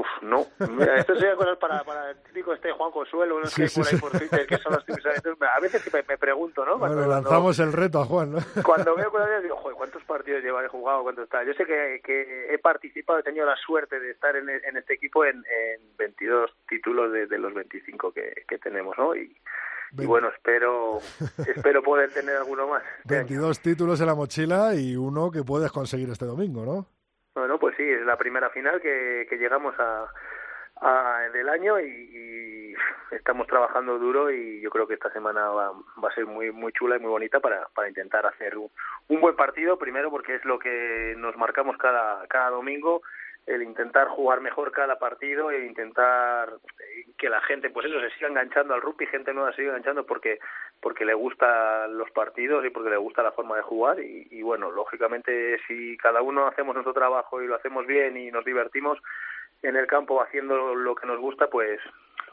Uf, 0.00 0.06
no. 0.22 0.46
Mira, 0.70 0.96
esto 0.96 1.14
sería 1.14 1.36
cosas 1.36 1.58
para, 1.58 1.84
para 1.84 2.10
el 2.10 2.16
típico 2.22 2.54
este 2.54 2.72
Juan 2.72 2.90
Consuelo, 2.90 3.38
no 3.40 3.46
sé, 3.46 3.68
por 3.74 3.86
ahí 3.86 3.96
por 3.98 4.10
Twitter, 4.12 4.46
que 4.46 4.56
son 4.56 4.72
los 4.72 4.84
típicos. 4.86 5.12
A 5.54 5.60
veces 5.60 5.92
me, 5.92 6.02
me 6.08 6.16
pregunto, 6.16 6.64
¿no? 6.64 6.78
Cuando, 6.78 6.96
bueno, 6.96 7.12
lanzamos 7.12 7.58
el 7.58 7.72
reto 7.72 8.00
a 8.00 8.06
Juan, 8.06 8.32
¿no? 8.32 8.38
Cuando 8.64 8.94
veo 8.94 9.10
cosas, 9.10 9.42
digo, 9.42 9.56
joder, 9.56 9.76
¿cuántos 9.76 10.02
partidos 10.04 10.42
lleva 10.42 10.64
he 10.64 10.68
jugado? 10.68 11.02
¿Cuántos 11.02 11.24
está? 11.24 11.44
Yo 11.44 11.52
sé 11.52 11.66
que, 11.66 12.00
que 12.02 12.54
he 12.54 12.58
participado, 12.58 13.18
he 13.18 13.22
tenido 13.22 13.44
la 13.44 13.56
suerte 13.56 14.00
de 14.00 14.10
estar 14.10 14.34
en, 14.36 14.48
en 14.48 14.76
este 14.76 14.94
equipo 14.94 15.24
en, 15.24 15.36
en 15.36 15.96
22 15.98 16.50
títulos 16.66 17.12
de, 17.12 17.26
de 17.26 17.38
los 17.38 17.52
25 17.52 18.12
que, 18.12 18.44
que 18.48 18.58
tenemos, 18.58 18.96
¿no? 18.96 19.14
Y, 19.14 19.36
y 19.98 20.06
bueno, 20.06 20.28
espero 20.28 20.98
espero 21.46 21.82
poder 21.82 22.10
tener 22.12 22.36
alguno 22.36 22.68
más. 22.68 22.82
22 23.04 23.50
este 23.50 23.70
títulos 23.70 24.00
en 24.00 24.06
la 24.06 24.14
mochila 24.14 24.74
y 24.74 24.96
uno 24.96 25.30
que 25.30 25.42
puedes 25.42 25.70
conseguir 25.72 26.08
este 26.10 26.24
domingo, 26.24 26.64
¿no? 26.64 26.86
Bueno, 27.40 27.58
pues 27.58 27.74
sí, 27.74 27.82
es 27.82 28.02
la 28.04 28.18
primera 28.18 28.50
final 28.50 28.82
que, 28.82 29.26
que 29.26 29.38
llegamos 29.38 29.74
a, 29.78 30.12
del 31.32 31.48
año 31.48 31.80
y, 31.80 31.86
y, 31.86 32.74
estamos 33.12 33.46
trabajando 33.46 33.98
duro 33.98 34.30
y 34.30 34.60
yo 34.60 34.68
creo 34.68 34.86
que 34.86 34.92
esta 34.92 35.10
semana 35.10 35.48
va, 35.48 35.72
va 35.72 36.08
a 36.10 36.14
ser 36.14 36.26
muy 36.26 36.52
muy 36.52 36.70
chula 36.72 36.96
y 36.96 36.98
muy 36.98 37.08
bonita 37.08 37.40
para, 37.40 37.66
para 37.74 37.88
intentar 37.88 38.26
hacer 38.26 38.58
un, 38.58 38.70
un, 39.08 39.20
buen 39.22 39.36
partido, 39.36 39.78
primero 39.78 40.10
porque 40.10 40.34
es 40.34 40.44
lo 40.44 40.58
que 40.58 41.14
nos 41.16 41.34
marcamos 41.38 41.78
cada, 41.78 42.26
cada 42.28 42.50
domingo, 42.50 43.00
el 43.46 43.62
intentar 43.62 44.08
jugar 44.08 44.40
mejor 44.40 44.70
cada 44.72 44.98
partido 44.98 45.50
e 45.50 45.66
intentar 45.66 46.54
que 47.18 47.28
la 47.28 47.40
gente, 47.42 47.70
pues 47.70 47.86
eso, 47.86 48.00
se 48.00 48.10
siga 48.10 48.28
enganchando 48.28 48.74
al 48.74 48.82
rugby, 48.82 49.06
gente 49.06 49.34
nueva 49.34 49.50
se 49.50 49.56
siga 49.56 49.70
enganchando 49.70 50.06
porque 50.06 50.38
porque 50.80 51.04
le 51.04 51.14
gustan 51.14 51.98
los 51.98 52.10
partidos 52.10 52.64
y 52.64 52.70
porque 52.70 52.90
le 52.90 52.96
gusta 52.96 53.22
la 53.22 53.32
forma 53.32 53.56
de 53.56 53.62
jugar 53.62 54.00
y, 54.00 54.28
y 54.30 54.42
bueno, 54.42 54.70
lógicamente 54.70 55.58
si 55.66 55.96
cada 55.98 56.22
uno 56.22 56.46
hacemos 56.46 56.74
nuestro 56.74 56.94
trabajo 56.94 57.42
y 57.42 57.46
lo 57.46 57.56
hacemos 57.56 57.86
bien 57.86 58.16
y 58.16 58.30
nos 58.30 58.44
divertimos 58.44 58.98
en 59.62 59.76
el 59.76 59.86
campo 59.86 60.22
haciendo 60.22 60.74
lo 60.74 60.94
que 60.94 61.06
nos 61.06 61.18
gusta, 61.18 61.48
pues 61.48 61.80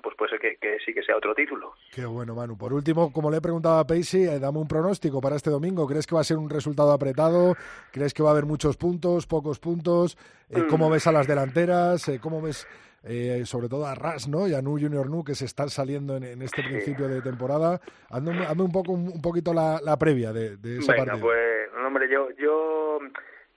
pues 0.08 0.15
puede 0.17 0.32
ser 0.32 0.39
que, 0.39 0.58
que 0.58 0.78
sí 0.86 0.93
que 0.93 1.04
sea 1.04 1.17
otro 1.17 1.36
título. 1.36 1.74
Qué 1.93 2.06
bueno, 2.06 2.34
Manu. 2.34 2.58
Por 2.58 2.72
último, 2.74 3.12
como 3.12 3.30
le 3.30 3.38
he 3.38 3.41
preguntado 3.41 3.78
a 3.80 3.86
Paisy, 3.88 4.24
eh, 4.24 4.39
dame 4.39 4.60
un 4.60 4.67
pronóstico 4.67 5.20
para 5.20 5.36
este 5.36 5.50
domingo. 5.50 5.86
¿Crees 5.86 6.08
que 6.08 6.15
va 6.15 6.22
a 6.22 6.24
ser 6.24 6.38
un 6.38 6.50
resultado 6.50 6.91
apretado? 6.91 7.56
¿Crees 7.91 8.13
que 8.13 8.24
va 8.24 8.30
a 8.30 8.32
haber 8.32 8.46
muchos 8.46 8.78
puntos, 8.78 9.28
pocos 9.28 9.60
puntos? 9.60 10.17
Eh, 10.50 10.63
¿Cómo 10.70 10.88
Mm. 10.88 10.91
ves 10.93 11.08
a 11.08 11.12
las 11.12 11.28
delanteras? 11.28 12.08
Eh, 12.08 12.20
¿Cómo 12.22 12.41
ves 12.41 12.65
eh, 13.04 13.43
sobre 13.46 13.70
todo 13.70 13.86
a 13.86 13.96
Ras 13.96 14.28
¿no? 14.28 14.48
y 14.48 14.54
a 14.54 14.62
Nu 14.62 14.72
Junior 14.80 15.10
Nu 15.10 15.24
que 15.24 15.36
se 15.36 15.46
están 15.46 15.70
saliendo 15.70 16.17
en, 16.17 16.24
en 16.24 16.41
este 16.41 16.62
Sí. 16.62 16.67
principio 16.70 17.08
de 17.08 17.22
temporada? 17.22 17.80
Hazme, 18.10 18.32
un- 18.32 18.41
hazme 18.41 18.63
un, 18.63 18.72
poco, 18.72 18.91
un, 18.93 19.08
un 19.10 19.22
poquito 19.22 19.54
la, 19.54 19.80
la 19.84 19.98
previa 19.98 20.34
de, 20.34 20.58
de 20.58 20.80
ese 20.80 20.91
Venga, 20.91 21.06
partido. 21.06 21.28
pues, 21.28 21.39
hombre, 21.86 22.08
yo, 22.12 22.28
yo 22.38 23.00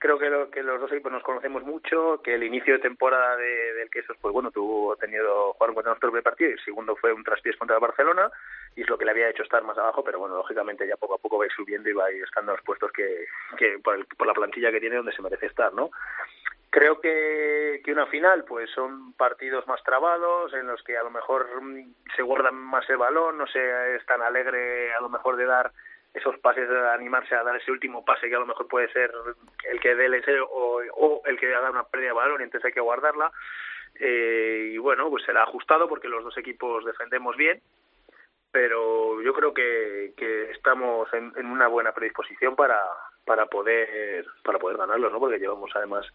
creo 0.01 0.17
que, 0.17 0.29
lo- 0.31 0.49
que 0.49 0.63
los 0.63 0.81
dos 0.81 0.91
equipos 0.91 1.11
nos 1.11 1.21
conocemos 1.23 1.61
mucho, 1.63 2.21
que 2.23 2.33
el 2.33 2.43
inicio 2.43 2.73
de 2.73 2.79
temporada 2.79 3.37
de, 3.37 3.73
del 3.75 3.89
Quesos, 3.91 4.17
pues 4.19 4.33
bueno, 4.33 4.49
tuvo 4.49 4.95
tenido, 4.97 5.53
jugaron 5.53 5.75
contra 5.75 5.91
nosotros 5.91 6.15
el 6.15 6.23
partido 6.23 6.49
y 6.49 6.53
el 6.53 6.63
segundo 6.65 6.95
fue 6.95 7.13
un 7.13 7.23
traspiés 7.23 7.55
contra 7.55 7.75
el 7.77 7.81
Barcelona 7.81 8.31
y 8.75 8.81
es 8.81 8.89
lo 8.89 8.97
que 8.97 9.05
le 9.05 9.11
había 9.11 9.29
hecho 9.29 9.43
estar 9.43 9.63
más 9.63 9.77
abajo, 9.77 10.03
pero 10.03 10.17
bueno, 10.17 10.35
lógicamente 10.35 10.87
ya 10.87 10.97
poco 10.97 11.13
a 11.15 11.19
poco 11.19 11.37
va 11.37 11.45
subiendo 11.55 11.87
y 11.87 11.93
va 11.93 12.05
a 12.05 12.11
ir 12.11 12.23
estando 12.23 12.51
en 12.51 12.57
los 12.57 12.65
puestos 12.65 12.91
que, 12.91 13.25
que 13.57 13.77
por, 13.83 13.95
el- 13.95 14.05
por 14.05 14.25
la 14.25 14.33
plantilla 14.33 14.71
que 14.71 14.79
tiene 14.79 14.95
donde 14.95 15.11
se 15.13 15.21
merece 15.21 15.45
estar, 15.45 15.71
¿no? 15.73 15.91
Creo 16.71 17.01
que, 17.01 17.81
que 17.83 17.91
una 17.91 18.05
final, 18.07 18.45
pues 18.45 18.69
son 18.71 19.11
partidos 19.13 19.67
más 19.67 19.83
trabados, 19.83 20.53
en 20.53 20.67
los 20.67 20.81
que 20.83 20.97
a 20.97 21.03
lo 21.03 21.11
mejor 21.11 21.61
mm, 21.61 21.93
se 22.15 22.23
guardan 22.23 22.55
más 22.55 22.89
el 22.89 22.97
balón, 22.97 23.37
no 23.37 23.45
se 23.45 23.95
es 23.97 24.05
tan 24.05 24.21
alegre 24.21 24.93
a 24.93 25.01
lo 25.01 25.09
mejor 25.09 25.35
de 25.35 25.45
dar 25.45 25.71
esos 26.13 26.37
pases, 26.39 26.67
de 26.67 26.89
animarse 26.89 27.35
a 27.35 27.43
dar 27.43 27.55
ese 27.55 27.71
último 27.71 28.03
pase 28.03 28.27
que 28.27 28.35
a 28.35 28.39
lo 28.39 28.45
mejor 28.45 28.67
puede 28.67 28.91
ser 28.91 29.11
el 29.69 29.79
que 29.79 29.95
dé 29.95 30.05
el 30.07 30.15
ese 30.15 30.39
o, 30.39 30.81
o 30.93 31.21
el 31.25 31.39
que 31.39 31.53
haga 31.53 31.71
una 31.71 31.83
pérdida 31.83 32.09
de 32.09 32.15
balón 32.15 32.41
y 32.41 32.43
entonces 32.43 32.65
hay 32.65 32.73
que 32.73 32.81
guardarla. 32.81 33.31
Eh, 33.95 34.71
y 34.73 34.77
bueno, 34.77 35.09
pues 35.09 35.23
será 35.25 35.43
ajustado 35.43 35.87
porque 35.87 36.07
los 36.07 36.23
dos 36.23 36.37
equipos 36.37 36.85
defendemos 36.85 37.35
bien, 37.37 37.61
pero 38.51 39.21
yo 39.21 39.33
creo 39.33 39.53
que, 39.53 40.13
que 40.17 40.51
estamos 40.51 41.11
en, 41.13 41.31
en 41.37 41.45
una 41.45 41.67
buena 41.67 41.93
predisposición 41.93 42.55
para, 42.55 42.79
para 43.25 43.45
poder 43.45 44.25
para 44.43 44.59
poder 44.59 44.77
ganarlos, 44.77 45.11
¿no? 45.11 45.19
Porque 45.19 45.39
llevamos 45.39 45.71
además 45.75 46.05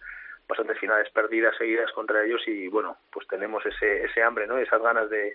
bastantes 0.49 0.79
finales 0.79 1.11
perdidas 1.11 1.57
seguidas 1.57 1.91
contra 1.93 2.25
ellos 2.25 2.43
y 2.47 2.69
bueno, 2.69 2.99
pues 3.11 3.27
tenemos 3.29 3.65
ese 3.65 4.05
ese 4.05 4.23
hambre, 4.23 4.47
¿no? 4.47 4.59
Esas 4.59 4.83
ganas 4.83 5.09
de 5.11 5.35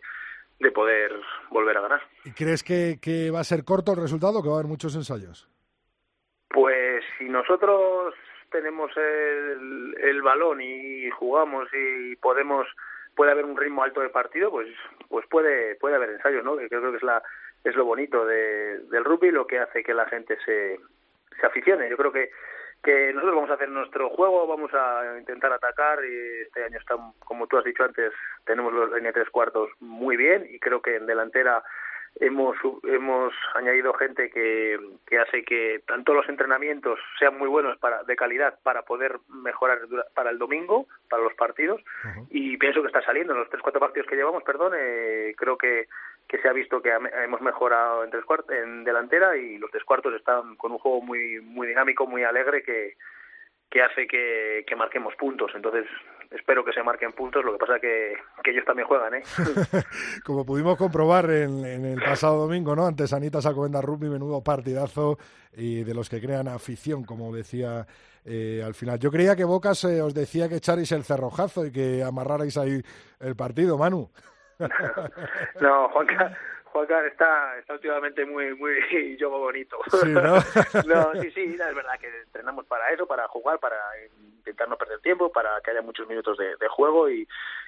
de 0.62 0.72
poder 0.72 1.12
volver 1.50 1.78
a 1.78 1.82
ganar. 1.82 2.02
¿Y 2.24 2.32
crees 2.32 2.64
que, 2.64 3.00
que 3.02 3.32
va 3.32 3.40
a 3.40 3.44
ser 3.44 3.66
corto 3.66 3.94
el 3.94 4.02
resultado 4.02 4.40
o 4.40 4.44
que 4.44 4.50
va 4.50 4.56
a 4.56 4.60
haber 4.60 4.70
muchos 4.70 4.96
ensayos? 4.96 5.50
Pues 6.50 7.04
si 7.18 7.26
nosotros 7.26 8.14
tenemos 8.52 8.92
el, 8.96 9.96
el 10.02 10.22
balón 10.22 10.62
y 10.62 11.10
jugamos 11.12 11.68
y 11.74 12.16
podemos 12.18 12.68
puede 13.16 13.32
haber 13.32 13.46
un 13.46 13.58
ritmo 13.58 13.84
alto 13.84 14.02
de 14.02 14.10
partido, 14.10 14.52
pues 14.52 14.68
pues 15.10 15.26
puede 15.28 15.76
puede 15.76 15.96
haber 15.96 16.12
ensayos, 16.12 16.44
¿no? 16.44 16.58
Que 16.58 16.70
creo 16.70 16.92
que 16.92 16.98
es 16.98 17.04
la 17.04 17.24
es 17.64 17.76
lo 17.76 17.86
bonito 17.86 18.26
de, 18.26 18.80
del 18.90 19.06
rugby, 19.06 19.32
lo 19.32 19.48
que 19.48 19.60
hace 19.60 19.84
que 19.84 19.94
la 19.94 20.06
gente 20.06 20.38
se, 20.46 20.80
se 21.40 21.46
aficione. 21.46 21.90
Yo 21.90 21.98
creo 21.98 22.12
que 22.12 22.32
que 22.84 23.14
nosotros 23.14 23.36
vamos 23.36 23.52
a 23.52 23.54
hacer 23.54 23.70
nuestro 23.70 24.10
juego, 24.10 24.48
vamos 24.48 24.74
a 24.74 25.18
intentar 25.18 25.54
atacar 25.54 26.00
y 26.04 26.42
este 26.42 26.64
año 26.64 26.80
está, 26.80 26.96
como 27.20 27.48
tú 27.48 27.58
has 27.58 27.66
dicho 27.66 27.84
antes, 27.84 28.12
tenemos 28.46 28.74
los 28.74 28.92
línea 28.94 29.14
tres 29.14 29.30
cuartos 29.30 29.70
muy 29.80 30.18
bien 30.18 30.48
y 30.50 30.60
creo 30.60 30.82
que 30.82 30.96
en 30.96 31.06
delantera 31.06 31.64
hemos 32.20 32.58
hemos 32.84 33.34
añadido 33.56 33.94
gente 33.94 34.30
que, 34.30 34.78
que 35.08 35.20
hace 35.20 35.44
que 35.44 35.82
tanto 35.88 36.14
los 36.14 36.28
entrenamientos 36.28 37.00
sean 37.18 37.38
muy 37.38 37.48
buenos 37.48 37.78
para 37.78 38.04
de 38.04 38.16
calidad 38.16 38.60
para 38.64 38.82
poder 38.82 39.20
mejorar 39.30 39.80
para 40.14 40.30
el 40.30 40.38
domingo 40.38 40.88
para 41.10 41.24
los 41.24 41.34
partidos 41.36 41.82
y 42.30 42.58
pienso 42.58 42.82
que 42.82 42.88
está 42.88 43.02
saliendo 43.02 43.34
en 43.34 43.40
los 43.40 43.50
tres 43.50 43.62
cuatro 43.62 43.80
partidos 43.80 44.08
que 44.08 44.16
llevamos 44.16 44.44
perdón 44.44 44.74
eh, 44.76 45.34
creo 45.38 45.58
que 45.58 45.88
que 46.32 46.38
se 46.42 46.48
ha 46.48 46.54
visto 46.54 46.82
que 46.82 46.90
hemos 46.90 47.42
mejorado 47.42 48.06
en 48.06 48.10
tres 48.10 48.24
en 48.50 48.86
delantera 48.86 49.36
y 49.36 49.58
los 49.58 49.70
tres 49.70 49.84
cuartos 49.84 50.14
están 50.14 50.56
con 50.56 50.72
un 50.72 50.78
juego 50.78 51.02
muy 51.02 51.42
muy 51.42 51.68
dinámico 51.68 52.08
muy 52.08 52.24
alegre 52.24 52.64
que 52.64 52.96
que 53.70 53.82
hace 53.82 54.08
que, 54.08 54.64
que 54.66 54.76
marquemos 54.78 55.14
puntos 55.16 55.52
entonces 55.54 55.86
espero 56.30 56.64
que 56.64 56.72
se 56.72 56.84
marquen 56.84 57.12
puntos 57.12 57.44
lo 57.44 57.52
que 57.52 57.58
pasa 57.58 57.80
que 57.82 58.14
que 58.42 58.52
ellos 58.52 58.64
también 58.64 58.88
juegan 58.88 59.16
eh 59.16 59.24
Como 60.26 60.46
pudimos 60.46 60.78
comprobar 60.78 61.30
en, 61.30 61.66
en 61.66 61.84
el 61.84 62.02
pasado 62.02 62.48
domingo, 62.48 62.78
¿no? 62.78 62.86
Ante 62.86 63.08
Sanitas 63.08 63.46
Alcobendas 63.46 63.84
Rugby, 63.84 64.08
menudo 64.08 64.42
partidazo 64.42 65.18
y 65.54 65.84
de 65.84 65.94
los 65.94 66.10
que 66.10 66.22
crean 66.22 66.48
afición, 66.48 67.04
como 67.04 67.36
decía 67.36 67.86
eh, 68.24 68.62
al 68.66 68.74
final. 68.74 69.00
Yo 69.00 69.12
creía 69.12 69.36
que 69.36 69.44
Bocas 69.44 69.84
eh, 69.84 70.02
os 70.02 70.14
decía 70.14 70.48
que 70.48 70.56
echarais 70.56 70.92
el 70.94 71.04
cerrojazo 71.04 71.66
y 71.66 71.72
que 71.72 72.04
amarrarais 72.04 72.56
ahí 72.58 72.82
el 73.20 73.36
partido, 73.36 73.78
Manu. 73.78 74.10
No, 75.62 75.90
Juanca, 75.90 76.38
Juanca 76.66 77.06
está, 77.06 77.58
está 77.58 77.74
últimamente 77.74 78.26
muy, 78.26 78.56
muy 78.56 79.18
yogo 79.20 79.40
bonito. 79.40 79.78
Sí, 79.90 80.10
¿no? 80.10 80.22
No, 80.86 81.22
sí, 81.22 81.32
sí, 81.32 81.44
es 81.54 81.76
verdad 81.76 82.00
que 82.00 82.08
entrenamos 82.08 82.66
para 82.66 82.90
eso, 82.92 83.06
para 83.06 83.28
jugar, 83.28 83.60
para 83.60 83.78
intentar 84.38 84.70
no 84.70 84.78
perder 84.78 85.00
tiempo, 85.02 85.32
para 85.32 85.60
que 85.62 85.72
haya 85.72 85.82
muchos 85.82 86.08
minutos 86.08 86.38
de, 86.38 86.56
de 86.56 86.68
juego 86.70 87.10
y, 87.10 87.28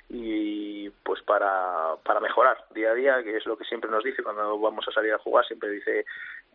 y 0.09 0.89
pues 1.03 1.21
para, 1.23 1.95
para 2.03 2.19
mejorar 2.19 2.57
día 2.73 2.91
a 2.91 2.95
día, 2.95 3.23
que 3.23 3.37
es 3.37 3.45
lo 3.45 3.57
que 3.57 3.65
siempre 3.65 3.91
nos 3.91 4.03
dice 4.03 4.23
cuando 4.23 4.57
vamos 4.59 4.87
a 4.87 4.91
salir 4.91 5.13
a 5.13 5.19
jugar, 5.19 5.45
siempre 5.45 5.69
dice 5.69 6.05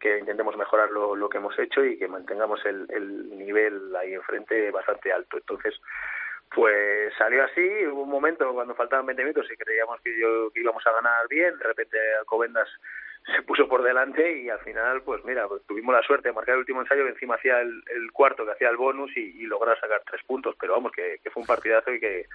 que 0.00 0.18
intentemos 0.18 0.56
mejorar 0.56 0.90
lo, 0.90 1.14
lo 1.14 1.28
que 1.28 1.38
hemos 1.38 1.58
hecho 1.58 1.84
y 1.84 1.98
que 1.98 2.08
mantengamos 2.08 2.64
el, 2.64 2.86
el 2.90 3.38
nivel 3.38 3.94
ahí 3.96 4.14
enfrente 4.14 4.70
bastante 4.70 5.12
alto. 5.12 5.36
Entonces, 5.36 5.74
pues 6.54 7.12
salió 7.16 7.44
así, 7.44 7.86
hubo 7.86 8.02
un 8.02 8.10
momento 8.10 8.52
cuando 8.52 8.74
faltaban 8.74 9.06
20 9.06 9.22
minutos 9.22 9.46
y 9.50 9.56
creíamos 9.56 10.00
que, 10.00 10.18
yo, 10.18 10.50
que 10.52 10.60
íbamos 10.60 10.86
a 10.86 10.92
ganar 10.92 11.28
bien, 11.28 11.56
de 11.58 11.64
repente 11.64 11.96
Alcobendas 12.20 12.68
se 13.34 13.42
puso 13.42 13.68
por 13.68 13.82
delante 13.82 14.40
y 14.40 14.48
al 14.48 14.60
final, 14.60 15.02
pues 15.02 15.22
mira, 15.24 15.46
pues 15.48 15.62
tuvimos 15.66 15.94
la 15.94 16.02
suerte 16.02 16.28
de 16.28 16.34
marcar 16.34 16.54
el 16.54 16.60
último 16.60 16.80
ensayo 16.80 17.04
que 17.04 17.10
encima 17.10 17.34
hacía 17.34 17.60
el, 17.60 17.82
el 17.94 18.10
cuarto, 18.12 18.44
que 18.44 18.52
hacía 18.52 18.70
el 18.70 18.76
bonus 18.76 19.14
y, 19.16 19.20
y 19.20 19.46
lograr 19.46 19.78
sacar 19.80 20.02
tres 20.08 20.22
puntos, 20.24 20.56
pero 20.58 20.74
vamos, 20.74 20.92
que, 20.92 21.18
que 21.22 21.30
fue 21.30 21.42
un 21.42 21.46
partidazo 21.46 21.92
y 21.92 22.00
que, 22.00 22.26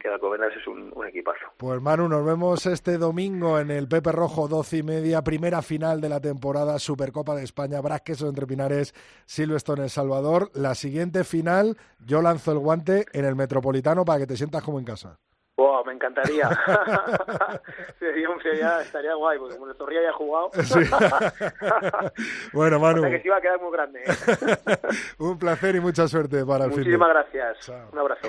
que 0.00 0.08
Alcobendas 0.08 0.50
es 0.58 0.66
un, 0.66 0.90
un 0.94 1.06
equipazo. 1.06 1.46
Pues 1.56 1.80
Manu, 1.80 2.08
nos 2.08 2.24
vemos 2.24 2.66
este 2.66 2.98
domingo 2.98 3.58
en 3.60 3.70
el 3.70 3.86
Pepe 3.86 4.10
Rojo, 4.12 4.48
12 4.48 4.78
y 4.78 4.82
media, 4.82 5.22
primera 5.22 5.62
final 5.62 6.00
de 6.00 6.08
la 6.08 6.20
temporada, 6.20 6.78
Supercopa 6.78 7.34
de 7.34 7.44
España, 7.44 7.80
Brasqueso 7.80 8.28
entre 8.28 8.46
Pinares, 8.46 8.94
Silverstone 9.26 9.84
El 9.84 9.90
Salvador. 9.90 10.50
La 10.54 10.74
siguiente 10.74 11.22
final, 11.24 11.76
yo 11.98 12.22
lanzo 12.22 12.52
el 12.52 12.58
guante 12.58 13.04
en 13.12 13.24
el 13.24 13.36
Metropolitano 13.36 14.04
para 14.04 14.20
que 14.20 14.26
te 14.26 14.36
sientas 14.36 14.62
como 14.62 14.78
en 14.78 14.84
casa. 14.86 15.18
Wow, 15.56 15.84
me 15.84 15.92
encantaría. 15.92 16.48
sería, 17.98 18.28
sería- 18.42 18.80
estaría 18.80 19.14
guay, 19.14 19.38
porque 19.38 19.56
como 19.56 19.70
el 19.70 19.76
Zorrilla 19.76 20.02
ya 20.04 20.08
ha 20.08 20.12
jugado. 20.14 20.50
Sí. 20.62 20.80
bueno, 22.54 22.80
Manu, 22.80 23.00
o 23.00 23.02
sea 23.02 23.10
que 23.10 23.20
sí 23.22 23.28
va 23.28 23.36
a 23.36 23.40
quedar 23.42 23.60
muy 23.60 23.70
grande. 23.70 24.00
¿eh? 24.02 24.76
un 25.18 25.38
placer 25.38 25.76
y 25.76 25.80
mucha 25.80 26.08
suerte 26.08 26.46
para 26.46 26.64
el 26.64 26.70
fin. 26.70 26.80
Muchísimas 26.80 27.08
gracias. 27.10 27.58
Chao. 27.60 27.90
Un 27.92 27.98
abrazo. 27.98 28.28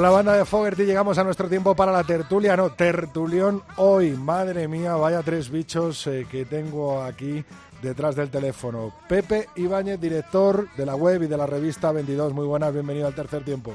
Con 0.00 0.08
la 0.08 0.16
banda 0.16 0.32
de 0.32 0.46
Fogerty 0.46 0.86
llegamos 0.86 1.18
a 1.18 1.24
nuestro 1.24 1.46
tiempo 1.46 1.76
para 1.76 1.92
la 1.92 2.02
tertulia, 2.04 2.56
no, 2.56 2.70
tertulión 2.70 3.62
hoy. 3.76 4.12
Madre 4.12 4.66
mía, 4.66 4.94
vaya 4.94 5.22
tres 5.22 5.50
bichos 5.50 6.06
eh, 6.06 6.26
que 6.30 6.46
tengo 6.46 7.02
aquí 7.02 7.44
detrás 7.82 8.16
del 8.16 8.30
teléfono. 8.30 8.94
Pepe 9.06 9.48
Ibáñez, 9.56 10.00
director 10.00 10.70
de 10.74 10.86
la 10.86 10.96
web 10.96 11.24
y 11.24 11.26
de 11.26 11.36
la 11.36 11.44
revista 11.44 11.92
22. 11.92 12.32
Muy 12.32 12.46
buenas, 12.46 12.72
bienvenido 12.72 13.08
al 13.08 13.14
tercer 13.14 13.44
tiempo. 13.44 13.74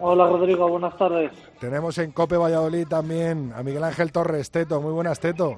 Hola 0.00 0.26
Rodrigo, 0.26 0.68
buenas 0.68 0.98
tardes. 0.98 1.32
Tenemos 1.58 1.96
en 1.96 2.12
Cope 2.12 2.36
Valladolid 2.36 2.86
también 2.86 3.54
a 3.56 3.62
Miguel 3.62 3.84
Ángel 3.84 4.12
Torres, 4.12 4.50
Teto. 4.50 4.82
Muy 4.82 4.92
buenas, 4.92 5.18
Teto. 5.18 5.56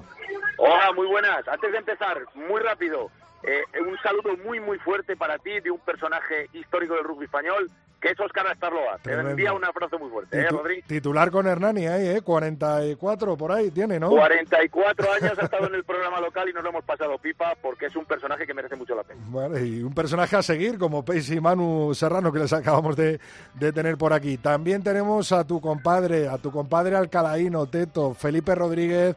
Hola, 0.57 0.93
muy 0.95 1.07
buenas. 1.07 1.45
Antes 1.49 1.73
de 1.73 1.79
empezar, 1.79 2.21
muy 2.33 2.61
rápido, 2.61 3.11
eh, 3.43 3.61
un 3.85 3.97
saludo 3.97 4.37
muy, 4.45 4.61
muy 4.61 4.79
fuerte 4.79 5.17
para 5.17 5.37
ti 5.37 5.59
de 5.59 5.69
un 5.69 5.79
personaje 5.79 6.47
histórico 6.53 6.93
del 6.93 7.03
rugby 7.03 7.25
español 7.25 7.69
que 8.05 8.11
es 8.11 8.19
Oscar 8.19 8.45
Astarloa. 8.45 8.99
Te 9.01 9.13
envía 9.13 9.51
un 9.51 9.65
abrazo 9.65 9.97
muy 9.97 10.11
fuerte, 10.11 10.39
¿eh, 10.39 10.47
Rodri? 10.47 10.83
titular 10.83 11.31
con 11.31 11.47
Hernani 11.47 11.87
ahí, 11.87 12.07
¿eh? 12.09 12.21
44 12.21 13.35
por 13.35 13.51
ahí 13.51 13.71
tiene, 13.71 13.99
¿no? 13.99 14.09
44 14.09 15.11
años 15.13 15.39
ha 15.39 15.45
estado 15.45 15.65
en 15.65 15.73
el 15.73 15.83
programa 15.83 16.21
local 16.21 16.47
y 16.47 16.53
nos 16.53 16.63
lo 16.63 16.69
hemos 16.69 16.85
pasado 16.85 17.17
pipa 17.17 17.55
porque 17.59 17.87
es 17.87 17.95
un 17.95 18.05
personaje 18.05 18.45
que 18.45 18.53
merece 18.53 18.75
mucho 18.75 18.93
la 18.93 19.01
pena. 19.01 19.19
Vale, 19.25 19.65
y 19.65 19.81
un 19.81 19.95
personaje 19.95 20.35
a 20.35 20.43
seguir 20.43 20.77
como 20.77 21.03
Paisy 21.03 21.41
Manu 21.41 21.95
Serrano 21.95 22.31
que 22.31 22.39
les 22.39 22.53
acabamos 22.53 22.95
de, 22.95 23.19
de 23.55 23.73
tener 23.73 23.97
por 23.97 24.13
aquí. 24.13 24.37
También 24.37 24.83
tenemos 24.83 25.31
a 25.31 25.43
tu 25.43 25.59
compadre, 25.59 26.27
a 26.27 26.37
tu 26.37 26.51
compadre 26.51 26.95
alcalaíno, 26.95 27.65
Teto, 27.65 28.13
Felipe 28.13 28.53
Rodríguez, 28.53 29.15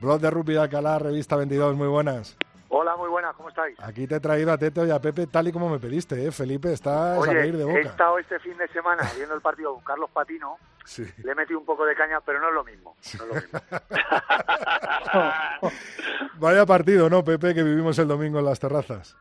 blog 0.00 0.20
de 0.20 0.30
Rugby 0.30 0.54
de 0.54 0.60
Alcalá, 0.60 0.98
revista 0.98 1.36
22, 1.36 1.76
muy 1.76 1.86
buenas. 1.86 2.36
Hola, 2.76 2.96
muy 2.96 3.08
buenas, 3.08 3.36
¿cómo 3.36 3.50
estáis? 3.50 3.78
Aquí 3.80 4.08
te 4.08 4.16
he 4.16 4.20
traído 4.20 4.50
a 4.50 4.58
Teto 4.58 4.84
y 4.84 4.90
a 4.90 4.98
Pepe 5.00 5.28
tal 5.28 5.46
y 5.46 5.52
como 5.52 5.68
me 5.68 5.78
pediste, 5.78 6.26
¿eh? 6.26 6.32
Felipe, 6.32 6.72
estás 6.72 7.16
a 7.16 7.20
Oye, 7.20 7.32
reír 7.32 7.56
de 7.56 7.62
he 7.62 7.66
boca. 7.66 7.78
estado 7.78 8.18
este 8.18 8.40
fin 8.40 8.58
de 8.58 8.66
semana 8.66 9.08
viendo 9.14 9.32
el 9.36 9.40
partido 9.40 9.74
con 9.74 9.84
Carlos 9.84 10.10
Patino, 10.12 10.56
Sí. 10.84 11.04
le 11.22 11.30
he 11.30 11.34
metido 11.36 11.60
un 11.60 11.64
poco 11.66 11.86
de 11.86 11.94
caña, 11.94 12.20
pero 12.26 12.40
no 12.40 12.48
es 12.48 12.54
lo 12.54 12.64
mismo. 12.64 12.96
No 13.16 13.22
es 13.22 13.28
lo 13.28 13.34
mismo. 13.36 13.60
Vaya 16.40 16.66
partido, 16.66 17.08
¿no, 17.08 17.22
Pepe, 17.22 17.54
que 17.54 17.62
vivimos 17.62 17.96
el 18.00 18.08
domingo 18.08 18.40
en 18.40 18.44
las 18.44 18.58
terrazas? 18.58 19.16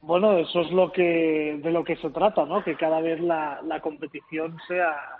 Bueno, 0.00 0.38
eso 0.38 0.60
es 0.60 0.70
lo 0.70 0.92
que 0.92 1.58
de 1.60 1.72
lo 1.72 1.82
que 1.82 1.96
se 1.96 2.10
trata, 2.10 2.44
¿no? 2.44 2.62
Que 2.62 2.76
cada 2.76 3.00
vez 3.00 3.18
la, 3.20 3.60
la 3.64 3.80
competición 3.80 4.56
sea 4.68 5.16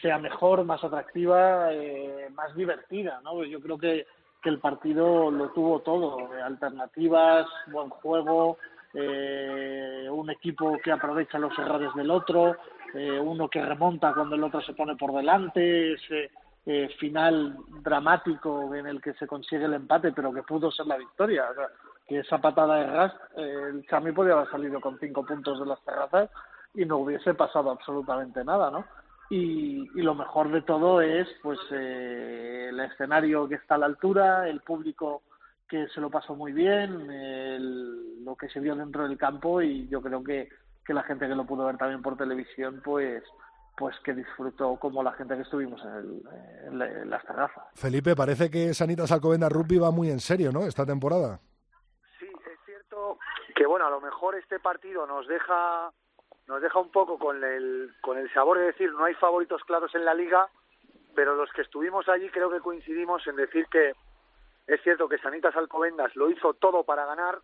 sea 0.00 0.18
mejor, 0.18 0.62
más 0.64 0.84
atractiva, 0.84 1.72
eh, 1.72 2.28
más 2.32 2.54
divertida, 2.54 3.20
¿no? 3.24 3.42
Yo 3.44 3.58
creo 3.60 3.76
que, 3.76 4.06
que 4.46 4.50
el 4.50 4.60
partido 4.60 5.28
lo 5.28 5.48
tuvo 5.48 5.80
todo, 5.80 6.32
eh, 6.32 6.40
alternativas, 6.40 7.48
buen 7.66 7.90
juego, 7.90 8.58
eh, 8.94 10.06
un 10.08 10.30
equipo 10.30 10.78
que 10.84 10.92
aprovecha 10.92 11.36
los 11.36 11.58
errores 11.58 11.92
del 11.96 12.12
otro, 12.12 12.54
eh, 12.94 13.18
uno 13.18 13.48
que 13.48 13.60
remonta 13.60 14.14
cuando 14.14 14.36
el 14.36 14.44
otro 14.44 14.60
se 14.60 14.72
pone 14.72 14.94
por 14.94 15.12
delante, 15.12 15.94
ese 15.94 16.30
eh, 16.64 16.88
final 17.00 17.56
dramático 17.82 18.72
en 18.72 18.86
el 18.86 19.02
que 19.02 19.14
se 19.14 19.26
consigue 19.26 19.64
el 19.64 19.74
empate, 19.74 20.12
pero 20.12 20.32
que 20.32 20.44
pudo 20.44 20.70
ser 20.70 20.86
la 20.86 20.96
victoria. 20.96 21.46
O 21.50 21.54
sea, 21.54 21.66
que 22.06 22.20
esa 22.20 22.38
patada 22.38 22.76
de 22.76 22.86
Ras, 22.86 23.14
el 23.36 23.84
Chami 23.88 24.12
podía 24.12 24.34
haber 24.34 24.48
salido 24.52 24.80
con 24.80 24.96
cinco 25.00 25.26
puntos 25.26 25.58
de 25.58 25.66
las 25.66 25.80
terrazas 25.82 26.30
y 26.72 26.84
no 26.84 26.98
hubiese 26.98 27.34
pasado 27.34 27.72
absolutamente 27.72 28.44
nada, 28.44 28.70
¿no? 28.70 28.84
Y, 29.28 29.90
y 29.98 30.02
lo 30.02 30.14
mejor 30.14 30.52
de 30.52 30.62
todo 30.62 31.00
es 31.00 31.26
pues 31.42 31.58
eh, 31.72 32.66
el 32.70 32.78
escenario 32.80 33.48
que 33.48 33.56
está 33.56 33.74
a 33.74 33.78
la 33.78 33.86
altura, 33.86 34.48
el 34.48 34.60
público 34.60 35.22
que 35.68 35.88
se 35.88 36.00
lo 36.00 36.10
pasó 36.10 36.36
muy 36.36 36.52
bien, 36.52 37.10
el- 37.10 38.24
lo 38.24 38.36
que 38.36 38.48
se 38.48 38.60
vio 38.60 38.76
dentro 38.76 39.02
del 39.08 39.18
campo 39.18 39.60
y 39.62 39.88
yo 39.88 40.00
creo 40.00 40.22
que, 40.22 40.48
que 40.84 40.94
la 40.94 41.02
gente 41.02 41.26
que 41.26 41.34
lo 41.34 41.44
pudo 41.44 41.66
ver 41.66 41.76
también 41.76 42.02
por 42.02 42.16
televisión 42.16 42.80
pues 42.84 43.22
pues 43.78 43.94
que 44.04 44.14
disfrutó 44.14 44.76
como 44.76 45.02
la 45.02 45.12
gente 45.12 45.34
que 45.36 45.42
estuvimos 45.42 45.82
en, 45.84 45.90
el- 45.94 46.22
en 46.68 46.78
la- 46.78 46.86
en 47.02 47.10
las 47.10 47.24
terrazas. 47.26 47.64
Felipe, 47.74 48.14
parece 48.16 48.48
que 48.50 48.72
Sanitas 48.72 49.10
Alcobendas 49.12 49.52
Rugby 49.52 49.78
va 49.78 49.90
muy 49.90 50.08
en 50.08 50.20
serio, 50.20 50.50
¿no? 50.52 50.62
Esta 50.66 50.86
temporada. 50.86 51.40
Sí, 52.18 52.26
es 52.26 52.58
cierto 52.64 53.18
que 53.54 53.66
bueno, 53.66 53.86
a 53.86 53.90
lo 53.90 54.00
mejor 54.00 54.34
este 54.36 54.60
partido 54.60 55.06
nos 55.06 55.26
deja 55.28 55.90
nos 56.46 56.62
deja 56.62 56.78
un 56.78 56.90
poco 56.90 57.18
con 57.18 57.42
el 57.42 57.92
con 58.00 58.18
el 58.18 58.32
sabor 58.32 58.58
de 58.58 58.66
decir 58.66 58.92
no 58.92 59.04
hay 59.04 59.14
favoritos 59.14 59.62
claros 59.64 59.94
en 59.94 60.04
la 60.04 60.14
liga, 60.14 60.48
pero 61.14 61.34
los 61.34 61.50
que 61.52 61.62
estuvimos 61.62 62.08
allí 62.08 62.28
creo 62.30 62.50
que 62.50 62.60
coincidimos 62.60 63.26
en 63.26 63.36
decir 63.36 63.66
que 63.68 63.92
es 64.66 64.82
cierto 64.82 65.08
que 65.08 65.18
Sanitas 65.18 65.56
Alcobendas 65.56 66.14
lo 66.16 66.30
hizo 66.30 66.54
todo 66.54 66.84
para 66.84 67.06
ganar. 67.06 67.38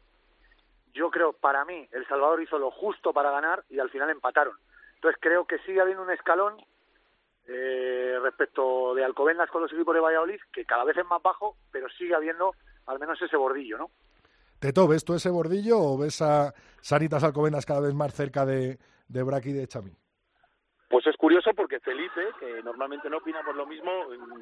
Yo 0.92 1.10
creo, 1.10 1.32
para 1.32 1.64
mí, 1.64 1.88
El 1.92 2.06
Salvador 2.06 2.42
hizo 2.42 2.58
lo 2.58 2.70
justo 2.70 3.12
para 3.12 3.30
ganar 3.30 3.64
y 3.70 3.78
al 3.78 3.90
final 3.90 4.10
empataron. 4.10 4.56
Entonces 4.96 5.18
creo 5.20 5.46
que 5.46 5.58
sigue 5.60 5.80
habiendo 5.80 6.02
un 6.02 6.10
escalón 6.10 6.56
eh, 7.46 8.18
respecto 8.22 8.94
de 8.94 9.04
Alcobendas 9.04 9.50
con 9.50 9.62
los 9.62 9.72
equipos 9.72 9.94
de 9.94 10.00
Valladolid, 10.00 10.40
que 10.52 10.64
cada 10.64 10.84
vez 10.84 10.96
es 10.96 11.06
más 11.06 11.22
bajo, 11.22 11.56
pero 11.70 11.88
sigue 11.90 12.14
habiendo 12.14 12.54
al 12.86 12.98
menos 12.98 13.20
ese 13.22 13.36
bordillo, 13.36 13.78
¿no? 13.78 13.90
Teto, 14.62 14.86
¿ves 14.86 15.04
tú 15.04 15.14
ese 15.14 15.28
bordillo 15.28 15.76
o 15.76 15.98
ves 15.98 16.22
a 16.22 16.54
Sanitas 16.80 17.24
Alcobendas 17.24 17.66
cada 17.66 17.80
vez 17.80 17.94
más 17.94 18.14
cerca 18.14 18.46
de, 18.46 18.78
de 19.08 19.22
Braqui 19.24 19.50
y 19.50 19.54
de 19.54 19.66
Chami? 19.66 19.90
Pues 20.88 21.04
es 21.08 21.16
curioso 21.16 21.50
porque 21.52 21.80
Felipe, 21.80 22.28
que 22.38 22.62
normalmente 22.62 23.10
no 23.10 23.16
opina 23.16 23.42
por 23.42 23.56
lo 23.56 23.66
mismo, 23.66 23.90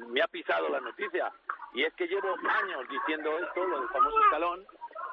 me 0.09 0.21
ha 0.21 0.27
pisado 0.27 0.69
la 0.69 0.79
noticia. 0.79 1.33
Y 1.73 1.81
es 1.81 1.93
que 1.95 2.05
llevo 2.05 2.35
años 2.37 2.87
diciendo 2.87 3.31
esto, 3.39 3.65
lo 3.65 3.79
del 3.79 3.89
famoso 3.89 4.15
escalón. 4.25 4.63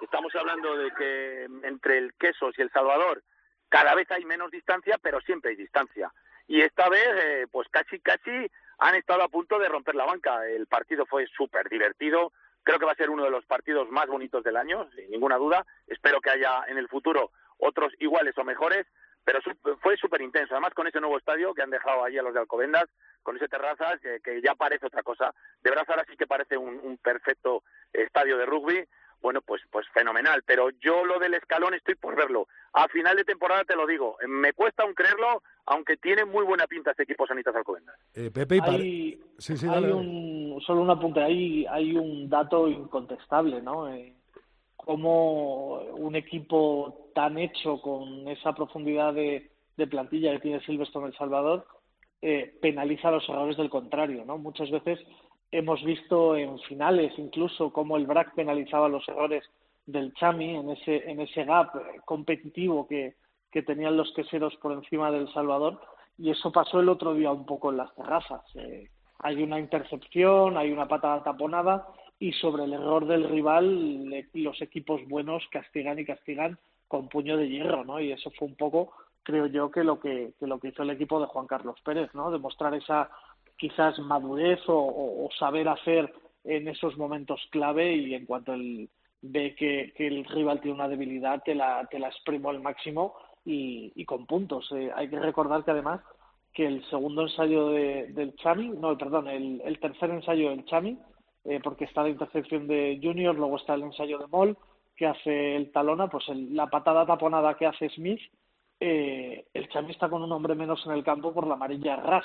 Estamos 0.03 0.35
hablando 0.35 0.77
de 0.77 0.91
que 0.91 1.45
entre 1.63 1.97
el 1.97 2.13
Quesos 2.13 2.53
y 2.59 2.61
el 2.61 2.71
Salvador 2.71 3.23
cada 3.71 3.95
vez 3.95 4.11
hay 4.11 4.27
menos 4.27 4.51
distancia, 4.51 4.99
pero 5.01 5.23
siempre 5.23 5.53
hay 5.53 5.57
distancia. 5.57 6.13
Y 6.49 6.61
esta 6.61 6.91
vez, 6.91 7.09
eh, 7.25 7.47
pues 7.51 7.67
casi, 7.71 7.99
casi 8.01 8.51
han 8.79 8.95
estado 8.95 9.23
a 9.23 9.29
punto 9.29 9.59
de 9.59 9.71
romper 9.71 9.95
la 9.95 10.05
banca. 10.05 10.47
El 10.47 10.67
partido 10.67 11.07
fue 11.07 11.27
súper 11.29 11.71
divertido. 11.71 12.31
Creo 12.69 12.79
que 12.79 12.85
va 12.85 12.93
a 12.93 12.97
ser 12.97 13.09
uno 13.09 13.25
de 13.25 13.31
los 13.31 13.47
partidos 13.47 13.91
más 13.91 14.09
bonitos 14.09 14.45
del 14.45 14.59
año, 14.59 14.91
sin 14.95 15.11
ninguna 15.11 15.39
duda. 15.39 15.65
Espero 15.87 16.21
que 16.21 16.29
haya 16.29 16.65
en 16.69 16.77
el 16.77 16.87
futuro 16.87 17.31
otros 17.57 17.95
iguales 17.99 18.37
o 18.37 18.45
mejores 18.45 18.87
pero 19.29 19.41
fue 19.83 19.95
súper 19.99 20.23
intenso. 20.23 20.55
Además, 20.55 20.73
con 20.73 20.87
ese 20.87 21.01
nuevo 21.01 21.19
estadio 21.19 21.53
que 21.53 21.61
han 21.61 21.69
dejado 21.69 22.03
allí 22.03 22.17
a 22.17 22.23
los 22.23 22.33
de 22.33 22.41
Alcobendas, 22.41 22.87
con 23.23 23.37
ese 23.37 23.47
terrazas, 23.47 24.01
que, 24.01 24.21
que 24.21 24.41
ya 24.41 24.55
parece 24.55 24.87
otra 24.87 25.03
cosa. 25.03 25.35
De 25.61 25.69
verdad, 25.69 25.85
ahora 25.87 26.07
sí 26.09 26.17
que 26.17 26.27
parece 26.27 26.57
un, 26.57 26.81
un 26.83 26.97
perfecto 26.97 27.63
estadio 27.93 28.39
de 28.39 28.47
rugby. 28.47 28.89
Bueno, 29.21 29.41
pues, 29.43 29.63
pues 29.71 29.87
fenomenal. 29.93 30.43
Pero 30.47 30.71
yo 30.81 31.05
lo 31.05 31.19
del 31.19 31.35
escalón 31.35 31.75
estoy 31.75 31.95
por 31.97 32.17
verlo. 32.17 32.49
A 32.73 32.89
final 32.89 33.17
de 33.17 33.25
temporada 33.25 33.65
te 33.65 33.77
lo 33.77 33.87
digo. 33.87 34.17
Me 34.29 34.53
cuesta 34.53 34.83
aún 34.83 34.95
creerlo, 34.95 35.43
aunque 35.67 35.97
tiene 35.97 36.25
muy 36.25 36.45
buena 36.45 36.67
pinta 36.67 36.93
este 36.93 37.03
equipo 37.03 37.27
Sanitas 37.27 37.55
Alcobendas. 37.55 37.97
Eh, 38.15 38.31
Pepe 38.31 38.57
y 38.57 38.61
Hay, 38.61 39.21
Sí, 39.39 39.57
sí, 39.57 39.67
hay 39.69 39.85
un, 39.85 40.61
solo 40.67 40.83
un 40.83 40.91
apunte, 40.91 41.21
hay, 41.21 41.67
hay 41.67 41.97
un 41.97 42.29
dato 42.29 42.69
incontestable, 42.69 43.63
¿no? 43.63 43.89
Eh, 43.89 44.15
como 44.77 45.81
un 45.81 46.17
equipo 46.17 47.11
tan 47.15 47.39
hecho 47.39 47.81
con 47.81 48.27
esa 48.29 48.55
profundidad 48.55 49.13
de, 49.13 49.51
de 49.77 49.87
plantilla 49.87 50.33
que 50.33 50.41
tiene 50.41 50.61
Silverstone 50.65 51.09
El 51.09 51.17
Salvador 51.17 51.67
eh, 52.21 52.53
penaliza 52.61 53.13
los 53.13 53.29
errores 53.29 53.57
del 53.57 53.71
contrario, 53.71 54.25
¿no? 54.25 54.39
Muchas 54.39 54.71
veces 54.73 54.99
hemos 55.51 55.83
visto 55.85 56.37
en 56.37 56.59
finales 56.61 57.13
incluso 57.19 57.73
cómo 57.73 57.97
el 57.97 58.07
BRAC 58.07 58.35
penalizaba 58.35 58.89
los 58.89 59.09
errores 59.09 59.45
del 59.87 60.13
Chami 60.15 60.57
en 60.57 60.71
ese, 60.71 61.11
en 61.11 61.21
ese 61.21 61.45
gap 61.45 61.75
eh, 61.77 62.01
competitivo 62.05 62.87
que, 62.87 63.15
que 63.51 63.63
tenían 63.63 63.97
los 63.97 64.13
queseros 64.13 64.55
por 64.57 64.73
encima 64.73 65.11
del 65.11 65.33
Salvador 65.33 65.81
y 66.19 66.31
eso 66.31 66.53
pasó 66.53 66.81
el 66.81 66.89
otro 66.89 67.15
día 67.15 67.31
un 67.33 67.47
poco 67.47 67.71
en 67.71 67.79
las 67.79 67.95
terrazas. 67.95 68.43
Eh, 68.57 68.89
hay 69.21 69.43
una 69.43 69.59
intercepción, 69.59 70.57
hay 70.57 70.71
una 70.71 70.87
patada 70.87 71.23
taponada 71.23 71.87
y 72.19 72.33
sobre 72.33 72.65
el 72.65 72.73
error 72.73 73.07
del 73.07 73.29
rival 73.29 74.11
le- 74.11 74.29
los 74.35 74.61
equipos 74.61 75.01
buenos 75.09 75.45
castigan 75.51 75.99
y 75.99 76.05
castigan 76.05 76.59
con 76.89 77.09
puño 77.09 77.37
de 77.37 77.49
hierro, 77.49 77.85
¿no? 77.85 78.01
Y 78.01 78.13
eso 78.13 78.31
fue 78.33 78.49
un 78.49 78.57
poco, 78.57 78.93
creo 79.23 79.47
yo, 79.47 79.71
que 79.71 79.85
lo 79.85 80.01
que, 80.01 80.33
que 80.39 80.47
lo 80.47 80.59
que 80.59 80.69
hizo 80.69 80.83
el 80.83 80.91
equipo 80.91 81.21
de 81.21 81.27
Juan 81.27 81.47
Carlos 81.47 81.77
Pérez, 81.85 82.13
¿no? 82.15 82.31
Demostrar 82.31 82.75
esa 82.75 83.11
quizás 83.59 83.99
madurez 83.99 84.61
o, 84.69 85.29
saber 85.39 85.69
hacer 85.69 86.13
en 86.45 86.69
esos 86.69 86.97
momentos 86.97 87.41
clave 87.51 87.93
y 87.95 88.15
en 88.15 88.25
cuanto 88.25 88.55
él 88.55 88.89
ve 89.21 89.55
que, 89.55 89.93
el 89.99 90.25
rival 90.25 90.61
tiene 90.61 90.77
una 90.77 90.89
debilidad, 90.89 91.43
te 91.43 91.55
la, 91.55 91.87
te 91.91 91.99
la 91.99 92.09
exprimo 92.09 92.51
al 92.51 92.61
máximo 92.63 93.15
y, 93.45 94.05
con 94.05 94.27
puntos. 94.27 94.71
Eh, 94.73 94.91
hay 94.95 95.09
que 95.09 95.19
recordar 95.19 95.65
que 95.65 95.73
además 95.73 96.01
que 96.55 96.67
el 96.67 96.85
segundo 96.89 97.23
ensayo 97.23 97.69
de- 97.71 98.07
del 98.13 98.35
Chami, 98.37 98.69
no, 98.71 98.97
perdón, 98.97 99.29
el, 99.29 99.61
el 99.65 99.79
tercer 99.79 100.11
ensayo 100.11 100.51
del 100.51 100.65
Chami, 100.65 100.99
eh, 101.45 101.61
porque 101.63 101.85
está 101.85 102.03
la 102.03 102.09
intercepción 102.11 102.67
de 102.67 102.99
Junior, 103.03 103.35
luego 103.35 103.57
está 103.57 103.75
el 103.75 103.83
ensayo 103.83 104.19
de 104.19 104.27
Moll, 104.29 104.57
que 104.97 105.07
hace 105.07 105.57
el 105.57 105.71
Talona, 105.73 106.09
pues 106.09 106.29
el- 106.29 106.55
la 106.55 106.67
patada 106.69 107.07
taponada 107.07 107.55
que 107.57 107.67
hace 107.67 107.89
Smith, 107.91 108.21
eh, 108.81 109.47
el 109.55 109.69
Chami 109.69 109.91
está 109.93 110.09
con 110.09 110.23
un 110.23 110.33
hombre 110.33 110.55
menos 110.55 110.85
en 110.87 110.93
el 110.93 111.05
campo 111.05 111.33
por 111.33 111.47
la 111.47 111.55
amarilla 111.55 111.97
Ras, 111.97 112.25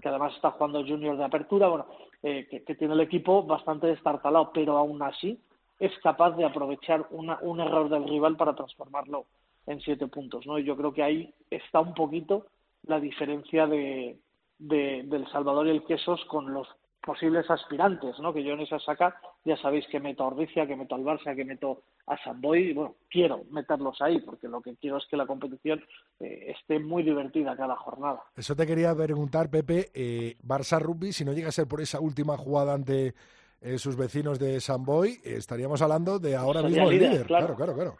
que 0.00 0.08
además 0.08 0.34
está 0.34 0.52
jugando 0.52 0.84
Junior 0.84 1.16
de 1.16 1.24
apertura, 1.24 1.68
bueno, 1.68 1.86
eh, 2.22 2.46
que, 2.50 2.62
que 2.62 2.74
tiene 2.74 2.94
el 2.94 3.00
equipo 3.00 3.42
bastante 3.42 3.86
destartalado, 3.86 4.50
pero 4.52 4.76
aún 4.76 5.02
así 5.02 5.38
es 5.78 5.92
capaz 6.02 6.32
de 6.32 6.44
aprovechar 6.44 7.06
una, 7.10 7.38
un 7.42 7.60
error 7.60 7.88
del 7.88 8.08
rival 8.08 8.36
para 8.36 8.54
transformarlo 8.54 9.26
en 9.66 9.80
siete 9.80 10.06
puntos, 10.06 10.46
¿no? 10.46 10.58
Y 10.58 10.64
yo 10.64 10.76
creo 10.76 10.92
que 10.92 11.02
ahí 11.02 11.34
está 11.50 11.80
un 11.80 11.94
poquito 11.94 12.46
la 12.86 13.00
diferencia 13.00 13.66
de, 13.66 14.18
de, 14.58 15.02
del 15.04 15.26
Salvador 15.28 15.66
y 15.66 15.70
el 15.70 15.84
Quesos 15.84 16.24
con 16.26 16.52
los 16.52 16.68
posibles 17.04 17.48
aspirantes, 17.50 18.18
¿no? 18.18 18.32
Que 18.32 18.42
yo 18.42 18.52
en 18.54 18.60
esa 18.60 18.78
saca 18.78 19.20
ya 19.44 19.56
sabéis 19.58 19.86
que 19.88 20.00
meto 20.00 20.24
a 20.24 20.28
Ordicia, 20.28 20.66
que 20.66 20.76
meto 20.76 20.94
al 20.94 21.02
Barça, 21.02 21.34
que 21.36 21.44
meto 21.44 21.82
a 22.06 22.16
Samboy, 22.24 22.70
y 22.70 22.72
bueno, 22.72 22.94
quiero 23.10 23.42
meterlos 23.50 24.00
ahí 24.00 24.20
porque 24.20 24.48
lo 24.48 24.60
que 24.60 24.74
quiero 24.76 24.96
es 24.96 25.06
que 25.10 25.16
la 25.16 25.26
competición 25.26 25.84
eh, 26.20 26.54
esté 26.58 26.78
muy 26.78 27.02
divertida 27.02 27.56
cada 27.56 27.76
jornada. 27.76 28.22
Eso 28.36 28.56
te 28.56 28.66
quería 28.66 28.94
preguntar, 28.94 29.50
Pepe. 29.50 29.90
Eh, 29.94 30.36
Barça 30.42 30.80
Rugby, 30.80 31.12
si 31.12 31.24
no 31.24 31.32
llega 31.32 31.48
a 31.48 31.52
ser 31.52 31.66
por 31.68 31.80
esa 31.80 32.00
última 32.00 32.36
jugada 32.36 32.72
ante 32.74 33.14
eh, 33.60 33.78
sus 33.78 33.96
vecinos 33.96 34.38
de 34.38 34.60
San 34.60 34.84
Boy, 34.84 35.20
eh, 35.24 35.34
estaríamos 35.36 35.80
hablando 35.82 36.18
de 36.18 36.36
ahora 36.36 36.60
Sería 36.62 36.76
mismo 36.84 36.90
el 36.90 36.96
líder, 36.98 37.12
líder. 37.12 37.26
claro. 37.26 37.46
Claro, 37.54 37.74
claro, 37.74 37.74
claro. 37.74 37.96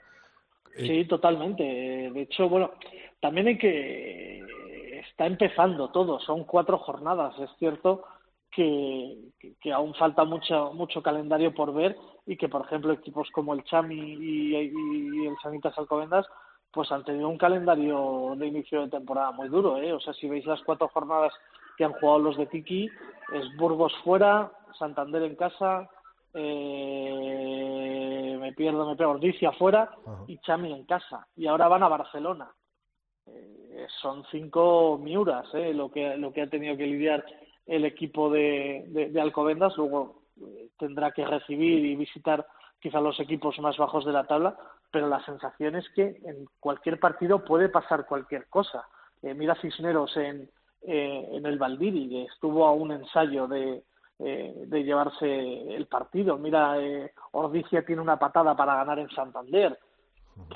Eh, 0.77 0.87
Sí, 0.87 1.05
totalmente. 1.09 1.63
De 1.63 2.21
hecho, 2.23 2.49
bueno, 2.49 2.73
también 3.21 3.47
hay 3.49 3.59
que 3.59 4.43
está 5.09 5.27
empezando 5.27 5.91
todo, 5.91 6.19
son 6.21 6.45
cuatro 6.45 6.79
jornadas, 6.79 7.39
es 7.39 7.51
cierto 7.59 8.03
que, 8.55 9.17
que, 9.61 9.73
aún 9.73 9.95
falta 9.95 10.25
mucho, 10.25 10.73
mucho 10.75 11.03
calendario 11.03 11.55
por 11.55 11.75
ver 11.75 11.97
y 12.27 12.37
que, 12.37 12.49
por 12.49 12.65
ejemplo, 12.65 12.93
equipos 12.93 13.29
como 13.33 13.55
el 13.55 13.65
Chami 13.65 13.95
y, 13.97 14.57
y 14.57 15.27
el 15.27 15.37
Sanitas 15.43 15.77
Alcobendas 15.79 16.27
pues 16.75 16.91
han 16.91 17.05
tenido 17.05 17.29
un 17.29 17.39
calendario 17.39 18.35
de 18.37 18.49
inicio 18.49 18.83
de 18.83 18.89
temporada 18.89 19.31
muy 19.31 19.49
duro, 19.49 19.79
¿eh? 19.81 19.93
O 19.93 20.01
sea, 20.01 20.13
si 20.13 20.29
veis 20.29 20.45
las 20.45 20.61
cuatro 20.65 20.89
jornadas 20.89 21.33
que 21.77 21.85
han 21.85 21.93
jugado 21.93 22.19
los 22.19 22.37
de 22.37 22.47
Tiki, 22.47 22.91
es 23.33 23.57
Burgos 23.57 23.95
fuera, 24.03 24.51
Santander 24.77 25.23
en 25.23 25.37
casa, 25.37 25.89
eh, 26.35 27.57
me 28.41 28.53
pierdo, 28.55 28.89
me 28.89 28.97
pierdo, 28.97 29.13
Ordicia 29.13 29.53
fuera 29.53 29.89
y 30.27 30.39
Chami 30.39 30.73
en 30.73 30.85
casa. 30.85 31.29
Y 31.37 31.47
ahora 31.47 31.69
van 31.69 31.85
a 31.85 31.89
Barcelona. 31.89 32.51
Eh, 33.27 33.87
son 34.03 34.25
cinco 34.31 34.99
miuras, 35.01 35.47
¿eh? 35.55 35.73
Lo 35.73 35.93
que, 35.93 36.17
lo 36.17 36.33
que 36.33 36.43
ha 36.43 36.51
tenido 36.51 36.77
que 36.77 36.87
lidiar 36.87 37.25
el 37.67 37.85
equipo 37.85 38.31
de, 38.31 39.11
de, 39.13 39.21
Alcobendas. 39.21 39.77
Luego 39.77 40.23
eh, 40.41 40.69
tendrá 40.79 41.13
que 41.13 41.25
recibir 41.25 41.85
y 41.85 41.97
visitar 41.97 42.47
quizá 42.81 43.01
los 43.01 43.19
equipos 43.21 43.59
más 43.61 43.77
bajos 43.77 44.05
de 44.05 44.13
la 44.13 44.25
tabla, 44.25 44.57
pero 44.91 45.09
la 45.09 45.25
sensación 45.25 45.77
es 45.77 45.89
que 45.91 46.21
en 46.25 46.47
cualquier 46.61 47.01
partido 47.01 47.45
puede 47.45 47.69
pasar 47.69 48.07
cualquier 48.07 48.47
cosa. 48.49 48.87
Eh, 49.23 49.35
mira 49.35 49.55
Cisneros 49.57 50.17
en, 50.17 50.51
eh, 50.83 51.29
en 51.33 51.47
el 51.47 51.59
Valdiri, 51.59 52.09
que 52.09 52.25
estuvo 52.25 52.67
a 52.67 52.73
un 52.73 52.93
ensayo 52.93 53.47
de, 53.49 53.83
eh, 54.21 54.55
de 54.69 54.85
llevarse 54.85 55.75
el 55.75 55.87
partido. 55.87 56.39
Mira, 56.39 56.81
eh, 56.81 57.13
Ordicia 57.33 57.85
tiene 57.85 58.01
una 58.01 58.17
patada 58.17 58.55
para 58.55 58.77
ganar 58.77 59.01
en 59.01 59.11
Santander. 59.11 59.77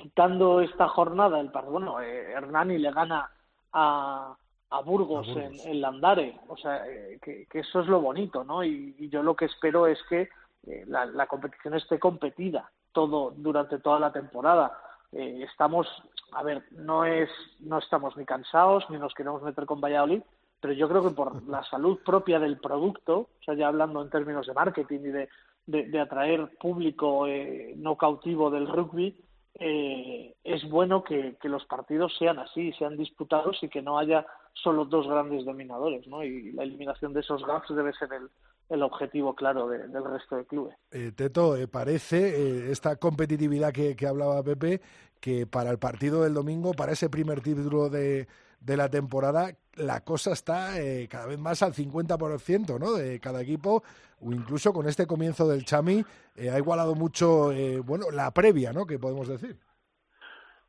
Quitando 0.01 0.61
esta 0.61 0.87
jornada, 0.87 1.41
el 1.41 1.49
bueno, 1.49 2.01
eh, 2.01 2.31
Hernani 2.33 2.79
le 2.79 2.93
gana 2.93 3.29
a, 3.73 4.37
a 4.71 4.81
Burgos, 4.83 5.29
En, 5.29 5.55
en, 5.65 5.81
Landare. 5.81 6.41
O 6.49 6.57
sea, 6.57 6.87
eh, 6.87 7.19
que, 7.23 7.47
que, 7.47 7.61
eso 7.61 7.81
es 7.81 7.87
lo 7.87 8.01
bonito, 8.01 8.45
¿no? 8.45 8.63
Y, 8.63 8.95
y 8.99 9.09
yo 9.09 9.23
lo 9.23 9.35
que 9.35 9.47
espero 9.47 9.87
es 9.87 9.99
que 10.09 10.29
eh, 10.67 10.85
la, 10.87 11.07
la, 11.07 11.27
competición 11.27 11.75
esté 11.75 11.99
competida 11.99 12.71
todo 12.93 13.33
durante 13.37 13.79
toda 13.79 13.99
la 13.99 14.13
temporada. 14.13 14.79
Eh, 15.13 15.47
estamos, 15.49 15.87
a 16.33 16.43
ver, 16.43 16.65
no 16.73 17.05
es, 17.05 17.31
no 17.61 17.79
estamos 17.79 18.17
ni 18.17 18.25
cansados 18.25 18.85
ni 18.91 18.99
nos 18.99 19.15
queremos 19.15 19.43
meter 19.43 19.65
con 19.65 19.81
Valladolid, 19.81 20.23
pero 20.61 20.75
yo 20.75 20.89
creo 20.89 21.03
que 21.03 21.15
por 21.15 21.43
la 21.49 21.63
salud 21.65 21.99
propia 22.05 22.39
del 22.39 22.59
producto, 22.59 23.19
o 23.19 23.45
sea, 23.45 23.55
ya 23.55 23.69
hablando 23.69 24.03
en 24.03 24.11
términos 24.11 24.47
de 24.47 24.55
marketing 24.55 25.01
y 25.01 25.11
de, 25.11 25.29
de, 25.67 25.87
de 25.87 26.01
atraer 26.01 26.51
público 26.59 27.27
eh, 27.27 27.75
no 27.77 27.97
cautivo 27.97 28.51
del 28.51 28.69
rugby, 28.69 29.17
eh, 29.61 30.35
es 30.45 30.69
bueno 30.69 31.03
que, 31.03 31.37
que, 31.41 31.49
los 31.49 31.65
partidos 31.65 32.17
sean 32.17 32.39
así, 32.39 32.73
sean 32.75 32.97
disputados 32.97 33.59
y 33.63 33.69
que 33.69 33.83
no 33.83 33.99
haya 33.99 34.25
solo 34.63 34.85
dos 34.85 35.07
grandes 35.07 35.45
dominadores, 35.45 36.07
¿no? 36.07 36.23
Y 36.25 36.53
la 36.53 36.63
eliminación 36.63 37.13
de 37.13 37.21
esos 37.21 37.45
gaps 37.47 37.69
debe 37.75 37.93
ser 37.93 38.13
el, 38.13 38.29
el 38.69 38.83
objetivo 38.83 39.35
claro 39.35 39.69
de, 39.69 39.89
del 39.89 40.05
resto 40.05 40.37
de 40.37 40.45
clubes. 40.45 40.77
Eh, 40.91 41.13
Teto, 41.15 41.57
eh, 41.57 41.69
parece 41.69 42.29
eh, 42.29 42.71
esta 42.71 42.97
competitividad 42.97 43.73
que, 43.73 43.97
que, 43.97 44.07
hablaba 44.07 44.43
Pepe, 44.43 44.81
que 45.21 45.47
para 45.47 45.71
el 45.71 45.79
partido 45.79 46.23
del 46.23 46.35
domingo, 46.35 46.73
para 46.73 46.93
ese 46.93 47.09
primer 47.09 47.41
título 47.41 47.89
de, 47.89 48.29
de 48.61 48.77
la 48.77 48.89
temporada, 48.89 49.55
la 49.77 50.01
cosa 50.01 50.33
está 50.33 50.81
eh, 50.81 51.09
cada 51.09 51.27
vez 51.27 51.39
más 51.39 51.63
al 51.63 51.73
50% 51.73 52.79
¿no? 52.79 52.93
de 52.93 53.21
cada 53.21 53.41
equipo, 53.41 53.83
o 54.21 54.33
incluso 54.33 54.73
con 54.73 54.89
este 54.89 55.07
comienzo 55.07 55.49
del 55.49 55.65
Chami, 55.65 56.05
ha 56.53 56.59
igualado 56.59 56.95
mucho 56.97 57.53
bueno, 57.85 58.11
la 58.11 58.33
previa, 58.33 58.73
¿no? 58.73 58.85
que 58.85 58.99
podemos 58.99 59.29
decir. 59.29 59.57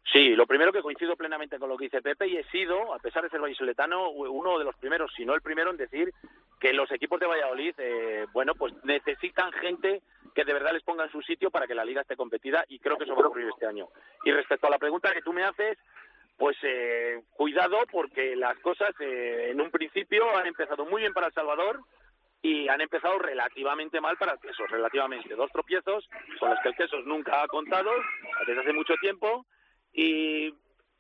Sí, 0.05 0.35
lo 0.35 0.47
primero 0.47 0.71
que 0.71 0.81
coincido 0.81 1.15
plenamente 1.15 1.59
con 1.59 1.69
lo 1.69 1.77
que 1.77 1.85
dice 1.85 2.01
Pepe 2.01 2.27
y 2.27 2.37
he 2.37 2.43
sido, 2.45 2.93
a 2.93 2.99
pesar 2.99 3.23
de 3.23 3.29
ser 3.29 3.39
vallisoletano, 3.39 4.09
uno 4.09 4.57
de 4.57 4.65
los 4.65 4.75
primeros, 4.75 5.11
si 5.15 5.23
no 5.23 5.35
el 5.35 5.41
primero, 5.41 5.69
en 5.69 5.77
decir 5.77 6.11
que 6.59 6.73
los 6.73 6.91
equipos 6.91 7.19
de 7.19 7.27
Valladolid, 7.27 7.73
eh, 7.77 8.25
bueno, 8.33 8.55
pues 8.55 8.73
necesitan 8.83 9.51
gente 9.53 10.01
que 10.33 10.43
de 10.43 10.53
verdad 10.53 10.73
les 10.73 10.83
ponga 10.83 11.05
en 11.05 11.11
su 11.11 11.21
sitio 11.21 11.51
para 11.51 11.67
que 11.67 11.75
la 11.75 11.85
liga 11.85 12.01
esté 12.01 12.15
competida 12.15 12.65
y 12.67 12.79
creo 12.79 12.97
que 12.97 13.03
eso 13.03 13.15
va 13.15 13.23
a 13.23 13.27
ocurrir 13.27 13.49
este 13.49 13.65
año. 13.65 13.87
Y 14.25 14.31
respecto 14.31 14.67
a 14.67 14.71
la 14.71 14.79
pregunta 14.79 15.13
que 15.13 15.21
tú 15.21 15.31
me 15.31 15.43
haces, 15.43 15.77
pues 16.37 16.57
eh, 16.63 17.21
cuidado 17.31 17.77
porque 17.91 18.35
las 18.35 18.57
cosas 18.59 18.89
eh, 18.99 19.49
en 19.51 19.61
un 19.61 19.69
principio 19.69 20.35
han 20.35 20.47
empezado 20.47 20.85
muy 20.85 21.01
bien 21.01 21.13
para 21.13 21.27
El 21.27 21.33
Salvador 21.33 21.81
y 22.41 22.67
han 22.67 22.81
empezado 22.81 23.19
relativamente 23.19 24.01
mal 24.01 24.17
para 24.17 24.33
el 24.33 24.39
queso, 24.39 24.65
relativamente. 24.67 25.35
Dos 25.35 25.51
tropiezos 25.51 26.09
con 26.39 26.49
los 26.49 26.59
que 26.61 26.69
el 26.69 26.75
queso 26.75 26.97
nunca 27.01 27.43
ha 27.43 27.47
contado 27.47 27.91
desde 28.47 28.61
hace 28.61 28.73
mucho 28.73 28.95
tiempo 29.01 29.45
y 29.99 30.55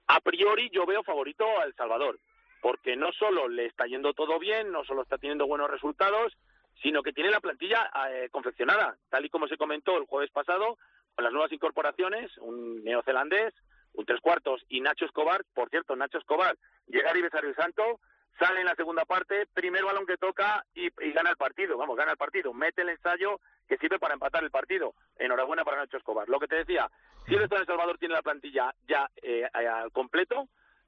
a 0.07 0.19
priori 0.19 0.69
yo 0.71 0.85
veo 0.85 1.03
favorito 1.03 1.45
a 1.59 1.63
El 1.63 1.73
Salvador, 1.75 2.19
porque 2.61 2.97
no 2.97 3.13
solo 3.13 3.47
le 3.47 3.65
está 3.65 3.85
yendo 3.85 4.13
todo 4.13 4.37
bien, 4.39 4.73
no 4.73 4.83
solo 4.83 5.03
está 5.03 5.17
teniendo 5.17 5.47
buenos 5.47 5.69
resultados, 5.69 6.33
sino 6.81 7.01
que 7.01 7.13
tiene 7.13 7.29
la 7.29 7.39
plantilla 7.39 7.89
eh, 8.09 8.27
confeccionada, 8.29 8.97
tal 9.09 9.25
y 9.25 9.29
como 9.29 9.47
se 9.47 9.55
comentó 9.55 9.97
el 9.97 10.05
jueves 10.05 10.31
pasado, 10.31 10.77
con 11.15 11.23
las 11.23 11.31
nuevas 11.31 11.51
incorporaciones, 11.53 12.29
un 12.39 12.83
neozelandés, 12.83 13.53
un 13.93 14.05
tres 14.05 14.19
cuartos 14.19 14.65
y 14.67 14.81
Nacho 14.81 15.05
Escobar, 15.05 15.45
por 15.53 15.69
cierto, 15.69 15.95
Nacho 15.95 16.17
Escobar 16.17 16.57
llega 16.87 17.09
a 17.09 17.13
Rivesario 17.13 17.53
Santo, 17.53 18.01
sale 18.39 18.61
en 18.61 18.65
la 18.65 18.75
segunda 18.75 19.05
parte, 19.05 19.45
primer 19.53 19.83
balón 19.83 20.05
que 20.05 20.17
toca 20.17 20.65
y, 20.73 20.89
gana 21.11 21.31
el 21.31 21.37
partido, 21.37 21.77
vamos, 21.77 21.97
gana 21.97 22.11
el 22.11 22.17
partido, 22.17 22.53
mete 22.53 22.81
el 22.81 22.89
ensayo 22.89 23.39
que 23.67 23.77
sirve 23.77 23.99
para 23.99 24.13
empatar 24.13 24.43
el 24.43 24.49
partido. 24.49 24.95
Enhorabuena 25.17 25.65
para 25.65 25.77
Nacho 25.77 25.97
Escobar. 25.97 26.27
Lo 26.29 26.39
que 26.39 26.47
te 26.47 26.55
decía, 26.55 26.89
si 27.27 27.35
el 27.35 27.47
Salvador 27.49 27.97
tiene 27.97 28.15
la 28.15 28.21
plantilla 28.21 28.73
ya 28.87 29.09
eh, 29.21 29.47
completo, 29.91 30.47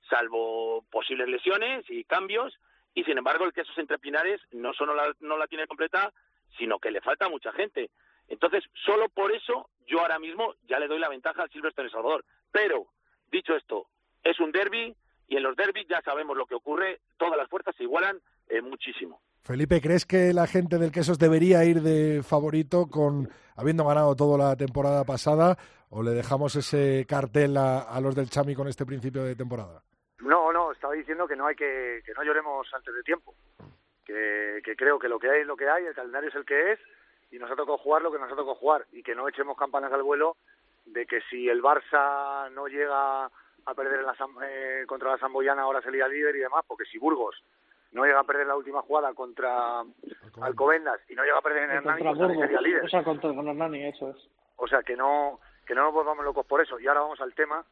salvo 0.09 0.83
posibles 0.89 1.27
lesiones 1.27 1.85
y 1.89 2.05
cambios, 2.05 2.57
y 2.93 3.03
sin 3.03 3.17
embargo 3.17 3.45
el 3.45 3.53
Quesos 3.53 3.77
Entre 3.77 3.99
Pinares 3.99 4.41
no 4.51 4.73
solo 4.73 4.95
la, 4.95 5.13
no 5.19 5.37
la 5.37 5.47
tiene 5.47 5.67
completa, 5.67 6.11
sino 6.57 6.79
que 6.79 6.91
le 6.91 7.01
falta 7.01 7.29
mucha 7.29 7.51
gente. 7.51 7.91
Entonces, 8.27 8.63
solo 8.85 9.09
por 9.09 9.31
eso 9.31 9.69
yo 9.85 9.99
ahora 9.99 10.19
mismo 10.19 10.55
ya 10.63 10.79
le 10.79 10.87
doy 10.87 10.99
la 10.99 11.09
ventaja 11.09 11.43
al 11.43 11.51
Silvestre 11.51 11.83
de 11.83 11.89
Salvador. 11.89 12.23
Pero, 12.51 12.87
dicho 13.29 13.55
esto, 13.55 13.87
es 14.23 14.39
un 14.39 14.51
derby 14.51 14.95
y 15.31 15.37
en 15.37 15.43
los 15.43 15.55
derbis 15.55 15.87
ya 15.87 16.01
sabemos 16.01 16.35
lo 16.35 16.45
que 16.45 16.55
ocurre, 16.55 16.99
todas 17.17 17.37
las 17.37 17.47
fuerzas 17.47 17.73
se 17.77 17.83
igualan 17.83 18.19
eh, 18.49 18.61
muchísimo. 18.61 19.21
Felipe, 19.41 19.79
¿crees 19.79 20.05
que 20.05 20.33
la 20.33 20.45
gente 20.45 20.77
del 20.77 20.91
Quesos 20.91 21.17
debería 21.17 21.63
ir 21.63 21.79
de 21.81 22.21
favorito 22.21 22.87
con 22.91 23.29
habiendo 23.55 23.85
ganado 23.85 24.13
toda 24.13 24.37
la 24.37 24.57
temporada 24.57 25.05
pasada 25.05 25.55
o 25.89 26.03
le 26.03 26.11
dejamos 26.11 26.57
ese 26.57 27.05
cartel 27.07 27.55
a, 27.55 27.79
a, 27.79 28.01
los 28.01 28.13
del 28.13 28.29
Chami 28.29 28.55
con 28.55 28.67
este 28.67 28.85
principio 28.85 29.23
de 29.23 29.37
temporada? 29.37 29.81
No, 30.19 30.51
no, 30.51 30.73
estaba 30.73 30.93
diciendo 30.95 31.25
que 31.25 31.37
no 31.37 31.47
hay 31.47 31.55
que 31.55 32.01
que 32.05 32.13
no 32.13 32.23
lloremos 32.23 32.67
antes 32.73 32.93
de 32.93 33.01
tiempo. 33.01 33.33
Que, 34.03 34.59
que 34.65 34.75
creo 34.75 34.99
que 34.99 35.07
lo 35.07 35.17
que 35.17 35.29
hay 35.29 35.41
es 35.41 35.47
lo 35.47 35.55
que 35.55 35.69
hay, 35.69 35.85
el 35.85 35.95
calendario 35.95 36.27
es 36.27 36.35
el 36.35 36.43
que 36.43 36.73
es 36.73 36.79
y 37.31 37.39
nos 37.39 37.49
ha 37.49 37.55
tocado 37.55 37.77
jugar 37.77 38.01
lo 38.01 38.11
que 38.11 38.19
nos 38.19 38.27
ha 38.27 38.35
tocado 38.35 38.55
jugar 38.55 38.85
y 38.91 39.01
que 39.01 39.15
no 39.15 39.29
echemos 39.29 39.57
campanas 39.57 39.93
al 39.93 40.03
vuelo 40.03 40.35
de 40.85 41.05
que 41.05 41.21
si 41.29 41.47
el 41.47 41.61
Barça 41.61 42.51
no 42.51 42.67
llega 42.67 43.31
a 43.65 43.73
perder 43.73 43.99
en 43.99 44.05
la, 44.05 44.15
eh, 44.47 44.85
contra 44.87 45.11
la 45.11 45.17
Samboyana 45.17 45.63
ahora 45.63 45.81
sería 45.81 46.07
líder 46.07 46.35
y 46.35 46.39
demás, 46.39 46.63
porque 46.67 46.85
si 46.85 46.97
Burgos 46.97 47.43
no 47.91 48.05
llega 48.05 48.19
a 48.19 48.23
perder 48.23 48.47
la 48.47 48.55
última 48.55 48.81
jugada 48.81 49.13
contra 49.13 49.83
Alcobendas 50.41 50.99
y 51.09 51.15
no 51.15 51.23
llega 51.23 51.37
a 51.37 51.41
perder 51.41 51.63
en 51.63 51.71
Hernani, 51.77 52.03
pues 52.03 52.37
sería 52.39 52.61
líder. 52.61 52.85
O 52.85 52.89
sea, 52.89 53.03
contra 53.03 53.29
Hernani, 53.29 53.85
eso 53.85 54.09
es. 54.09 54.17
O 54.55 54.67
sea, 54.67 54.81
que 54.83 54.95
no 54.95 55.39
que 55.65 55.75
no 55.75 55.83
nos 55.83 55.93
volvamos 55.93 56.25
locos 56.25 56.45
por 56.45 56.61
eso. 56.61 56.79
Y 56.79 56.87
ahora 56.87 57.01
vamos 57.01 57.21
al 57.21 57.33
tema 57.33 57.63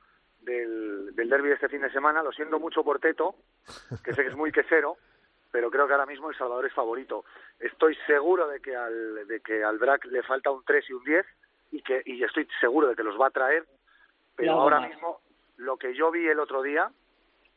del, 0.42 1.14
del 1.16 1.30
derby 1.30 1.50
de 1.50 1.56
este 1.56 1.70
fin 1.70 1.82
de 1.82 1.92
semana. 1.92 2.24
Lo 2.24 2.32
siento 2.32 2.60
mucho 2.60 2.84
por 2.84 3.00
Teto, 3.00 3.36
que 4.04 4.14
sé 4.14 4.24
que 4.24 4.30
es 4.30 4.36
muy 4.36 4.52
quesero, 4.52 4.98
pero 5.52 5.70
creo 5.72 5.88
que 5.88 5.94
ahora 5.94 6.06
mismo 6.06 6.30
El 6.30 6.38
Salvador 6.38 6.66
es 6.66 6.74
favorito. 6.74 7.26
Estoy 7.60 7.98
seguro 8.08 8.48
de 8.48 8.62
que 8.62 8.76
al, 8.76 9.28
de 9.28 9.40
que 9.42 9.64
al 9.64 9.78
BRAC 9.80 10.06
le 10.06 10.24
falta 10.24 10.52
un 10.52 10.64
3 10.64 10.90
y 10.90 10.94
un 10.94 11.04
10 11.04 11.26
y, 11.72 11.82
que, 11.82 12.02
y 12.06 12.24
estoy 12.24 12.48
seguro 12.60 12.88
de 12.88 12.96
que 12.96 13.04
los 13.04 13.20
va 13.20 13.28
a 13.28 13.32
traer, 13.32 13.66
pero 14.36 14.54
ahora 14.54 14.80
más. 14.80 14.90
mismo 14.90 15.20
lo 15.60 15.78
que 15.78 15.93
yo 15.93 16.10
vi 16.12 16.28
el 16.28 16.39
otro 16.39 16.62
día, 16.62 16.89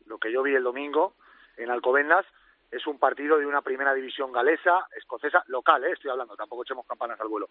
lo 0.07 0.18
que 0.18 0.32
yo 0.32 0.42
vi 0.42 0.55
el 0.55 0.62
domingo 0.62 1.14
en 1.57 1.70
Alcobendas, 1.70 2.26
es 2.70 2.86
un 2.86 2.98
partido 2.98 3.38
de 3.38 3.46
una 3.46 3.62
primera 3.62 3.94
división 3.94 4.32
galesa, 4.32 4.86
escocesa, 4.96 5.44
local, 5.48 5.84
¿eh? 5.84 5.92
estoy 5.92 6.11
hablando, 6.11 6.36
tampoco 6.36 6.62
echemos 6.62 6.86
campanas 6.86 7.20
al 7.20 7.28
vuelo, 7.28 7.50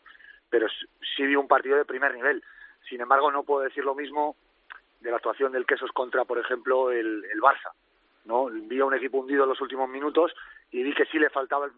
pero 0.49 0.67
sí 1.15 1.23
vi 1.23 1.35
un 1.35 1.47
partido 1.47 1.77
de 1.77 1.85
primer 1.85 2.13
nivel. 2.13 2.43
Sin 2.89 2.99
embargo, 2.99 3.31
no 3.31 3.43
puedo 3.43 3.61
decir 3.61 3.85
lo 3.85 3.95
mismo 3.95 4.35
de 4.99 5.09
la 5.09 5.17
actuación 5.17 5.51
del 5.51 5.65
Quesos 5.65 5.91
contra, 5.91 6.25
por 6.25 6.39
ejemplo, 6.39 6.91
el, 6.91 7.23
el 7.25 7.39
Barça. 7.39 7.71
¿no? 8.25 8.45
Vi 8.45 8.79
a 8.79 8.85
un 8.85 8.93
equipo 8.93 9.19
hundido 9.19 9.43
en 9.43 9.49
los 9.49 9.61
últimos 9.61 9.87
minutos 9.89 10.33
y 10.71 10.83
vi 10.83 10.93
que 10.93 11.05
sí 11.05 11.17
le 11.17 11.29
faltaba, 11.29 11.69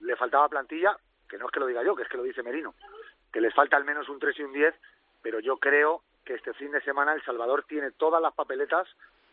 le 0.00 0.16
faltaba 0.16 0.48
plantilla, 0.48 0.96
que 1.28 1.38
no 1.38 1.46
es 1.46 1.52
que 1.52 1.60
lo 1.60 1.66
diga 1.66 1.82
yo, 1.82 1.96
que 1.96 2.02
es 2.02 2.08
que 2.08 2.16
lo 2.16 2.22
dice 2.22 2.42
Merino, 2.42 2.74
que 3.32 3.40
les 3.40 3.54
falta 3.54 3.76
al 3.76 3.84
menos 3.84 4.08
un 4.08 4.18
3 4.18 4.38
y 4.38 4.42
un 4.42 4.52
10, 4.52 4.74
pero 5.22 5.40
yo 5.40 5.56
creo 5.56 6.02
que 6.24 6.34
este 6.34 6.54
fin 6.54 6.70
de 6.70 6.80
semana 6.82 7.14
El 7.14 7.22
Salvador 7.24 7.64
tiene 7.68 7.90
todas 7.92 8.20
las 8.20 8.34
papeletas 8.34 8.86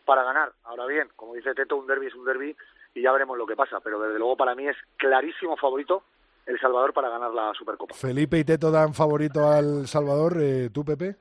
para 0.04 0.22
ganar. 0.22 0.52
Ahora 0.64 0.86
bien, 0.86 1.08
como 1.16 1.34
dice 1.34 1.54
Teto, 1.54 1.76
un 1.76 1.86
derby 1.86 2.06
es 2.06 2.14
un 2.14 2.24
derby 2.24 2.56
y 2.94 3.02
ya 3.02 3.12
veremos 3.12 3.36
lo 3.36 3.46
que 3.46 3.56
pasa, 3.56 3.80
pero 3.80 4.00
desde 4.00 4.18
luego 4.18 4.36
para 4.36 4.54
mí 4.54 4.66
es 4.66 4.76
clarísimo 4.96 5.56
favorito 5.56 6.04
El 6.46 6.58
Salvador 6.58 6.92
para 6.92 7.10
ganar 7.10 7.32
la 7.32 7.52
Supercopa. 7.54 7.94
Felipe 7.94 8.38
y 8.38 8.44
Teto 8.44 8.70
dan 8.70 8.94
favorito 8.94 9.46
al 9.46 9.86
Salvador, 9.86 10.38
eh, 10.40 10.70
¿tú, 10.72 10.84
Pepe? 10.84 11.16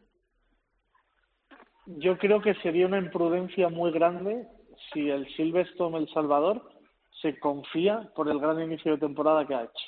yo 1.87 2.17
creo 2.17 2.41
que 2.41 2.53
sería 2.55 2.85
una 2.85 2.97
imprudencia 2.97 3.69
muy 3.69 3.91
grande 3.91 4.47
si 4.91 5.09
el 5.09 5.27
Silverstone 5.35 5.97
El 5.97 6.09
Salvador 6.09 6.69
se 7.21 7.39
confía 7.39 8.11
por 8.15 8.29
el 8.29 8.39
gran 8.39 8.61
inicio 8.61 8.91
de 8.91 8.97
temporada 8.99 9.47
que 9.47 9.55
ha 9.55 9.63
hecho. 9.63 9.85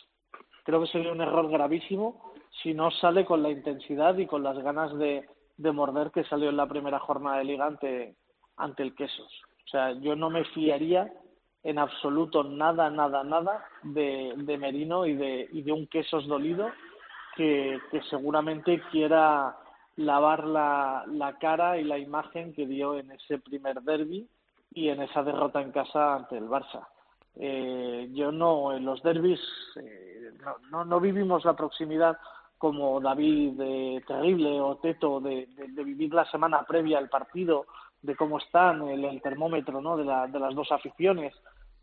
Creo 0.64 0.82
que 0.82 0.88
sería 0.88 1.12
un 1.12 1.22
error 1.22 1.50
gravísimo 1.50 2.34
si 2.64 2.74
no 2.74 2.90
sale 2.90 3.26
con 3.26 3.44
la 3.44 3.50
intensidad 3.50 4.18
y 4.18 4.26
con 4.26 4.44
las 4.44 4.58
ganas 4.60 4.98
de, 4.98 5.28
de 5.60 5.72
morder 5.74 6.10
que 6.12 6.24
salió 6.24 6.50
en 6.50 6.58
la 6.58 6.68
primera 6.68 7.00
jornada 7.00 7.38
de 7.38 7.44
liga 7.44 7.66
ante, 7.66 8.16
ante 8.56 8.82
el 8.82 8.96
Quesos. 8.96 9.42
O 9.66 9.68
sea, 9.70 9.92
yo 9.92 10.16
no 10.16 10.30
me 10.30 10.46
fiaría 10.46 11.12
en 11.64 11.78
absoluto 11.78 12.46
nada, 12.46 12.90
nada, 12.90 13.24
nada 13.26 13.66
de, 13.84 14.34
de 14.38 14.58
Merino 14.58 15.06
y 15.06 15.16
de, 15.16 15.50
y 15.52 15.62
de 15.62 15.74
un 15.74 15.86
Quesos 15.88 16.26
dolido 16.28 16.70
que, 17.36 17.78
que 17.92 18.02
seguramente 18.04 18.82
quiera 18.90 19.58
lavar 19.98 20.46
la, 20.46 21.04
la 21.08 21.38
cara 21.38 21.78
y 21.78 21.84
la 21.84 21.98
imagen 21.98 22.54
que 22.54 22.66
dio 22.66 22.98
en 22.98 23.12
ese 23.12 23.38
primer 23.40 23.82
derby 23.82 24.30
y 24.72 24.88
en 24.88 25.02
esa 25.02 25.24
derrota 25.24 25.62
en 25.62 25.74
casa 25.74 26.16
ante 26.16 26.38
el 26.38 26.48
Barça. 26.48 26.88
Eh, 27.36 28.10
yo 28.14 28.32
no, 28.32 28.72
en 28.72 28.86
los 28.86 29.04
derbis 29.04 29.42
eh, 29.76 30.32
no, 30.42 30.56
no, 30.72 30.86
no, 30.86 31.00
vivimos 31.02 31.44
la 31.44 31.54
proximidad 31.54 32.18
como 32.60 33.00
David 33.00 33.54
de 33.54 34.04
Terrible 34.06 34.60
o 34.60 34.76
Teto 34.76 35.20
de, 35.22 35.48
de, 35.48 35.84
vivir 35.84 36.14
la 36.14 36.30
semana 36.30 36.64
previa 36.68 37.00
al 37.00 37.10
partido, 37.10 37.66
de 38.02 38.16
cómo 38.16 38.38
están, 38.38 38.88
el, 38.88 39.04
el 39.06 39.22
termómetro 39.22 39.82
¿no? 39.82 39.98
de, 39.98 40.04
la, 40.04 40.28
de 40.28 40.40
las 40.40 40.54
dos 40.54 40.72
aficiones, 40.72 41.34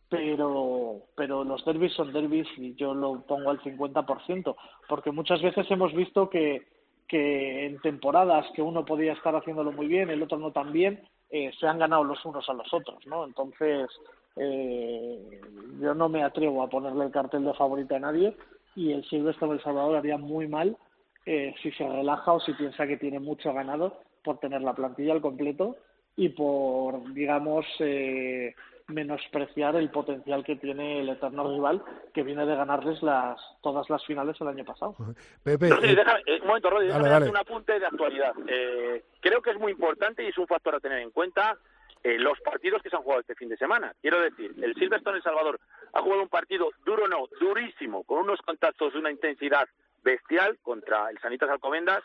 pero, 0.09 1.01
pero 1.16 1.45
los 1.45 1.64
derbis 1.64 1.95
son 1.95 2.12
derbis 2.12 2.47
y 2.59 2.74
yo 2.74 2.95
lo 2.95 3.22
pongo 3.22 3.51
al 3.51 3.61
50%, 3.61 4.55
porque 4.89 5.11
muchas 5.11 5.43
veces 5.43 5.66
hemos 5.70 5.95
visto 5.95 6.29
que, 6.29 6.68
que 7.09 7.66
en 7.66 7.81
temporadas 7.81 8.47
que 8.55 8.62
uno 8.62 8.85
podía 8.85 9.14
estar 9.14 9.35
haciéndolo 9.35 9.72
muy 9.72 9.87
bien, 9.87 10.11
el 10.11 10.22
otro 10.22 10.39
no 10.39 10.53
tan 10.53 10.72
bien, 10.72 11.03
eh, 11.31 11.51
se 11.59 11.66
han 11.66 11.79
ganado 11.79 12.05
los 12.05 12.24
unos 12.24 12.49
a 12.49 12.53
los 12.53 12.72
otros, 12.72 13.05
¿no? 13.07 13.24
Entonces, 13.24 13.89
eh, 14.37 15.41
yo 15.81 15.95
no 15.95 16.11
me 16.11 16.22
atrevo 16.22 16.62
a 16.62 16.68
ponerle 16.68 17.07
el 17.07 17.11
cartel 17.11 17.45
de 17.45 17.55
favorito 17.55 17.97
a 17.97 18.01
nadie 18.01 18.37
y 18.77 18.93
el 18.93 19.05
Silvestre 19.05 19.49
del 19.49 19.62
Salvador 19.62 19.97
haría 19.97 20.18
muy 20.18 20.47
mal 20.47 20.77
eh, 21.24 21.55
si 21.62 21.72
se 21.72 21.89
relaja 21.89 22.33
o 22.33 22.41
si 22.41 22.53
piensa 22.53 22.87
que 22.87 22.99
tiene 22.99 23.18
mucho 23.18 23.53
ganado 23.53 24.01
por 24.22 24.39
tener 24.39 24.61
la 24.62 24.74
plantilla 24.74 25.12
al 25.12 25.20
completo 25.20 25.77
y 26.14 26.29
por, 26.29 27.12
digamos, 27.12 27.66
eh, 27.81 28.55
menospreciar 28.89 29.77
el 29.77 29.91
potencial 29.91 30.45
que 30.45 30.57
tiene 30.57 31.01
el 31.01 31.09
eterno 31.09 31.51
rival 31.51 31.83
que 32.14 32.22
viene 32.22 32.47
de 32.47 32.55
ganarles 32.55 33.03
las 33.03 33.39
todas 33.61 33.89
las 33.91 34.05
finales 34.05 34.37
el 34.41 34.49
año 34.49 34.64
pasado. 34.64 34.95
Pepe, 35.43 35.70
Rodri, 35.70 35.91
eh, 35.91 35.97
déjame, 35.97 36.20
eh, 36.27 36.39
un 36.41 36.47
momento, 36.47 36.70
Rodri, 36.70 36.87
déjame 36.87 37.09
dale, 37.09 37.27
dale. 37.27 37.31
un 37.31 37.37
apunte 37.37 37.79
de 37.79 37.87
actualidad. 37.87 38.33
Eh, 38.47 39.05
creo 39.20 39.43
que 39.43 39.51
es 39.51 39.59
muy 39.59 39.72
importante 39.72 40.22
y 40.22 40.29
es 40.29 40.39
un 40.39 40.47
factor 40.47 40.77
a 40.77 40.81
tener 40.81 41.01
en 41.01 41.11
cuenta 41.11 41.59
eh, 42.03 42.18
los 42.18 42.40
partidos 42.40 42.82
que 42.82 42.90
se 42.90 42.97
han 42.97 43.03
jugado 43.03 43.20
este 43.20 43.34
fin 43.34 43.49
de 43.49 43.57
semana. 43.57 43.94
Quiero 44.01 44.20
decir, 44.20 44.55
el 44.62 44.74
Silverstone 44.74 45.18
El 45.18 45.22
Salvador 45.22 45.61
ha 45.92 46.03
jugado 46.03 46.22
un 46.22 46.28
partido 46.28 46.70
duro, 46.84 47.09
no, 47.09 47.26
durísimo, 47.40 48.05
con 48.05 48.18
unos 48.18 48.40
contactos 48.42 48.92
de 48.92 48.99
una 48.99 49.11
intensidad 49.11 49.68
bestial 50.03 50.59
contra 50.62 51.11
el 51.11 51.18
Sanitas 51.18 51.51
Alcobendas 51.51 52.03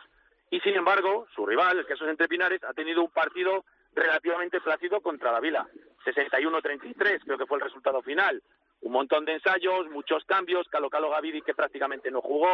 y 0.51 0.59
sin 0.59 0.75
embargo, 0.75 1.27
su 1.33 1.45
rival, 1.45 1.79
el 1.79 1.85
Quesos 1.85 2.09
Entre 2.09 2.27
Pinares, 2.27 2.61
ha 2.63 2.73
tenido 2.73 3.01
un 3.01 3.09
partido 3.09 3.63
relativamente 3.95 4.59
plácido 4.59 4.99
contra 4.99 5.31
la 5.31 5.39
Vila. 5.39 5.65
61-33 6.05 7.21
creo 7.23 7.37
que 7.37 7.45
fue 7.45 7.57
el 7.57 7.63
resultado 7.63 8.01
final. 8.01 8.41
Un 8.81 8.91
montón 8.91 9.23
de 9.25 9.33
ensayos, 9.33 9.89
muchos 9.89 10.25
cambios. 10.25 10.67
Calo 10.67 10.89
Calo 10.89 11.09
Gavidi 11.09 11.41
que 11.41 11.53
prácticamente 11.53 12.11
no 12.11 12.21
jugó, 12.21 12.49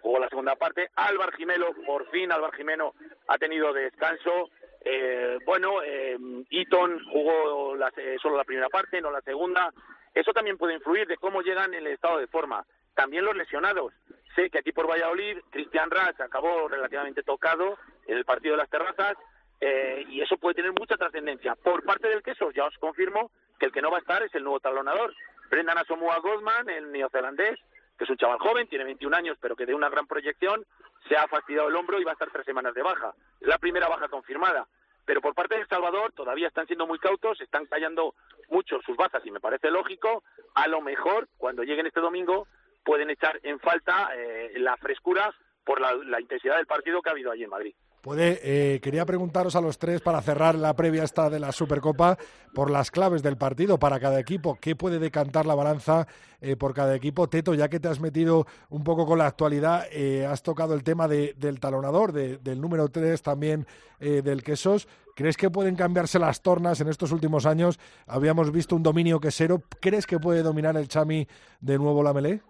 jugó 0.00 0.18
la 0.18 0.28
segunda 0.28 0.56
parte. 0.56 0.90
Álvar 0.94 1.34
Jimelo, 1.34 1.74
por 1.86 2.08
fin 2.10 2.32
Álvar 2.32 2.54
Jimeno 2.54 2.94
ha 3.28 3.36
tenido 3.36 3.72
descanso. 3.72 4.48
Eh, 4.84 5.38
bueno, 5.44 5.82
eh, 5.82 6.16
Eaton 6.50 7.04
jugó 7.10 7.76
la, 7.76 7.92
solo 8.20 8.36
la 8.36 8.44
primera 8.44 8.68
parte, 8.68 9.00
no 9.00 9.10
la 9.10 9.20
segunda. 9.20 9.72
Eso 10.14 10.32
también 10.32 10.58
puede 10.58 10.74
influir 10.74 11.06
de 11.06 11.16
cómo 11.16 11.42
llegan 11.42 11.72
en 11.74 11.86
el 11.86 11.92
estado 11.92 12.18
de 12.18 12.26
forma. 12.26 12.64
También 12.94 13.24
los 13.24 13.36
lesionados. 13.36 13.92
Sé 14.34 14.50
que 14.50 14.58
aquí 14.58 14.72
por 14.72 14.88
Valladolid, 14.88 15.38
Cristian 15.50 15.90
Ras 15.90 16.18
acabó 16.20 16.68
relativamente 16.68 17.22
tocado 17.22 17.78
en 18.06 18.16
el 18.16 18.24
partido 18.24 18.54
de 18.54 18.62
las 18.62 18.70
terrazas 18.70 19.16
eh, 19.60 20.04
y 20.08 20.20
eso 20.20 20.36
puede 20.38 20.56
tener 20.56 20.72
mucha 20.72 20.96
trascendencia. 20.96 21.54
Por 21.54 21.84
parte 21.84 22.08
del 22.08 22.22
queso, 22.22 22.50
ya 22.50 22.64
os 22.64 22.76
confirmo 22.78 23.30
que 23.58 23.66
el 23.66 23.72
que 23.72 23.82
no 23.82 23.90
va 23.90 23.98
a 23.98 24.00
estar 24.00 24.22
es 24.22 24.34
el 24.34 24.42
nuevo 24.42 24.60
talonador. 24.60 25.14
Brendan 25.50 25.78
Asamoah 25.78 26.18
Godman, 26.20 26.68
el 26.68 26.90
neozelandés, 26.90 27.60
que 27.96 28.04
es 28.04 28.10
un 28.10 28.16
chaval 28.16 28.38
joven, 28.38 28.66
tiene 28.68 28.84
21 28.84 29.16
años, 29.16 29.38
pero 29.40 29.54
que 29.54 29.66
de 29.66 29.74
una 29.74 29.90
gran 29.90 30.06
proyección, 30.06 30.64
se 31.08 31.16
ha 31.16 31.26
fastidiado 31.28 31.68
el 31.68 31.76
hombro 31.76 32.00
y 32.00 32.04
va 32.04 32.12
a 32.12 32.14
estar 32.14 32.30
tres 32.30 32.44
semanas 32.44 32.74
de 32.74 32.82
baja. 32.82 33.14
La 33.40 33.58
primera 33.58 33.88
baja 33.88 34.08
confirmada. 34.08 34.66
Pero 35.04 35.20
por 35.20 35.34
parte 35.34 35.56
de 35.56 35.62
El 35.62 35.68
Salvador 35.68 36.12
todavía 36.12 36.48
están 36.48 36.66
siendo 36.66 36.86
muy 36.86 36.98
cautos, 36.98 37.40
están 37.40 37.66
callando 37.66 38.14
mucho 38.50 38.80
sus 38.82 38.96
bazas 38.96 39.24
y 39.26 39.30
me 39.30 39.40
parece 39.40 39.70
lógico. 39.70 40.22
A 40.54 40.68
lo 40.68 40.80
mejor, 40.80 41.28
cuando 41.38 41.64
lleguen 41.64 41.86
este 41.86 42.00
domingo, 42.00 42.46
pueden 42.84 43.10
echar 43.10 43.40
en 43.42 43.58
falta 43.58 44.10
eh, 44.14 44.52
la 44.56 44.76
frescura 44.76 45.34
por 45.64 45.80
la, 45.80 45.94
la 45.94 46.20
intensidad 46.20 46.56
del 46.56 46.66
partido 46.66 47.02
que 47.02 47.08
ha 47.08 47.12
habido 47.12 47.30
allí 47.30 47.44
en 47.44 47.50
Madrid. 47.50 47.74
Puede, 48.02 48.40
eh, 48.42 48.80
quería 48.80 49.06
preguntaros 49.06 49.54
a 49.54 49.60
los 49.60 49.78
tres 49.78 50.00
para 50.00 50.20
cerrar 50.22 50.56
la 50.56 50.74
previa 50.74 51.04
esta 51.04 51.30
de 51.30 51.38
la 51.38 51.52
Supercopa 51.52 52.18
por 52.52 52.68
las 52.68 52.90
claves 52.90 53.22
del 53.22 53.36
partido 53.36 53.78
para 53.78 54.00
cada 54.00 54.18
equipo. 54.18 54.58
¿Qué 54.60 54.74
puede 54.74 54.98
decantar 54.98 55.46
la 55.46 55.54
balanza 55.54 56.08
eh, 56.40 56.56
por 56.56 56.74
cada 56.74 56.96
equipo? 56.96 57.28
Teto, 57.28 57.54
ya 57.54 57.68
que 57.68 57.78
te 57.78 57.86
has 57.86 58.00
metido 58.00 58.44
un 58.70 58.82
poco 58.82 59.06
con 59.06 59.18
la 59.18 59.28
actualidad, 59.28 59.86
eh, 59.92 60.26
has 60.26 60.42
tocado 60.42 60.74
el 60.74 60.82
tema 60.82 61.06
de, 61.06 61.34
del 61.34 61.60
talonador, 61.60 62.10
de, 62.10 62.38
del 62.38 62.60
número 62.60 62.88
3 62.88 63.22
también 63.22 63.66
eh, 64.00 64.20
del 64.20 64.42
Quesos. 64.42 64.88
¿Crees 65.14 65.36
que 65.36 65.48
pueden 65.48 65.76
cambiarse 65.76 66.18
las 66.18 66.42
tornas 66.42 66.80
en 66.80 66.88
estos 66.88 67.12
últimos 67.12 67.46
años? 67.46 67.78
Habíamos 68.08 68.50
visto 68.50 68.74
un 68.74 68.82
dominio 68.82 69.20
quesero. 69.20 69.62
¿Crees 69.80 70.08
que 70.08 70.18
puede 70.18 70.42
dominar 70.42 70.76
el 70.76 70.88
Chami 70.88 71.28
de 71.60 71.78
nuevo 71.78 72.02
la 72.02 72.12
Melé? 72.12 72.40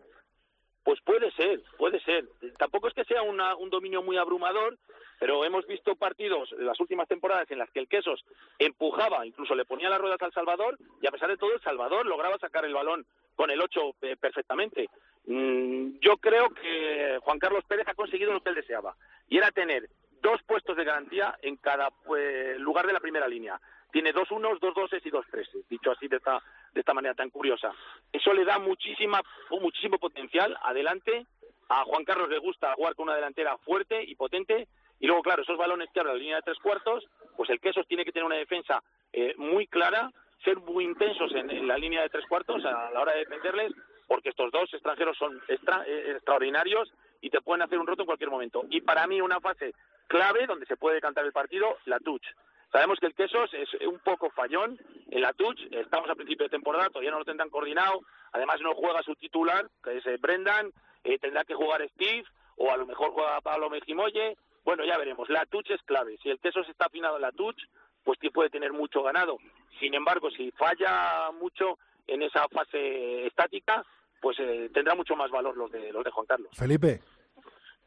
Pues 0.83 0.99
puede 1.05 1.31
ser, 1.33 1.63
puede 1.77 2.01
ser. 2.01 2.25
Tampoco 2.59 2.89
es 2.89 2.95
que 2.95 3.05
sea 3.05 3.21
una, 3.23 3.55
un 3.57 3.69
dominio 3.69 4.03
muy 4.03 4.17
abrumador, 4.17 4.79
pero 5.23 5.45
hemos 5.45 5.65
visto 5.69 5.95
partidos 5.95 6.51
en 6.51 6.67
las 6.67 6.81
últimas 6.81 7.07
temporadas 7.07 7.49
en 7.53 7.59
las 7.59 7.71
que 7.71 7.79
el 7.79 7.87
Quesos 7.87 8.25
empujaba, 8.59 9.25
incluso 9.25 9.55
le 9.55 9.65
ponía 9.65 9.89
las 9.89 10.01
ruedas 10.01 10.21
al 10.21 10.33
Salvador, 10.33 10.77
y 11.01 11.07
a 11.07 11.13
pesar 11.13 11.29
de 11.29 11.37
todo 11.37 11.55
el 11.55 11.61
Salvador 11.61 12.05
lograba 12.07 12.37
sacar 12.39 12.65
el 12.65 12.75
balón 12.75 13.07
con 13.37 13.49
el 13.49 13.61
8 13.61 13.81
eh, 14.03 14.17
perfectamente. 14.17 14.91
Mm, 15.27 16.01
yo 16.01 16.17
creo 16.17 16.49
que 16.51 17.21
Juan 17.23 17.39
Carlos 17.39 17.63
Pérez 17.69 17.87
ha 17.87 17.95
conseguido 17.95 18.33
lo 18.33 18.41
que 18.41 18.49
él 18.49 18.57
deseaba, 18.57 18.97
y 19.29 19.39
era 19.39 19.53
tener 19.53 19.89
dos 20.21 20.43
puestos 20.43 20.77
de 20.77 20.83
garantía 20.83 21.39
en 21.41 21.55
cada 21.55 21.91
pues, 22.05 22.59
lugar 22.59 22.89
de 22.89 22.93
la 22.93 22.99
primera 22.99 23.29
línea. 23.29 23.61
Tiene 23.93 24.13
dos 24.13 24.29
unos, 24.33 24.59
dos 24.59 24.75
doses 24.75 25.07
y 25.07 25.11
dos 25.11 25.25
treses, 25.31 25.69
dicho 25.69 25.93
así 25.93 26.09
de 26.09 26.17
esta, 26.17 26.43
de 26.75 26.81
esta 26.81 26.95
manera 26.95 27.15
tan 27.15 27.31
curiosa. 27.31 27.73
Eso 28.13 28.33
le 28.33 28.45
da 28.45 28.59
muchísima, 28.59 29.23
muchísimo 29.51 29.99
potencial 29.99 30.59
adelante. 30.65 31.27
A 31.69 31.85
Juan 31.85 32.05
Carlos 32.05 32.29
le 32.29 32.39
gusta 32.39 32.75
jugar 32.75 32.97
con 32.97 33.05
una 33.05 33.15
delantera 33.15 33.57
fuerte 33.59 34.03
y 34.03 34.17
potente 34.17 34.67
y 35.03 35.09
luego, 35.09 35.23
claro, 35.23 35.43
esos 35.43 35.59
balones 35.59 35.91
que 35.93 35.99
abren 35.99 36.15
la 36.15 36.21
línea 36.21 36.37
de 36.37 36.43
tres 36.43 36.59
cuartos, 36.61 37.05
pues 37.37 37.51
el 37.51 37.59
Quesos 37.61 37.89
tiene 37.89 38.05
que 38.05 38.13
tener 38.13 38.25
una 38.25 38.37
defensa 38.37 38.81
eh, 39.13 39.35
muy 39.37 39.67
clara, 39.67 40.13
ser 40.45 40.59
muy 40.59 40.85
intensos 40.85 41.35
en, 41.35 41.67
la 41.67 41.77
línea 41.77 42.03
de 42.03 42.09
tres 42.09 42.25
cuartos 42.29 42.65
a 42.65 42.89
la 42.93 43.01
hora 43.01 43.13
de 43.13 43.19
defenderles, 43.19 43.73
porque 44.07 44.29
estos 44.29 44.53
dos 44.53 44.73
extranjeros 44.73 45.19
son 45.19 45.43
eh, 45.49 46.13
extraordinarios 46.15 46.89
y 47.21 47.31
te 47.31 47.41
pueden 47.41 47.63
hacer 47.63 47.81
un 47.81 47.87
roto 47.89 48.03
en 48.03 48.07
cualquier 48.07 48.31
momento. 48.31 48.65
Y 48.71 48.81
para 48.81 49.09
mí 49.09 49.21
una 49.21 49.41
fase 49.41 49.75
clave 50.07 50.47
donde 50.47 50.67
se 50.67 50.77
puede 50.77 51.01
cantar 51.01 51.25
el 51.25 51.33
partido, 51.33 51.79
la 51.87 51.99
touch. 51.99 52.25
Sabemos 52.71 53.01
que 53.01 53.07
el 53.07 53.15
Quesos 53.15 53.53
es 53.55 53.69
un 53.85 53.99
poco 53.99 54.31
fallón 54.31 54.79
en 55.11 55.21
la 55.21 55.33
touch, 55.33 55.59
estamos 55.73 56.09
a 56.11 56.15
principio 56.15 56.47
de 56.47 56.51
temporada, 56.51 56.91
todavía 56.91 57.11
no 57.11 57.19
lo 57.19 57.25
tendrán 57.25 57.51
coordinado, 57.51 58.03
además 58.31 58.61
no 58.61 58.73
juega 58.77 59.03
su 59.03 59.17
titular, 59.17 59.69
que 59.83 59.99
es 59.99 60.07
eh, 60.07 60.17
Brendan, 60.21 60.71
eh, 61.03 61.19
tendrá 61.19 61.43
que 61.43 61.55
jugar 61.55 61.85
Steve, 61.97 62.25
o 62.57 62.71
a 62.71 62.77
lo 62.77 62.87
mejor 62.87 63.11
juega 63.11 63.41
Pablo 63.41 63.69
Mejimoye, 63.69 64.37
bueno, 64.65 64.85
ya 64.85 64.99
veremos. 64.99 65.29
La 65.29 65.47
touch 65.47 65.71
es 65.71 65.83
clave. 65.83 66.19
Si 66.23 66.31
el 66.31 66.39
queso 66.39 66.63
se 66.65 66.71
está 66.71 66.87
afinado 66.87 67.17
en 67.17 67.23
la 67.23 67.33
touch, 67.33 67.61
pues 68.05 68.19
puede 68.33 68.51
tener 68.51 68.73
mucho 68.73 69.03
ganado. 69.03 69.39
Sin 69.79 69.95
embargo, 69.95 70.31
si 70.31 70.51
falla 70.53 71.31
mucho 71.33 71.79
en 72.07 72.23
esa 72.23 72.49
fase 72.49 73.27
estática, 73.27 73.85
pues 74.21 74.39
eh, 74.41 74.71
tendrá 74.73 74.95
mucho 74.95 75.17
más 75.17 75.31
valor 75.31 75.57
los 75.57 75.71
de, 75.71 75.93
los 75.93 76.05
de 76.05 76.11
Juan 76.11 76.27
Carlos. 76.27 76.51
Felipe. 76.57 77.01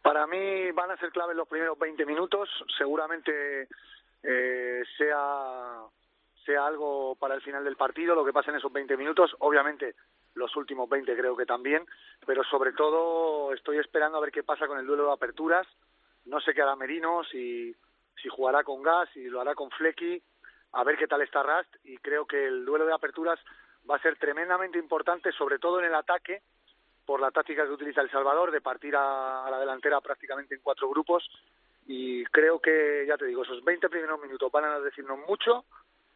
Para 0.02 0.28
mí 0.28 0.72
van 0.72 0.92
a 0.92 0.98
ser 0.98 1.12
clave 1.12 1.34
los 1.34 1.48
primeros 1.48 1.80
20 1.80 2.06
minutos. 2.06 2.50
Seguramente 2.78 3.68
eh, 4.22 4.84
sea, 4.98 5.82
sea 6.46 6.68
algo 6.68 7.16
para 7.16 7.36
el 7.36 7.42
final 7.42 7.64
del 7.64 7.76
partido, 7.76 8.16
lo 8.16 8.26
que 8.26 8.34
pasa 8.34 8.52
en 8.52 8.58
esos 8.58 8.72
20 8.72 8.98
minutos. 8.98 9.36
Obviamente 9.40 9.96
los 10.36 10.56
últimos 10.58 10.90
20 10.90 11.16
creo 11.16 11.36
que 11.36 11.46
también, 11.46 11.86
pero 12.26 12.44
sobre 12.44 12.74
todo 12.74 13.54
estoy 13.54 13.78
esperando 13.78 14.18
a 14.18 14.22
ver 14.22 14.32
qué 14.32 14.44
pasa 14.44 14.68
con 14.68 14.78
el 14.78 14.86
duelo 14.86 15.08
de 15.08 15.14
aperturas 15.14 15.66
no 16.26 16.40
sé 16.42 16.54
qué 16.54 16.62
hará 16.62 16.76
Merino, 16.76 17.24
si, 17.24 17.76
si 18.22 18.30
jugará 18.30 18.64
con 18.64 18.82
Gas, 18.82 19.10
si 19.14 19.26
lo 19.26 19.42
hará 19.42 19.56
con 19.56 19.70
Flecky, 19.72 20.22
a 20.74 20.84
ver 20.84 20.98
qué 20.98 21.08
tal 21.08 21.22
está 21.22 21.44
Rast 21.44 21.74
y 21.84 21.98
creo 21.98 22.26
que 22.26 22.46
el 22.46 22.66
duelo 22.66 22.86
de 22.86 22.94
aperturas 22.94 23.40
va 23.90 23.96
a 23.96 24.02
ser 24.02 24.18
tremendamente 24.18 24.80
importante, 24.80 25.32
sobre 25.32 25.60
todo 25.60 25.80
en 25.80 25.86
el 25.86 25.96
ataque, 25.96 26.42
por 27.06 27.22
la 27.22 27.32
táctica 27.32 27.66
que 27.66 27.72
utiliza 27.72 28.02
El 28.02 28.10
Salvador, 28.10 28.52
de 28.52 28.62
partir 28.62 28.96
a, 28.96 29.46
a 29.46 29.52
la 29.52 29.60
delantera 29.60 30.02
prácticamente 30.02 30.56
en 30.56 30.62
cuatro 30.62 30.90
grupos 30.90 31.30
y 31.88 32.24
creo 32.26 32.60
que, 32.60 33.06
ya 33.08 33.18
te 33.18 33.26
digo, 33.26 33.44
esos 33.44 33.64
20 33.64 33.90
primeros 33.90 34.20
minutos 34.20 34.52
van 34.52 34.66
a 34.66 34.80
decirnos 34.80 35.20
mucho 35.28 35.66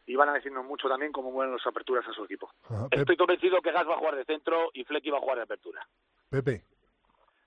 y 0.06 0.16
van 0.16 0.28
a 0.28 0.34
decirnos 0.34 0.64
mucho 0.64 0.88
también 0.88 1.12
cómo 1.12 1.30
mueven 1.30 1.54
las 1.54 1.66
aperturas 1.66 2.06
a 2.08 2.12
su 2.12 2.24
equipo. 2.24 2.50
Estoy 2.90 3.16
convencido 3.16 3.60
que 3.62 3.70
Gas 3.70 3.86
va 3.88 3.94
a 3.94 3.98
jugar 3.98 4.16
de 4.16 4.24
centro 4.24 4.70
y 4.74 4.84
Flecky 4.84 5.10
va 5.10 5.18
a 5.18 5.20
jugar 5.20 5.36
de 5.36 5.44
apertura. 5.44 5.86
Pepe. 6.28 6.64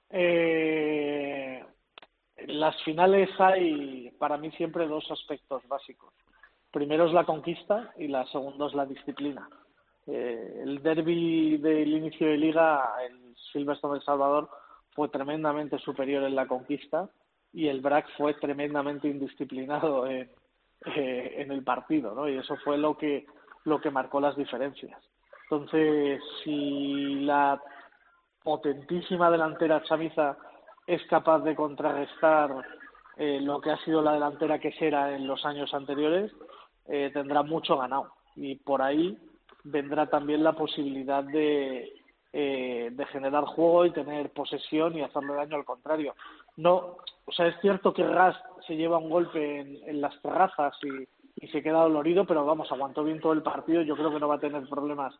Eh, 0.09 1.65
en 2.47 2.59
las 2.59 2.81
finales 2.83 3.29
hay 3.39 4.11
para 4.19 4.37
mí 4.37 4.51
siempre 4.51 4.87
dos 4.87 5.09
aspectos 5.11 5.67
básicos. 5.67 6.13
Primero 6.71 7.05
es 7.05 7.13
la 7.13 7.25
conquista 7.25 7.91
y 7.97 8.07
la 8.07 8.25
segunda 8.27 8.67
es 8.67 8.73
la 8.73 8.85
disciplina. 8.85 9.47
Eh, 10.07 10.61
el 10.63 10.81
derby 10.81 11.57
del 11.57 11.93
inicio 11.93 12.27
de 12.27 12.37
liga, 12.37 12.95
el 13.07 13.35
Silverstone 13.51 13.99
de 13.99 14.05
Salvador, 14.05 14.49
fue 14.91 15.09
tremendamente 15.09 15.77
superior 15.79 16.23
en 16.23 16.35
la 16.35 16.47
conquista 16.47 17.09
y 17.51 17.67
el 17.67 17.81
BRAC 17.81 18.07
fue 18.17 18.33
tremendamente 18.35 19.07
indisciplinado 19.07 20.07
en, 20.07 20.29
eh, 20.85 21.35
en 21.37 21.51
el 21.51 21.63
partido, 21.63 22.13
¿no? 22.13 22.27
Y 22.27 22.37
eso 22.37 22.55
fue 22.63 22.77
lo 22.77 22.97
que 22.97 23.25
lo 23.65 23.79
que 23.79 23.91
marcó 23.91 24.19
las 24.19 24.35
diferencias. 24.35 25.01
Entonces, 25.43 26.21
si 26.43 27.15
la 27.21 27.61
potentísima 28.43 29.29
delantera 29.31 29.83
chamiza 29.83 30.37
es 30.87 31.03
capaz 31.07 31.39
de 31.39 31.55
contrarrestar 31.55 32.51
eh, 33.17 33.39
lo 33.41 33.61
que 33.61 33.71
ha 33.71 33.77
sido 33.83 34.01
la 34.01 34.13
delantera 34.13 34.59
que 34.59 34.71
será 34.73 35.15
en 35.15 35.27
los 35.27 35.45
años 35.45 35.73
anteriores, 35.73 36.31
eh, 36.87 37.11
tendrá 37.13 37.43
mucho 37.43 37.77
ganado. 37.77 38.11
Y 38.35 38.55
por 38.55 38.81
ahí 38.81 39.17
vendrá 39.63 40.07
también 40.07 40.43
la 40.43 40.53
posibilidad 40.53 41.23
de, 41.23 41.93
eh, 42.33 42.89
de 42.91 43.05
generar 43.07 43.45
juego 43.45 43.85
y 43.85 43.91
tener 43.91 44.31
posesión 44.31 44.97
y 44.97 45.01
hacerle 45.01 45.35
daño 45.35 45.55
al 45.55 45.65
contrario. 45.65 46.15
No, 46.57 46.97
o 47.25 47.31
sea, 47.31 47.47
es 47.47 47.59
cierto 47.61 47.93
que 47.93 48.05
Ras 48.05 48.35
se 48.67 48.75
lleva 48.75 48.97
un 48.97 49.09
golpe 49.09 49.59
en, 49.59 49.77
en 49.87 50.01
las 50.01 50.19
terrazas 50.21 50.75
y, 50.83 51.07
y 51.43 51.47
se 51.49 51.61
queda 51.61 51.81
dolorido, 51.81 52.25
pero 52.25 52.45
vamos, 52.45 52.71
aguantó 52.71 53.03
bien 53.03 53.19
todo 53.19 53.33
el 53.33 53.43
partido. 53.43 53.81
Yo 53.81 53.95
creo 53.95 54.11
que 54.11 54.19
no 54.19 54.27
va 54.27 54.35
a 54.35 54.39
tener 54.39 54.67
problemas 54.67 55.13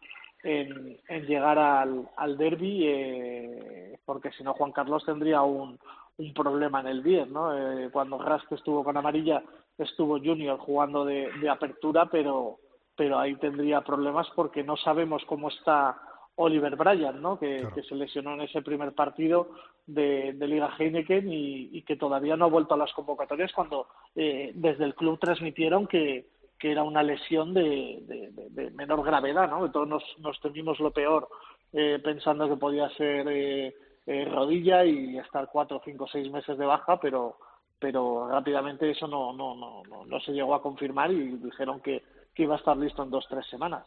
en, 0.44 0.98
en 1.08 1.26
llegar 1.26 1.58
al, 1.58 2.10
al 2.18 2.38
derby, 2.38 2.84
eh, 2.88 3.98
porque 4.06 4.32
si 4.32 4.44
no 4.44 4.54
Juan 4.54 4.72
Carlos 4.72 5.04
tendría 5.06 5.42
un, 5.42 5.80
un 6.18 6.34
problema 6.34 6.82
en 6.82 6.88
el 6.88 7.04
10, 7.04 7.30
¿no? 7.30 7.58
Eh, 7.58 7.90
cuando 7.92 8.18
Ras 8.20 8.44
estuvo 8.52 8.84
con 8.84 8.98
amarilla, 8.98 9.42
estuvo 9.78 10.20
Junior 10.20 10.58
jugando 10.60 11.06
de, 11.06 11.32
de 11.42 11.50
apertura, 11.50 12.06
pero 12.08 12.60
pero 12.96 13.18
ahí 13.18 13.36
tendría 13.38 13.82
problemas 13.82 14.28
porque 14.36 14.64
no 14.64 14.78
sabemos 14.78 15.24
cómo 15.26 15.50
está 15.50 15.98
Oliver 16.36 16.76
Bryan, 16.76 17.22
¿no? 17.22 17.40
Que, 17.40 17.62
Claro. 17.62 17.74
que 17.76 17.84
se 17.84 17.96
lesionó 17.96 18.34
en 18.36 18.42
ese 18.42 18.62
primer 18.62 18.94
partido 18.94 19.50
de, 19.88 20.34
de 20.34 20.48
Liga 20.48 20.70
Heineken 20.78 21.32
y, 21.32 21.70
y 21.72 21.82
que 21.82 21.96
todavía 21.96 22.38
no 22.38 22.46
ha 22.46 22.50
vuelto 22.50 22.76
a 22.76 22.78
las 22.78 22.94
convocatorias 22.94 23.52
cuando 23.54 23.88
eh, 24.16 24.52
desde 24.54 24.86
el 24.86 24.94
club 24.94 25.18
transmitieron 25.20 25.88
que, 25.88 26.28
que 26.64 26.72
era 26.72 26.84
una 26.84 27.04
lesión 27.04 27.54
de, 27.54 28.00
de- 28.08 28.72
menor 28.72 29.04
gravedad, 29.04 29.50
¿no? 29.50 29.70
Todos 29.70 29.86
nos, 29.86 30.04
nos 30.20 30.40
temimos 30.40 30.80
lo 30.80 30.92
peor 30.92 31.28
eh, 31.74 32.00
pensando 32.02 32.48
que 32.48 32.56
podía 32.56 32.88
ser 32.92 33.28
eh, 33.28 33.76
eh, 34.06 34.26
rodilla 34.32 34.86
y 34.86 35.18
estar 35.18 35.50
cuatro, 35.52 35.82
cinco, 35.84 36.08
seis 36.08 36.32
meses 36.32 36.58
de 36.58 36.66
baja, 36.66 36.98
pero 37.02 37.36
pero 37.80 38.30
rápidamente 38.30 38.90
eso 38.90 39.08
no 39.10 39.34
no 39.34 39.56
no 39.56 39.84
no, 39.90 40.06
no 40.06 40.20
se 40.22 40.32
llegó 40.32 40.56
a 40.56 40.62
confirmar 40.62 41.12
y 41.12 41.36
dijeron 41.38 41.82
que, 41.82 42.02
que 42.34 42.44
iba 42.44 42.56
a 42.56 42.60
estar 42.60 42.78
listo 42.78 43.04
en 43.04 43.10
dos 43.12 43.28
tres 43.30 43.46
semanas 43.48 43.84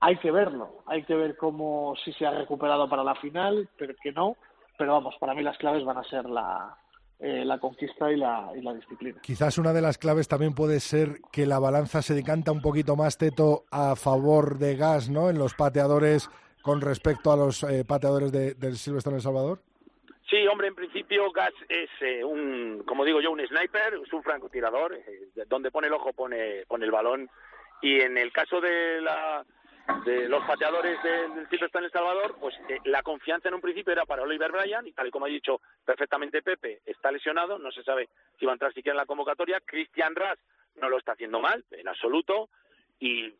hay 0.00 0.16
que 0.16 0.32
verlo, 0.32 0.82
hay 0.86 1.04
que 1.04 1.14
ver 1.14 1.36
cómo 1.36 1.94
si 2.04 2.12
se 2.14 2.26
ha 2.26 2.32
recuperado 2.32 2.88
para 2.88 3.04
la 3.04 3.14
final, 3.16 3.68
pero 3.78 3.94
que 4.02 4.12
no, 4.12 4.36
pero 4.76 4.94
vamos, 4.94 5.14
para 5.20 5.34
mí 5.34 5.42
las 5.42 5.58
claves 5.58 5.84
van 5.84 5.98
a 5.98 6.04
ser 6.04 6.28
la, 6.30 6.76
eh, 7.20 7.44
la 7.44 7.58
conquista 7.58 8.12
y 8.12 8.16
la, 8.16 8.52
y 8.56 8.62
la 8.62 8.74
disciplina. 8.74 9.20
Quizás 9.20 9.58
una 9.58 9.72
de 9.72 9.82
las 9.82 9.98
claves 9.98 10.28
también 10.28 10.54
puede 10.54 10.80
ser 10.80 11.20
que 11.32 11.46
la 11.46 11.58
balanza 11.58 12.02
se 12.02 12.14
decanta 12.14 12.52
un 12.52 12.62
poquito 12.62 12.96
más, 12.96 13.18
Teto, 13.18 13.64
a 13.70 13.96
favor 13.96 14.58
de 14.58 14.76
Gas, 14.76 15.10
¿no? 15.10 15.28
En 15.30 15.38
los 15.38 15.54
pateadores 15.54 16.30
con 16.62 16.80
respecto 16.80 17.32
a 17.32 17.36
los 17.36 17.62
eh, 17.62 17.84
pateadores 17.84 18.30
de, 18.30 18.54
del 18.54 18.76
Silvestre 18.76 19.10
en 19.10 19.16
El 19.16 19.22
Salvador. 19.22 19.60
Sí, 20.28 20.46
hombre, 20.46 20.68
en 20.68 20.74
principio 20.74 21.30
Gas 21.32 21.54
es 21.68 21.88
eh, 22.02 22.22
un, 22.22 22.82
como 22.86 23.04
digo 23.04 23.20
yo, 23.20 23.30
un 23.30 23.40
sniper, 23.46 23.94
es 24.04 24.12
un 24.12 24.22
francotirador, 24.22 24.94
eh, 24.94 25.30
donde 25.48 25.70
pone 25.70 25.86
el 25.86 25.94
ojo 25.94 26.12
pone, 26.12 26.64
pone 26.68 26.84
el 26.84 26.90
balón. 26.90 27.30
Y 27.80 28.00
en 28.00 28.18
el 28.18 28.32
caso 28.32 28.60
de 28.60 29.00
la 29.00 29.44
de 30.04 30.28
los 30.28 30.44
pateadores 30.44 31.02
del, 31.02 31.34
del 31.34 31.48
Silverstone 31.48 31.84
en 31.84 31.86
El 31.86 31.92
Salvador, 31.92 32.36
pues 32.40 32.54
eh, 32.68 32.78
la 32.84 33.02
confianza 33.02 33.48
en 33.48 33.54
un 33.54 33.60
principio 33.60 33.92
era 33.92 34.06
para 34.06 34.22
Oliver 34.22 34.52
Bryan, 34.52 34.86
y 34.86 34.92
tal 34.92 35.06
y 35.06 35.10
como 35.10 35.26
ha 35.26 35.28
dicho 35.28 35.60
perfectamente 35.84 36.42
Pepe, 36.42 36.80
está 36.84 37.10
lesionado, 37.10 37.58
no 37.58 37.70
se 37.72 37.82
sabe 37.82 38.08
si 38.38 38.46
va 38.46 38.52
a 38.52 38.54
entrar 38.54 38.72
siquiera 38.72 38.94
en 38.94 38.98
la 38.98 39.06
convocatoria. 39.06 39.60
Christian 39.64 40.14
Ras 40.14 40.38
no 40.76 40.88
lo 40.88 40.98
está 40.98 41.12
haciendo 41.12 41.40
mal, 41.40 41.64
en 41.70 41.88
absoluto, 41.88 42.48
y 43.00 43.34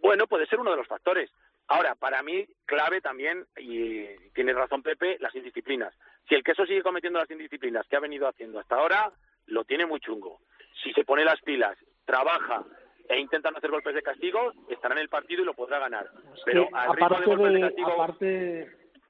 bueno, 0.00 0.26
puede 0.26 0.46
ser 0.46 0.60
uno 0.60 0.72
de 0.72 0.76
los 0.76 0.88
factores. 0.88 1.30
Ahora, 1.68 1.94
para 1.94 2.22
mí, 2.22 2.46
clave 2.66 3.00
también, 3.00 3.46
y 3.56 4.04
tiene 4.34 4.52
razón 4.52 4.82
Pepe, 4.82 5.16
las 5.20 5.34
indisciplinas. 5.34 5.94
Si 6.28 6.34
el 6.34 6.42
queso 6.42 6.66
sigue 6.66 6.82
cometiendo 6.82 7.18
las 7.18 7.30
indisciplinas 7.30 7.86
que 7.86 7.96
ha 7.96 8.00
venido 8.00 8.28
haciendo 8.28 8.58
hasta 8.58 8.76
ahora, 8.76 9.12
lo 9.46 9.64
tiene 9.64 9.86
muy 9.86 10.00
chungo. 10.00 10.40
Si 10.82 10.92
se 10.92 11.04
pone 11.04 11.24
las 11.24 11.40
pilas, 11.40 11.78
trabaja 12.04 12.64
e 13.08 13.18
intenta 13.20 13.50
no 13.50 13.58
hacer 13.58 13.70
golpes 13.70 13.94
de 13.94 14.02
castigo, 14.02 14.52
estará 14.68 14.94
en 14.94 15.00
el 15.00 15.08
partido 15.08 15.42
y 15.42 15.46
lo 15.46 15.54
podrá 15.54 15.78
ganar. 15.78 16.06
Pero 16.44 16.62
Sí, 16.64 16.68
al 16.72 16.96
ritmo 16.96 17.08
de 17.08 17.14
aparte 17.14 17.26
golpes 17.30 17.46
de 17.46 17.52
de, 17.54 17.60
castigo... 17.60 17.88
aparte, 17.90 18.60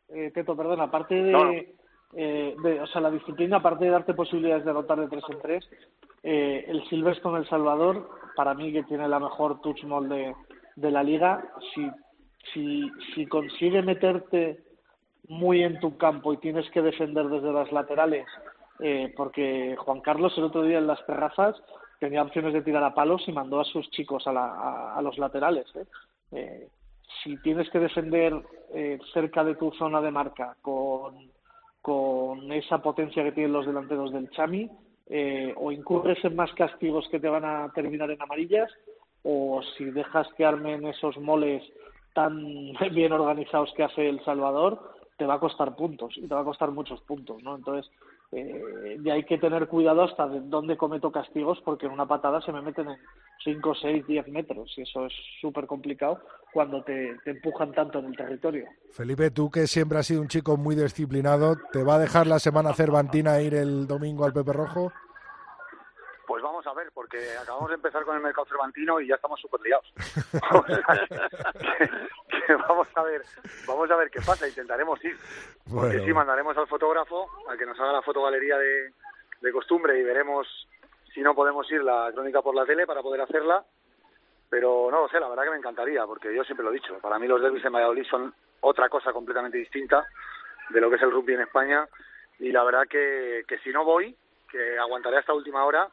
eh, 0.08 0.30
Teto, 0.32 0.56
perdón, 0.56 0.80
aparte 0.80 1.14
de, 1.14 1.32
No, 1.32 1.44
no. 1.44 1.50
eh, 1.52 2.54
de- 2.62 2.80
o 2.80 2.86
sea, 2.88 3.00
la 3.00 3.10
disciplina, 3.10 3.58
aparte 3.58 3.84
de 3.84 3.90
darte 3.90 4.14
posibilidades 4.14 4.64
de 4.64 4.70
anotar 4.70 4.98
de 5.00 5.08
tres 5.08 5.24
en 5.28 5.38
tres, 5.40 5.70
eh, 6.22 6.64
el 6.68 6.84
Silverstone 6.88 7.38
El 7.38 7.48
Salvador, 7.48 8.08
para 8.36 8.54
mí 8.54 8.72
que 8.72 8.82
tiene 8.84 9.08
la 9.08 9.20
mejor 9.20 9.60
touch 9.60 9.82
mall 9.84 10.08
de, 10.08 10.34
de 10.76 10.90
la 10.90 11.02
liga, 11.02 11.44
si, 11.74 11.90
si, 12.52 12.90
si 13.14 13.26
consigue 13.26 13.82
meterte 13.82 14.62
muy 15.28 15.62
en 15.62 15.78
tu 15.80 15.96
campo 15.98 16.32
y 16.32 16.38
tienes 16.38 16.68
que 16.70 16.82
defender 16.82 17.26
desde 17.28 17.52
las 17.52 17.70
laterales, 17.72 18.26
eh, 18.80 19.12
porque 19.16 19.76
Juan 19.78 20.00
Carlos 20.00 20.36
el 20.36 20.44
otro 20.44 20.62
día 20.64 20.78
en 20.78 20.86
las 20.86 21.04
terrazas 21.06 21.54
tenía 22.02 22.22
opciones 22.22 22.52
de 22.52 22.62
tirar 22.62 22.82
a 22.82 22.94
palos 22.94 23.22
y 23.28 23.32
mandó 23.32 23.60
a 23.60 23.64
sus 23.64 23.88
chicos 23.92 24.26
a, 24.26 24.32
la, 24.32 24.44
a, 24.44 24.96
a 24.96 25.02
los 25.02 25.18
laterales. 25.18 25.66
¿eh? 25.76 25.86
Eh, 26.32 26.68
si 27.22 27.36
tienes 27.42 27.70
que 27.70 27.78
defender 27.78 28.34
eh, 28.74 28.98
cerca 29.14 29.44
de 29.44 29.54
tu 29.54 29.70
zona 29.70 30.00
de 30.00 30.10
marca 30.10 30.56
con, 30.60 31.30
esa 32.50 32.78
potencia 32.78 33.22
que 33.22 33.30
tienen 33.30 33.52
los 33.52 33.66
delanteros 33.66 34.12
del 34.12 34.30
Chami, 34.30 34.68
eh, 35.10 35.54
o 35.56 35.70
incurres 35.70 36.18
en 36.24 36.34
más 36.34 36.52
castigos 36.54 37.06
que 37.08 37.20
te 37.20 37.28
van 37.28 37.44
a 37.44 37.70
terminar 37.72 38.10
en 38.10 38.20
amarillas, 38.20 38.72
o 39.22 39.62
si 39.76 39.84
dejas 39.84 40.26
que 40.36 40.44
armen 40.44 40.84
esos 40.88 41.16
moles 41.18 41.62
tan 42.14 42.72
bien 42.92 43.12
organizados 43.12 43.72
que 43.76 43.84
hace 43.84 44.08
El 44.08 44.24
Salvador, 44.24 44.90
te 45.18 45.24
va 45.24 45.34
a 45.34 45.40
costar 45.40 45.76
puntos 45.76 46.16
y 46.16 46.26
te 46.26 46.34
va 46.34 46.40
a 46.40 46.50
costar 46.50 46.72
muchos 46.72 47.00
puntos, 47.02 47.40
¿no? 47.44 47.54
Entonces, 47.54 47.88
eh, 48.32 48.98
y 49.04 49.10
hay 49.10 49.24
que 49.24 49.36
tener 49.36 49.68
cuidado 49.68 50.04
hasta 50.04 50.26
de 50.26 50.40
dónde 50.40 50.78
cometo 50.78 51.12
castigos 51.12 51.60
porque 51.64 51.84
en 51.84 51.92
una 51.92 52.06
patada 52.06 52.40
se 52.40 52.50
me 52.50 52.62
meten 52.62 52.88
en 52.88 52.96
5, 53.44 53.74
6, 53.74 54.06
10 54.06 54.28
metros 54.28 54.72
y 54.76 54.82
eso 54.82 55.04
es 55.04 55.12
súper 55.40 55.66
complicado 55.66 56.22
cuando 56.50 56.82
te, 56.82 57.18
te 57.24 57.32
empujan 57.32 57.72
tanto 57.72 57.98
en 57.98 58.06
el 58.06 58.16
territorio. 58.16 58.66
Felipe, 58.90 59.30
tú 59.30 59.50
que 59.50 59.66
siempre 59.66 59.98
has 59.98 60.06
sido 60.06 60.22
un 60.22 60.28
chico 60.28 60.56
muy 60.56 60.74
disciplinado, 60.74 61.56
¿te 61.72 61.84
va 61.84 61.96
a 61.96 61.98
dejar 61.98 62.26
la 62.26 62.38
semana 62.38 62.72
Cervantina 62.72 63.42
ir 63.42 63.54
el 63.54 63.86
domingo 63.86 64.24
al 64.24 64.32
Pepe 64.32 64.54
Rojo? 64.54 64.90
Pues 66.26 66.42
vamos 66.42 66.66
a 66.66 66.72
ver, 66.72 66.90
porque 66.94 67.18
acabamos 67.42 67.68
de 67.68 67.74
empezar 67.74 68.02
con 68.04 68.16
el 68.16 68.22
mercado 68.22 68.46
cervantino 68.46 68.98
y 68.98 69.08
ya 69.08 69.16
estamos 69.16 69.38
súper 69.38 69.60
liados. 69.60 69.92
Vamos 72.68 72.88
a 72.94 73.02
ver, 73.02 73.22
vamos 73.66 73.90
a 73.90 73.96
ver 73.96 74.10
qué 74.10 74.20
pasa, 74.20 74.48
intentaremos 74.48 75.02
ir. 75.04 75.16
Porque 75.64 75.86
Bueno. 75.96 76.04
sí, 76.04 76.12
mandaremos 76.12 76.56
al 76.56 76.66
fotógrafo 76.66 77.28
a 77.48 77.56
que 77.56 77.66
nos 77.66 77.78
haga 77.80 77.92
la 77.92 78.02
fotogalería 78.02 78.56
de, 78.58 78.92
de 79.40 79.52
costumbre 79.52 79.98
y 79.98 80.02
veremos 80.02 80.46
si 81.14 81.20
no 81.20 81.34
podemos 81.34 81.70
ir 81.70 81.82
la 81.82 82.10
crónica 82.12 82.42
por 82.42 82.54
la 82.54 82.64
tele 82.66 82.86
para 82.86 83.02
poder 83.02 83.20
hacerla. 83.20 83.64
Pero 84.50 84.88
no 84.90 85.02
lo 85.02 85.08
sé, 85.08 85.18
la 85.18 85.28
verdad 85.28 85.44
que 85.44 85.50
me 85.50 85.56
encantaría, 85.56 86.04
porque 86.06 86.34
yo 86.34 86.44
siempre 86.44 86.64
lo 86.64 86.70
he 86.70 86.74
dicho, 86.74 86.98
para 86.98 87.18
mí 87.18 87.26
los 87.26 87.40
derbis 87.40 87.64
en 87.64 87.72
Valladolid 87.72 88.04
son 88.04 88.34
otra 88.60 88.88
cosa 88.90 89.12
completamente 89.12 89.56
distinta 89.58 90.06
de 90.68 90.80
lo 90.80 90.90
que 90.90 90.96
es 90.96 91.02
el 91.02 91.10
rugby 91.10 91.34
en 91.34 91.40
España 91.42 91.88
y 92.38 92.52
la 92.52 92.62
verdad 92.64 92.86
que, 92.88 93.44
que 93.48 93.58
si 93.58 93.70
no 93.70 93.84
voy, 93.84 94.14
que 94.50 94.78
aguantaré 94.78 95.16
hasta 95.18 95.32
última 95.32 95.64
hora, 95.64 95.88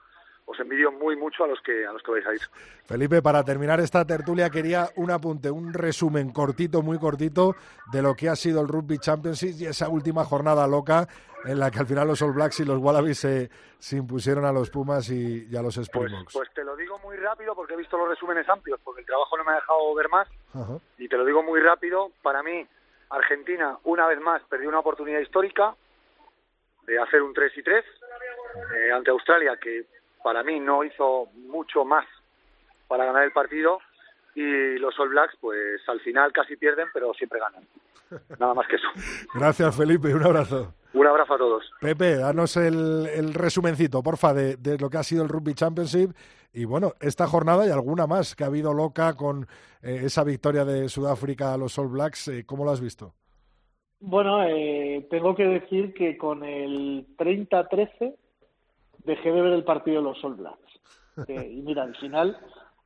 os 0.52 0.60
envidio 0.60 0.92
muy 0.92 1.16
mucho 1.16 1.44
a 1.44 1.48
los 1.48 1.62
que 1.62 1.86
a 1.86 1.94
los 1.94 2.02
que 2.02 2.12
vais 2.12 2.26
a 2.26 2.34
ir. 2.34 2.42
Felipe, 2.86 3.22
para 3.22 3.44
terminar 3.44 3.80
esta 3.80 4.04
tertulia 4.06 4.50
quería 4.50 4.90
un 4.96 5.12
apunte, 5.12 5.52
un 5.52 5.72
resumen 5.74 6.32
cortito, 6.32 6.82
muy 6.82 6.98
cortito, 6.98 7.56
de 7.92 8.02
lo 8.02 8.16
que 8.16 8.30
ha 8.30 8.36
sido 8.36 8.60
el 8.62 8.68
Rugby 8.68 8.98
Championship 8.98 9.54
y 9.60 9.66
esa 9.66 9.90
última 9.90 10.26
jornada 10.26 10.66
loca 10.68 11.08
en 11.46 11.60
la 11.60 11.70
que 11.70 11.80
al 11.80 11.86
final 11.86 12.08
los 12.08 12.22
All 12.24 12.34
Blacks 12.34 12.60
y 12.62 12.66
los 12.66 12.80
Wallabies 12.80 13.20
se, 13.20 13.50
se 13.78 13.98
impusieron 13.98 14.44
a 14.44 14.52
los 14.52 14.70
Pumas 14.72 15.08
y, 15.10 15.48
y 15.50 15.56
a 15.56 15.62
los 15.62 15.76
Pues, 15.76 15.88
Springboks. 15.88 16.34
pues 16.34 16.50
te 16.54 16.64
lo 16.64 16.76
digo 16.76 16.98
muy 17.00 17.16
rápido 17.18 17.54
porque 17.56 17.76
he 17.76 17.78
visto 17.78 17.96
los 17.98 18.10
resúmenes 18.10 18.50
amplios, 18.50 18.80
porque 18.84 19.02
el 19.02 19.06
trabajo 19.08 19.38
no 19.38 19.44
me 19.44 19.52
ha 19.52 19.56
dejado 19.56 19.94
ver 19.94 20.10
más. 20.10 20.28
Ajá. 20.56 20.80
Y 20.98 21.08
te 21.08 21.16
lo 21.16 21.24
digo 21.26 21.44
muy 21.44 21.62
rápido, 21.62 22.12
para 22.24 22.42
mí 22.44 22.68
Argentina 23.12 23.78
una 23.84 24.08
vez 24.08 24.20
más 24.20 24.42
perdió 24.50 24.68
una 24.68 24.80
oportunidad 24.80 25.20
histórica 25.20 25.76
de 26.88 27.00
hacer 27.00 27.22
un 27.22 27.34
3 27.34 27.52
y 27.56 27.64
3 27.64 27.86
eh, 28.76 28.92
ante 28.92 29.12
Australia, 29.12 29.58
que 29.62 29.86
para 30.24 30.44
mí 30.44 30.60
no 30.60 30.84
hizo 30.84 31.30
mucho 31.36 31.86
más 31.86 32.06
para 32.88 33.06
ganar 33.06 33.24
el 33.24 33.32
partido, 33.32 33.80
y 34.36 34.78
los 34.78 34.98
All 35.00 35.10
Blacks, 35.10 35.36
pues 35.42 35.82
al 35.88 36.00
final 36.02 36.32
casi 36.32 36.56
pierden, 36.56 36.88
pero 36.94 37.14
siempre 37.14 37.40
ganan. 37.40 37.68
Nada 38.40 38.54
más 38.54 38.68
que 38.68 38.78
eso. 38.78 38.88
Gracias, 39.34 39.76
Felipe. 39.76 40.14
Un 40.14 40.24
abrazo. 40.24 40.74
Un 40.94 41.06
abrazo 41.06 41.34
a 41.36 41.38
todos. 41.38 41.72
Pepe, 41.82 42.16
danos 42.16 42.58
el, 42.58 43.08
el 43.14 43.34
resumencito, 43.34 44.02
porfa, 44.02 44.34
de, 44.34 44.56
de 44.58 44.78
lo 44.78 44.90
que 44.90 44.98
ha 44.98 45.04
sido 45.04 45.24
el 45.24 45.30
Rugby 45.30 45.54
Championship 45.54 46.12
y 46.52 46.66
bueno, 46.66 46.94
esta 47.00 47.28
jornada 47.28 47.68
y 47.68 47.70
alguna 47.70 48.08
más 48.08 48.36
que 48.36 48.44
ha 48.44 48.48
habido 48.48 48.74
loca 48.74 49.16
con 49.16 49.44
eh, 49.84 50.02
esa 50.06 50.24
victoria 50.24 50.66
de 50.66 50.90
Sudáfrica 50.90 51.54
a 51.54 51.58
los 51.58 51.78
All 51.78 51.90
Blacks. 51.90 52.28
Eh, 52.30 52.44
¿Cómo 52.46 52.66
lo 52.66 52.72
has 52.72 52.82
visto? 52.82 53.14
Bueno, 54.00 54.44
eh, 54.44 55.06
tengo 55.12 55.36
que 55.36 55.46
decir 55.46 55.94
que 55.94 56.18
con 56.18 56.44
el 56.44 57.06
30-13 57.18 58.16
dejé 59.04 59.32
de 59.32 59.42
ver 59.42 59.54
el 59.54 59.64
partido 59.64 59.98
de 59.98 60.10
los 60.10 60.24
All 60.24 60.36
Blacks. 60.36 60.80
Eh, 61.28 61.52
y 61.52 61.62
mira, 61.62 61.84
al 61.84 61.96
final 61.98 62.38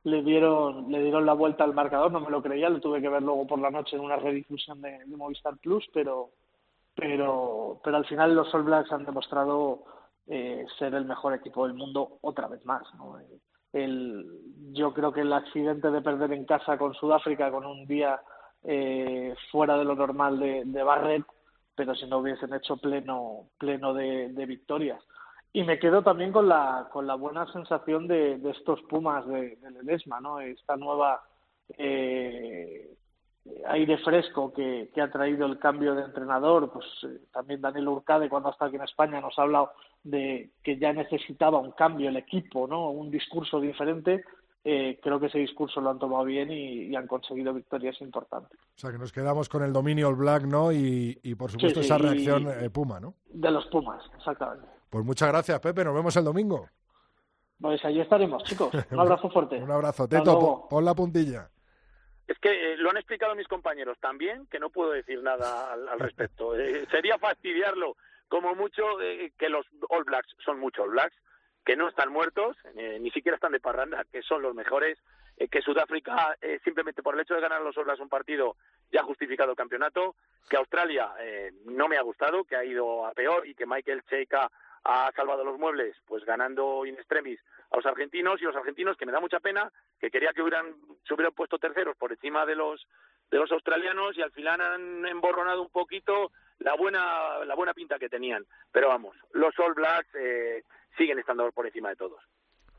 le 0.04 0.22
dieron 0.22 0.90
le 0.90 1.02
dieron 1.02 1.24
la 1.24 1.32
vuelta 1.32 1.64
al 1.64 1.74
marcador, 1.74 2.12
no 2.12 2.20
me 2.20 2.30
lo 2.30 2.42
creía, 2.42 2.68
lo 2.68 2.80
tuve 2.80 3.00
que 3.00 3.08
ver 3.08 3.22
luego 3.22 3.46
por 3.46 3.58
la 3.58 3.70
noche 3.70 3.96
en 3.96 4.02
una 4.02 4.16
redifusión 4.16 4.80
de, 4.80 4.98
de 5.04 5.16
Movistar 5.16 5.56
Plus, 5.58 5.88
pero 5.92 6.30
pero 6.94 7.80
pero 7.82 7.96
al 7.96 8.06
final 8.06 8.34
los 8.34 8.52
All 8.54 8.64
Blacks 8.64 8.92
han 8.92 9.04
demostrado 9.04 9.84
eh, 10.26 10.66
ser 10.78 10.94
el 10.94 11.04
mejor 11.04 11.34
equipo 11.34 11.66
del 11.66 11.76
mundo 11.76 12.18
otra 12.22 12.48
vez 12.48 12.64
más. 12.64 12.82
¿no? 12.96 13.18
El, 13.72 14.26
yo 14.72 14.94
creo 14.94 15.12
que 15.12 15.22
el 15.22 15.32
accidente 15.32 15.90
de 15.90 16.00
perder 16.00 16.32
en 16.32 16.44
casa 16.44 16.78
con 16.78 16.94
Sudáfrica 16.94 17.50
con 17.50 17.66
un 17.66 17.86
día 17.86 18.20
eh, 18.62 19.34
fuera 19.50 19.76
de 19.76 19.84
lo 19.84 19.94
normal 19.94 20.38
de, 20.38 20.62
de 20.64 20.82
Barrett, 20.82 21.24
pero 21.74 21.94
si 21.94 22.06
no 22.06 22.18
hubiesen 22.18 22.54
hecho 22.54 22.76
pleno 22.76 23.48
pleno 23.58 23.92
de, 23.92 24.28
de 24.28 24.46
victorias. 24.46 25.02
Y 25.56 25.62
me 25.62 25.78
quedo 25.78 26.02
también 26.02 26.32
con 26.32 26.48
la, 26.48 26.88
con 26.92 27.06
la 27.06 27.14
buena 27.14 27.50
sensación 27.52 28.08
de, 28.08 28.38
de 28.38 28.50
estos 28.50 28.82
Pumas 28.82 29.24
de, 29.28 29.54
de 29.54 29.70
Ledesma, 29.70 30.20
¿no? 30.20 30.40
Esta 30.40 30.76
nueva 30.76 31.22
eh, 31.78 32.96
aire 33.68 33.98
fresco 33.98 34.52
que, 34.52 34.90
que, 34.92 35.00
ha 35.00 35.12
traído 35.12 35.46
el 35.46 35.60
cambio 35.60 35.94
de 35.94 36.02
entrenador, 36.02 36.72
pues 36.72 36.86
eh, 37.04 37.20
también 37.32 37.60
Daniel 37.60 37.86
Urcade 37.86 38.28
cuando 38.28 38.48
ha 38.48 38.52
estado 38.52 38.70
aquí 38.70 38.76
en 38.78 38.82
España 38.82 39.20
nos 39.20 39.38
ha 39.38 39.42
hablado 39.42 39.70
de 40.02 40.50
que 40.60 40.76
ya 40.76 40.92
necesitaba 40.92 41.60
un 41.60 41.70
cambio 41.70 42.08
el 42.08 42.16
equipo, 42.16 42.66
¿no? 42.66 42.90
Un 42.90 43.12
discurso 43.12 43.60
diferente. 43.60 44.24
Eh, 44.64 44.98
creo 45.00 45.20
que 45.20 45.26
ese 45.26 45.38
discurso 45.38 45.80
lo 45.80 45.90
han 45.90 46.00
tomado 46.00 46.24
bien 46.24 46.50
y, 46.50 46.86
y, 46.86 46.96
han 46.96 47.06
conseguido 47.06 47.54
victorias 47.54 48.00
importantes. 48.00 48.58
O 48.58 48.78
sea, 48.78 48.90
que 48.90 48.98
nos 48.98 49.12
quedamos 49.12 49.48
con 49.48 49.62
el 49.62 49.72
dominio 49.72 50.08
All 50.08 50.16
Black, 50.16 50.44
¿no? 50.46 50.72
Y, 50.72 51.16
y 51.22 51.36
por 51.36 51.50
supuesto 51.52 51.80
sí, 51.80 51.86
sí, 51.86 51.92
esa 51.92 52.02
reacción 52.02 52.48
eh, 52.48 52.70
Puma, 52.70 52.98
¿no? 52.98 53.14
De 53.28 53.52
los 53.52 53.66
Pumas, 53.66 54.02
exactamente. 54.16 54.66
Pues 54.94 55.04
muchas 55.04 55.28
gracias, 55.28 55.58
Pepe. 55.58 55.82
Nos 55.82 55.92
vemos 55.92 56.14
el 56.14 56.22
domingo. 56.22 56.68
Pues 57.60 57.84
allí 57.84 58.00
estaremos, 58.00 58.44
chicos. 58.44 58.72
Un 58.92 59.00
abrazo 59.00 59.28
fuerte. 59.28 59.56
Un 59.56 59.72
abrazo. 59.72 60.06
Teto, 60.06 60.38
pon, 60.38 60.68
pon 60.70 60.84
la 60.84 60.94
puntilla. 60.94 61.50
Es 62.28 62.38
que 62.38 62.50
eh, 62.52 62.76
lo 62.76 62.90
han 62.90 62.98
explicado 62.98 63.34
mis 63.34 63.48
compañeros 63.48 63.98
también, 63.98 64.46
que 64.46 64.60
no 64.60 64.70
puedo 64.70 64.92
decir 64.92 65.20
nada 65.20 65.72
al, 65.72 65.88
al 65.88 65.98
respecto. 65.98 66.56
Eh, 66.56 66.86
sería 66.92 67.18
fastidiarlo, 67.18 67.96
como 68.28 68.54
mucho, 68.54 69.00
eh, 69.00 69.32
que 69.36 69.48
los 69.48 69.66
All 69.88 70.04
Blacks 70.04 70.28
son 70.44 70.60
muchos 70.60 70.84
All 70.84 70.92
Blacks, 70.92 71.16
que 71.64 71.74
no 71.74 71.88
están 71.88 72.12
muertos, 72.12 72.56
eh, 72.76 72.98
ni 73.00 73.10
siquiera 73.10 73.34
están 73.34 73.50
de 73.50 73.58
parranda, 73.58 74.04
que 74.12 74.22
son 74.22 74.42
los 74.42 74.54
mejores, 74.54 74.98
eh, 75.36 75.48
que 75.48 75.62
Sudáfrica, 75.62 76.36
eh, 76.40 76.60
simplemente 76.62 77.02
por 77.02 77.14
el 77.14 77.20
hecho 77.20 77.34
de 77.34 77.40
ganar 77.40 77.62
los 77.62 77.76
All 77.76 77.84
Blacks 77.84 78.00
un 78.00 78.08
partido, 78.08 78.56
ya 78.92 79.00
ha 79.00 79.04
justificado 79.04 79.50
el 79.50 79.56
campeonato, 79.56 80.14
que 80.48 80.56
Australia 80.56 81.12
eh, 81.18 81.52
no 81.64 81.88
me 81.88 81.96
ha 81.96 82.02
gustado, 82.02 82.44
que 82.44 82.54
ha 82.54 82.64
ido 82.64 83.04
a 83.06 83.12
peor 83.12 83.46
y 83.46 83.54
que 83.54 83.66
Michael 83.66 84.04
Cheika 84.08 84.50
ha 84.84 85.10
salvado 85.16 85.44
los 85.44 85.58
muebles, 85.58 85.96
pues 86.06 86.24
ganando 86.24 86.84
in 86.86 86.94
extremis 86.94 87.40
a 87.70 87.76
los 87.76 87.86
argentinos 87.86 88.40
y 88.40 88.44
los 88.44 88.56
argentinos 88.56 88.96
que 88.96 89.06
me 89.06 89.12
da 89.12 89.20
mucha 89.20 89.40
pena, 89.40 89.72
que 89.98 90.10
quería 90.10 90.32
que 90.32 90.42
hubieran 90.42 90.74
se 91.06 91.14
hubieran 91.14 91.32
puesto 91.32 91.58
terceros 91.58 91.96
por 91.96 92.12
encima 92.12 92.44
de 92.44 92.54
los 92.54 92.86
de 93.30 93.38
los 93.38 93.50
australianos 93.50 94.16
y 94.16 94.22
al 94.22 94.32
final 94.32 94.60
han 94.60 95.06
emborronado 95.06 95.62
un 95.62 95.70
poquito 95.70 96.30
la 96.58 96.74
buena 96.74 97.44
la 97.44 97.54
buena 97.54 97.72
pinta 97.72 97.98
que 97.98 98.08
tenían. 98.08 98.44
Pero 98.70 98.88
vamos, 98.88 99.16
los 99.32 99.58
All 99.58 99.74
Blacks 99.74 100.14
eh, 100.14 100.64
siguen 100.96 101.18
estando 101.18 101.50
por 101.52 101.66
encima 101.66 101.88
de 101.88 101.96
todos. 101.96 102.22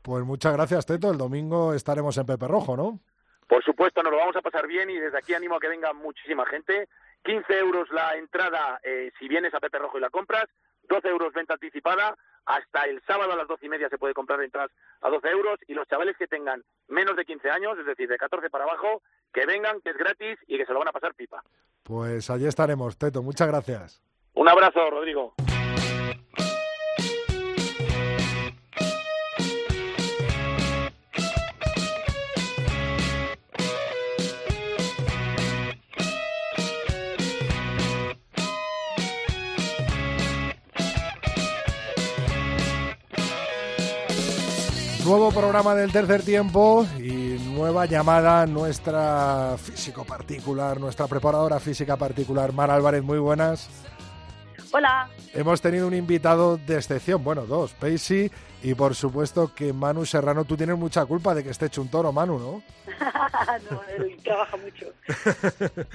Pues 0.02 0.24
muchas 0.24 0.52
gracias, 0.52 0.86
Teto. 0.86 1.10
El 1.10 1.18
domingo 1.18 1.74
estaremos 1.74 2.16
en 2.16 2.26
Pepe 2.26 2.46
Rojo, 2.46 2.76
¿no? 2.76 3.00
Por 3.48 3.64
supuesto, 3.64 4.02
nos 4.02 4.12
lo 4.12 4.18
vamos 4.18 4.36
a 4.36 4.42
pasar 4.42 4.66
bien 4.66 4.90
y 4.90 4.98
desde 4.98 5.18
aquí 5.18 5.34
animo 5.34 5.56
a 5.56 5.60
que 5.60 5.68
venga 5.68 5.92
muchísima 5.92 6.46
gente. 6.46 6.88
15 7.24 7.58
euros 7.58 7.90
la 7.90 8.14
entrada 8.14 8.80
eh, 8.84 9.10
si 9.18 9.26
vienes 9.26 9.52
a 9.54 9.60
Pepe 9.60 9.78
Rojo 9.78 9.98
y 9.98 10.00
la 10.00 10.10
compras, 10.10 10.46
12 10.88 11.08
euros 11.08 11.32
venta 11.32 11.54
anticipada, 11.54 12.16
hasta 12.44 12.82
el 12.84 13.02
sábado 13.06 13.32
a 13.32 13.36
las 13.36 13.48
doce 13.48 13.66
y 13.66 13.68
media 13.68 13.88
se 13.88 13.98
puede 13.98 14.14
comprar 14.14 14.40
entradas 14.42 14.70
a 15.00 15.10
12 15.10 15.28
euros 15.28 15.58
y 15.66 15.74
los 15.74 15.86
chavales 15.88 16.16
que 16.16 16.26
tengan 16.26 16.62
menos 16.88 17.16
de 17.16 17.24
15 17.24 17.50
años, 17.50 17.78
es 17.78 17.86
decir, 17.86 18.08
de 18.08 18.16
14 18.16 18.50
para 18.50 18.64
abajo, 18.64 19.02
que 19.32 19.46
vengan, 19.46 19.80
que 19.80 19.90
es 19.90 19.96
gratis 19.96 20.38
y 20.46 20.56
que 20.56 20.66
se 20.66 20.72
lo 20.72 20.78
van 20.78 20.88
a 20.88 20.92
pasar 20.92 21.14
pipa. 21.14 21.42
Pues 21.82 22.30
allí 22.30 22.46
estaremos, 22.46 22.96
Teto. 22.96 23.22
Muchas 23.22 23.48
gracias. 23.48 24.02
Un 24.34 24.48
abrazo, 24.48 24.90
Rodrigo. 24.90 25.34
Nuevo 45.06 45.30
programa 45.30 45.76
del 45.76 45.92
tercer 45.92 46.22
tiempo 46.22 46.84
y 46.98 47.38
nueva 47.54 47.86
llamada 47.86 48.44
nuestra 48.44 49.54
físico 49.56 50.04
particular, 50.04 50.80
nuestra 50.80 51.06
preparadora 51.06 51.60
física 51.60 51.96
particular, 51.96 52.52
Mar 52.52 52.72
Álvarez. 52.72 53.04
Muy 53.04 53.20
buenas. 53.20 53.70
Hola. 54.72 55.08
Hemos 55.32 55.62
tenido 55.62 55.86
un 55.86 55.94
invitado 55.94 56.56
de 56.56 56.74
excepción, 56.74 57.22
bueno, 57.22 57.46
dos, 57.46 57.72
Paisy 57.74 58.28
y 58.64 58.74
por 58.74 58.96
supuesto 58.96 59.54
que 59.54 59.72
Manu 59.72 60.04
Serrano. 60.04 60.44
Tú 60.44 60.56
tienes 60.56 60.76
mucha 60.76 61.06
culpa 61.06 61.36
de 61.36 61.44
que 61.44 61.50
esté 61.50 61.66
hecho 61.66 61.82
un 61.82 61.88
toro, 61.88 62.10
Manu, 62.10 62.40
¿no? 62.40 62.62
no, 63.70 63.82
él 63.96 64.16
trabaja 64.24 64.56
mucho. 64.56 64.86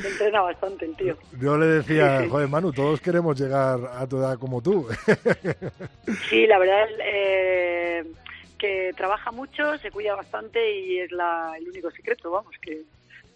entrena 0.09 0.39
bastante 0.39 0.85
el 0.85 0.95
tío. 0.95 1.17
Yo 1.37 1.57
le 1.57 1.65
decía, 1.65 2.25
joder, 2.29 2.47
Manu, 2.47 2.71
todos 2.71 3.01
queremos 3.01 3.37
llegar 3.37 3.77
a 3.93 4.07
tu 4.07 4.19
edad 4.19 4.39
como 4.39 4.61
tú. 4.61 4.87
sí, 6.29 6.47
la 6.47 6.57
verdad, 6.57 6.87
eh, 7.03 8.05
que 8.61 8.93
trabaja 8.95 9.31
mucho, 9.31 9.75
se 9.79 9.89
cuida 9.89 10.15
bastante 10.15 10.79
y 10.79 10.99
es 10.99 11.11
la, 11.11 11.55
el 11.57 11.67
único 11.67 11.89
secreto, 11.89 12.29
vamos, 12.29 12.53
que 12.61 12.83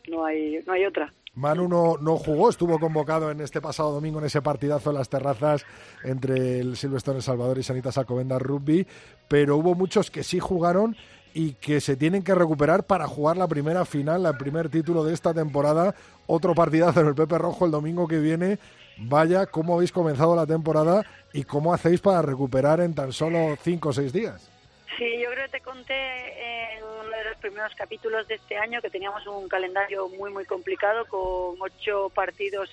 no 0.07 0.23
hay, 0.23 0.59
no 0.67 0.73
hay 0.73 0.85
otra. 0.85 1.11
Manu 1.33 1.67
no, 1.67 1.97
no 1.99 2.15
jugó, 2.17 2.47
estuvo 2.47 2.79
convocado 2.79 3.31
en 3.31 3.41
este 3.41 3.59
pasado 3.59 3.91
domingo 3.91 4.19
en 4.19 4.25
ese 4.25 4.43
partidazo 4.43 4.91
en 4.91 4.97
las 4.97 5.09
terrazas 5.09 5.65
entre 6.03 6.59
el 6.59 6.77
Silvestre 6.77 7.15
El 7.15 7.23
Salvador 7.23 7.57
y 7.57 7.63
Sanitas 7.63 7.97
Alcobendas 7.97 8.39
Rugby, 8.39 8.85
pero 9.27 9.57
hubo 9.57 9.73
muchos 9.73 10.11
que 10.11 10.23
sí 10.23 10.39
jugaron 10.39 10.95
y 11.33 11.53
que 11.53 11.81
se 11.81 11.97
tienen 11.97 12.23
que 12.23 12.35
recuperar 12.35 12.85
para 12.85 13.07
jugar 13.07 13.35
la 13.35 13.47
primera 13.47 13.83
final, 13.83 14.27
el 14.27 14.37
primer 14.37 14.69
título 14.69 15.03
de 15.03 15.13
esta 15.13 15.33
temporada. 15.33 15.95
Otro 16.27 16.53
partidazo 16.53 17.01
en 17.01 17.07
el 17.07 17.15
Pepe 17.15 17.37
Rojo 17.39 17.65
el 17.65 17.71
domingo 17.71 18.07
que 18.07 18.19
viene. 18.19 18.59
Vaya, 18.97 19.47
cómo 19.47 19.73
habéis 19.73 19.91
comenzado 19.91 20.35
la 20.35 20.45
temporada 20.45 21.03
y 21.33 21.43
cómo 21.43 21.73
hacéis 21.73 21.99
para 21.99 22.21
recuperar 22.21 22.79
en 22.79 22.93
tan 22.93 23.11
solo 23.11 23.57
cinco 23.61 23.89
o 23.89 23.93
seis 23.93 24.13
días. 24.13 24.54
Sí, 24.97 25.19
yo 25.19 25.29
creo 25.31 25.45
que 25.45 25.57
te 25.57 25.61
conté 25.61 26.73
en 26.73 26.83
uno 26.83 27.09
de 27.09 27.25
los 27.25 27.37
primeros 27.37 27.73
capítulos 27.75 28.27
de 28.27 28.35
este 28.35 28.57
año 28.57 28.81
que 28.81 28.89
teníamos 28.89 29.25
un 29.27 29.49
calendario 29.49 30.07
muy, 30.09 30.31
muy 30.31 30.45
complicado 30.45 31.05
con 31.05 31.55
ocho 31.59 32.09
partidos 32.13 32.69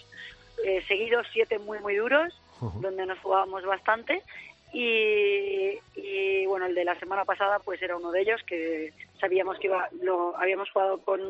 eh, 0.64 0.82
seguidos, 0.86 1.26
siete 1.32 1.58
muy, 1.58 1.80
muy 1.80 1.96
duros, 1.96 2.40
uh 2.60 2.66
-huh. 2.66 2.80
donde 2.80 3.06
nos 3.06 3.18
jugábamos 3.18 3.64
bastante. 3.64 4.22
Y, 4.72 5.78
y, 5.96 6.46
bueno, 6.46 6.64
el 6.66 6.74
de 6.74 6.84
la 6.84 6.98
semana 6.98 7.24
pasada 7.26 7.58
pues 7.58 7.82
era 7.82 7.96
uno 7.96 8.10
de 8.10 8.22
ellos 8.22 8.42
que 8.44 8.92
sabíamos 9.20 9.58
que 9.58 9.66
iba, 9.66 9.88
lo 10.00 10.34
habíamos 10.38 10.70
jugado 10.70 10.98
con, 11.04 11.20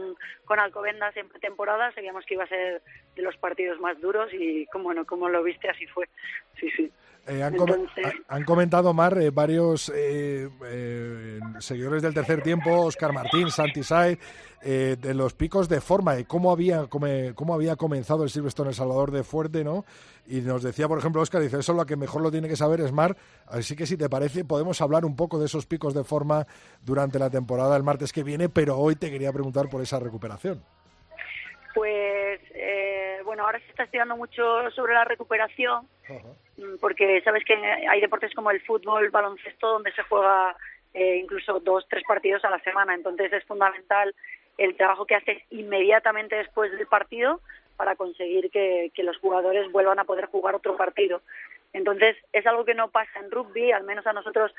con 0.44 0.60
Alcobendas 0.60 1.16
en 1.16 1.28
pretemporada, 1.28 1.92
sabíamos 1.92 2.24
que 2.24 2.34
iba 2.34 2.44
a 2.44 2.48
ser 2.48 2.82
de 3.16 3.22
los 3.22 3.36
partidos 3.38 3.80
más 3.80 4.00
duros 4.00 4.30
y 4.32 4.66
como, 4.66 4.84
bueno, 4.84 5.04
como 5.04 5.28
lo 5.28 5.42
viste 5.42 5.68
así 5.68 5.86
fue. 5.86 6.08
Sí, 6.60 6.70
sí. 6.70 6.92
Eh, 7.26 7.42
han, 7.42 7.54
Entonces... 7.54 7.88
han, 8.28 8.44
comentado, 8.44 8.92
Mar, 8.92 9.16
eh, 9.18 9.30
varios 9.30 9.92
eh, 9.94 10.48
seguidores 11.60 12.02
del 12.02 12.14
tercer 12.14 12.42
tiempo, 12.42 12.82
Oscar 12.82 13.12
Martín, 13.12 13.50
Santi 13.50 13.82
Saez, 13.84 14.18
de 14.62 15.14
los 15.14 15.34
picos 15.34 15.68
de 15.68 15.80
forma 15.80 16.18
y 16.20 16.24
cómo 16.24 16.52
había, 16.52 16.86
cómo 16.86 17.54
había 17.54 17.74
comenzado 17.74 18.22
el 18.22 18.30
Silverstone 18.30 18.70
El 18.70 18.76
Salvador 18.76 19.10
de 19.10 19.24
fuerte, 19.24 19.64
¿no? 19.64 19.84
Y 20.24 20.40
nos 20.40 20.62
decía, 20.62 20.86
por 20.86 20.98
ejemplo, 20.98 21.20
Oscar, 21.20 21.42
dice, 21.42 21.58
eso 21.58 21.72
lo 21.72 21.84
que 21.84 21.96
mejor 21.96 22.22
lo 22.22 22.30
tiene 22.30 22.48
que 22.48 22.54
saber 22.54 22.80
es 22.80 22.92
Mar, 22.92 23.16
así 23.48 23.74
que 23.74 23.86
si 23.86 23.96
te 23.96 24.08
parece 24.08 24.44
podemos 24.44 24.80
hablar 24.80 25.04
un 25.04 25.16
poco 25.16 25.40
de 25.40 25.46
esos 25.46 25.66
picos 25.66 25.94
de 25.94 26.04
forma 26.04 26.46
durante 26.84 27.18
la 27.18 27.28
temporada 27.28 27.76
el 27.76 27.82
martes 27.82 28.12
que 28.12 28.22
viene, 28.22 28.48
pero 28.48 28.78
hoy 28.78 28.94
te 28.94 29.10
quería 29.10 29.32
preguntar 29.32 29.68
por 29.68 29.82
esa 29.82 29.98
recuperación. 29.98 30.62
Pues, 31.74 32.40
eh, 32.54 33.20
bueno, 33.24 33.44
ahora 33.44 33.58
se 33.60 33.70
está 33.70 33.84
estudiando 33.84 34.16
mucho 34.16 34.70
sobre 34.72 34.94
la 34.94 35.04
recuperación, 35.04 35.88
uh 36.08 36.42
Mm, 36.62 36.76
porque 36.80 37.20
sabes 37.22 37.44
que 37.44 37.54
hay 37.54 38.00
deportes 38.00 38.34
como 38.34 38.50
el 38.50 38.60
fútbol, 38.60 39.04
el 39.04 39.10
baloncesto, 39.10 39.68
donde 39.68 39.92
se 39.92 40.02
juega 40.02 40.54
eh, 40.94 41.16
incluso 41.16 41.60
dos, 41.60 41.86
tres 41.88 42.04
partidos 42.06 42.44
a 42.44 42.50
la 42.50 42.60
semana. 42.60 42.94
Entonces 42.94 43.32
es 43.32 43.44
fundamental 43.44 44.14
el 44.58 44.76
trabajo 44.76 45.06
que 45.06 45.14
haces 45.14 45.42
inmediatamente 45.50 46.36
después 46.36 46.70
del 46.72 46.86
partido 46.86 47.40
para 47.76 47.96
conseguir 47.96 48.50
que, 48.50 48.92
los 48.98 49.16
jugadores 49.18 49.70
vuelvan 49.72 49.98
a 49.98 50.04
poder 50.04 50.26
jugar 50.26 50.54
otro 50.54 50.76
partido. 50.76 51.22
Entonces 51.72 52.16
es 52.32 52.46
algo 52.46 52.64
que 52.64 52.74
no 52.74 52.88
pasa 52.88 53.18
en 53.18 53.30
rugby, 53.30 53.72
al 53.72 53.84
menos 53.84 54.06
a 54.06 54.12
nosotros 54.12 54.54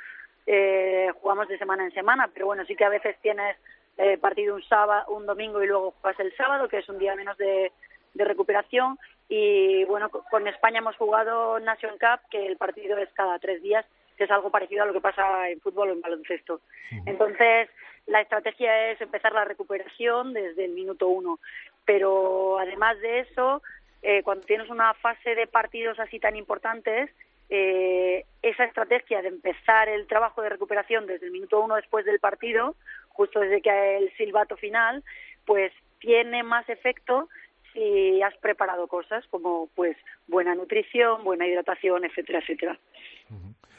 eh, 0.47 1.09
jugamos 1.22 1.47
de 1.47 1.59
semana 1.59 1.86
en 1.86 1.93
semana, 1.93 2.30
pero 2.34 2.47
bueno, 2.47 2.66
sí 2.66 2.76
que 2.76 2.84
a 2.84 2.89
veces 2.89 3.16
tienes 3.22 3.55
eh, 3.97 4.17
partido 4.17 4.55
un 4.55 4.63
sábado, 4.63 5.11
un 5.13 5.25
domingo 5.25 5.63
y 5.63 5.67
luego 5.67 5.93
juegas 6.01 6.19
el 6.19 6.35
sábado, 6.35 6.67
que 6.67 6.79
es 6.79 6.89
un 6.89 6.99
día 6.99 7.15
menos 7.15 7.37
de, 7.37 7.71
de 8.13 8.25
recuperación. 8.25 8.97
Y 9.29 9.83
bueno, 9.85 10.09
con 10.09 10.47
España 10.47 10.79
hemos 10.79 10.95
jugado 10.97 11.59
Nation 11.59 11.97
Cup, 11.99 12.21
que 12.29 12.45
el 12.45 12.57
partido 12.57 12.97
es 12.97 13.09
cada 13.13 13.39
tres 13.39 13.61
días, 13.61 13.85
que 14.17 14.25
es 14.25 14.31
algo 14.31 14.51
parecido 14.51 14.83
a 14.83 14.85
lo 14.85 14.93
que 14.93 15.01
pasa 15.01 15.49
en 15.49 15.59
fútbol 15.61 15.89
o 15.89 15.93
en 15.93 16.01
baloncesto. 16.01 16.61
Entonces, 17.05 17.69
la 18.05 18.21
estrategia 18.21 18.91
es 18.91 19.01
empezar 19.01 19.33
la 19.33 19.45
recuperación 19.45 20.33
desde 20.33 20.65
el 20.65 20.71
minuto 20.71 21.07
uno. 21.07 21.39
Pero 21.85 22.59
además 22.59 22.99
de 22.99 23.19
eso, 23.19 23.61
eh, 24.01 24.21
cuando 24.23 24.45
tienes 24.45 24.69
una 24.69 24.93
fase 24.93 25.35
de 25.35 25.47
partidos 25.47 25.99
así 25.99 26.19
tan 26.19 26.35
importantes, 26.35 27.09
eh, 27.49 28.25
esa 28.41 28.65
estrategia 28.65 29.21
de 29.21 29.27
empezar 29.27 29.89
el 29.89 30.07
trabajo 30.07 30.41
de 30.41 30.49
recuperación 30.49 31.05
desde 31.05 31.25
el 31.25 31.31
minuto 31.31 31.59
uno 31.61 31.75
después 31.75 32.05
del 32.05 32.19
partido, 32.19 32.75
justo 33.14 33.39
desde 33.39 33.61
que 33.61 33.97
el 33.97 34.11
silbato 34.18 34.57
final, 34.57 35.03
pues 35.45 35.72
tiene 35.99 36.43
más 36.43 36.68
efecto 36.68 37.30
si 37.74 38.22
has 38.22 38.36
preparado 38.38 38.88
cosas 38.88 39.26
como 39.30 39.68
pues 39.76 39.97
buena 40.28 40.53
nutrición, 40.53 41.24
buena 41.24 41.47
hidratación, 41.47 42.05
etcétera, 42.05 42.39
etcétera. 42.39 42.80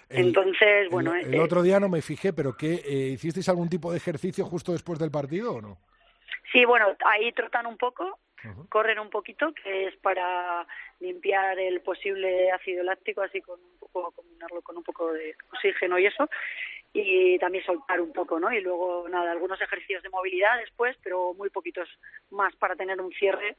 Entonces, 0.08 0.88
bueno, 0.90 1.14
el, 1.14 1.40
otro 1.40 1.62
día 1.62 1.80
no 1.80 1.88
me 1.88 2.02
fijé, 2.02 2.32
pero 2.32 2.56
¿qué 2.56 2.74
eh, 2.74 3.12
hicisteis 3.14 3.48
algún 3.48 3.68
tipo 3.68 3.90
de 3.90 3.98
ejercicio 3.98 4.44
justo 4.44 4.72
después 4.72 4.98
del 4.98 5.10
partido 5.10 5.54
o 5.54 5.60
no? 5.60 5.78
Sí, 6.52 6.64
bueno, 6.64 6.94
ahí 7.06 7.32
trotan 7.32 7.66
un 7.66 7.76
poco, 7.76 8.18
corren 8.68 8.98
un 8.98 9.10
poquito, 9.10 9.52
que 9.54 9.86
es 9.86 9.96
para 9.96 10.66
limpiar 11.00 11.58
el 11.58 11.80
posible 11.80 12.50
ácido 12.52 12.84
láctico, 12.84 13.22
así 13.22 13.40
con 13.40 13.58
un 13.60 13.78
poco 13.78 14.12
combinarlo 14.12 14.62
con 14.62 14.76
un 14.76 14.84
poco 14.84 15.12
de 15.12 15.34
oxígeno 15.52 15.98
y 15.98 16.06
eso, 16.06 16.28
y 16.96 17.36
también 17.40 17.64
soltar 17.64 18.00
un 18.00 18.12
poco, 18.12 18.38
¿no? 18.38 18.52
Y 18.52 18.60
luego 18.60 19.08
nada, 19.08 19.32
algunos 19.32 19.60
ejercicios 19.60 20.02
de 20.04 20.10
movilidad 20.10 20.58
después, 20.60 20.96
pero 21.02 21.34
muy 21.34 21.50
poquitos 21.50 21.88
más 22.30 22.54
para 22.54 22.76
tener 22.76 23.00
un 23.00 23.12
cierre 23.12 23.56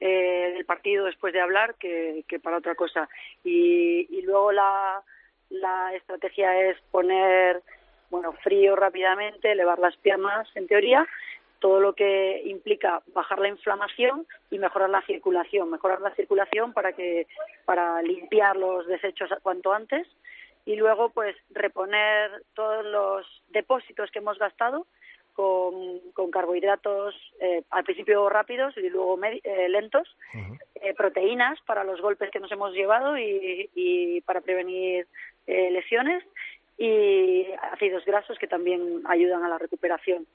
eh, 0.00 0.52
del 0.54 0.64
partido 0.64 1.04
después 1.04 1.34
de 1.34 1.40
hablar 1.40 1.74
que, 1.74 2.24
para 2.42 2.56
otra 2.56 2.74
cosa. 2.74 3.06
Y, 3.44 4.08
y 4.10 4.22
luego 4.22 4.52
la, 4.52 5.02
la 5.50 5.94
estrategia 5.94 6.70
es 6.70 6.80
poner, 6.90 7.62
bueno, 8.08 8.32
frío 8.42 8.74
rápidamente, 8.74 9.52
elevar 9.52 9.78
las 9.78 9.96
piernas 9.98 10.48
en 10.54 10.66
teoría, 10.66 11.06
todo 11.58 11.80
lo 11.80 11.92
que 11.94 12.40
implica 12.46 13.02
bajar 13.08 13.38
la 13.38 13.48
inflamación 13.48 14.26
y 14.50 14.58
mejorar 14.58 14.88
la 14.88 15.02
circulación, 15.02 15.70
mejorar 15.70 16.00
la 16.00 16.14
circulación 16.14 16.72
para 16.72 16.92
que 16.94 17.26
para 17.66 18.00
limpiar 18.00 18.56
los 18.56 18.86
desechos 18.86 19.28
cuanto 19.42 19.74
antes 19.74 20.06
y 20.68 20.76
luego 20.76 21.08
pues 21.08 21.34
reponer 21.48 22.30
todos 22.52 22.84
los 22.84 23.26
depósitos 23.48 24.10
que 24.10 24.18
hemos 24.18 24.38
gastado 24.38 24.86
con, 25.32 26.30
carbohidratos 26.30 27.14
eh, 27.40 27.62
al 27.70 27.84
principio 27.84 28.28
rápidos 28.28 28.76
y 28.76 28.90
luego 28.90 29.18
eh, 29.24 29.68
lentos, 29.70 30.14
eh, 30.74 30.92
proteínas 30.92 31.58
para 31.62 31.84
los 31.84 32.02
golpes 32.02 32.30
que 32.30 32.38
nos 32.38 32.52
hemos 32.52 32.74
llevado 32.74 33.16
y, 33.16 34.22
para 34.26 34.42
prevenir 34.42 35.06
lesiones 35.46 36.22
y 36.76 37.46
ácidos 37.72 38.04
grasos 38.04 38.38
que 38.38 38.46
también 38.46 39.00
ayudan 39.06 39.44
a 39.44 39.48
la 39.48 39.56
recuperación. 39.56 40.26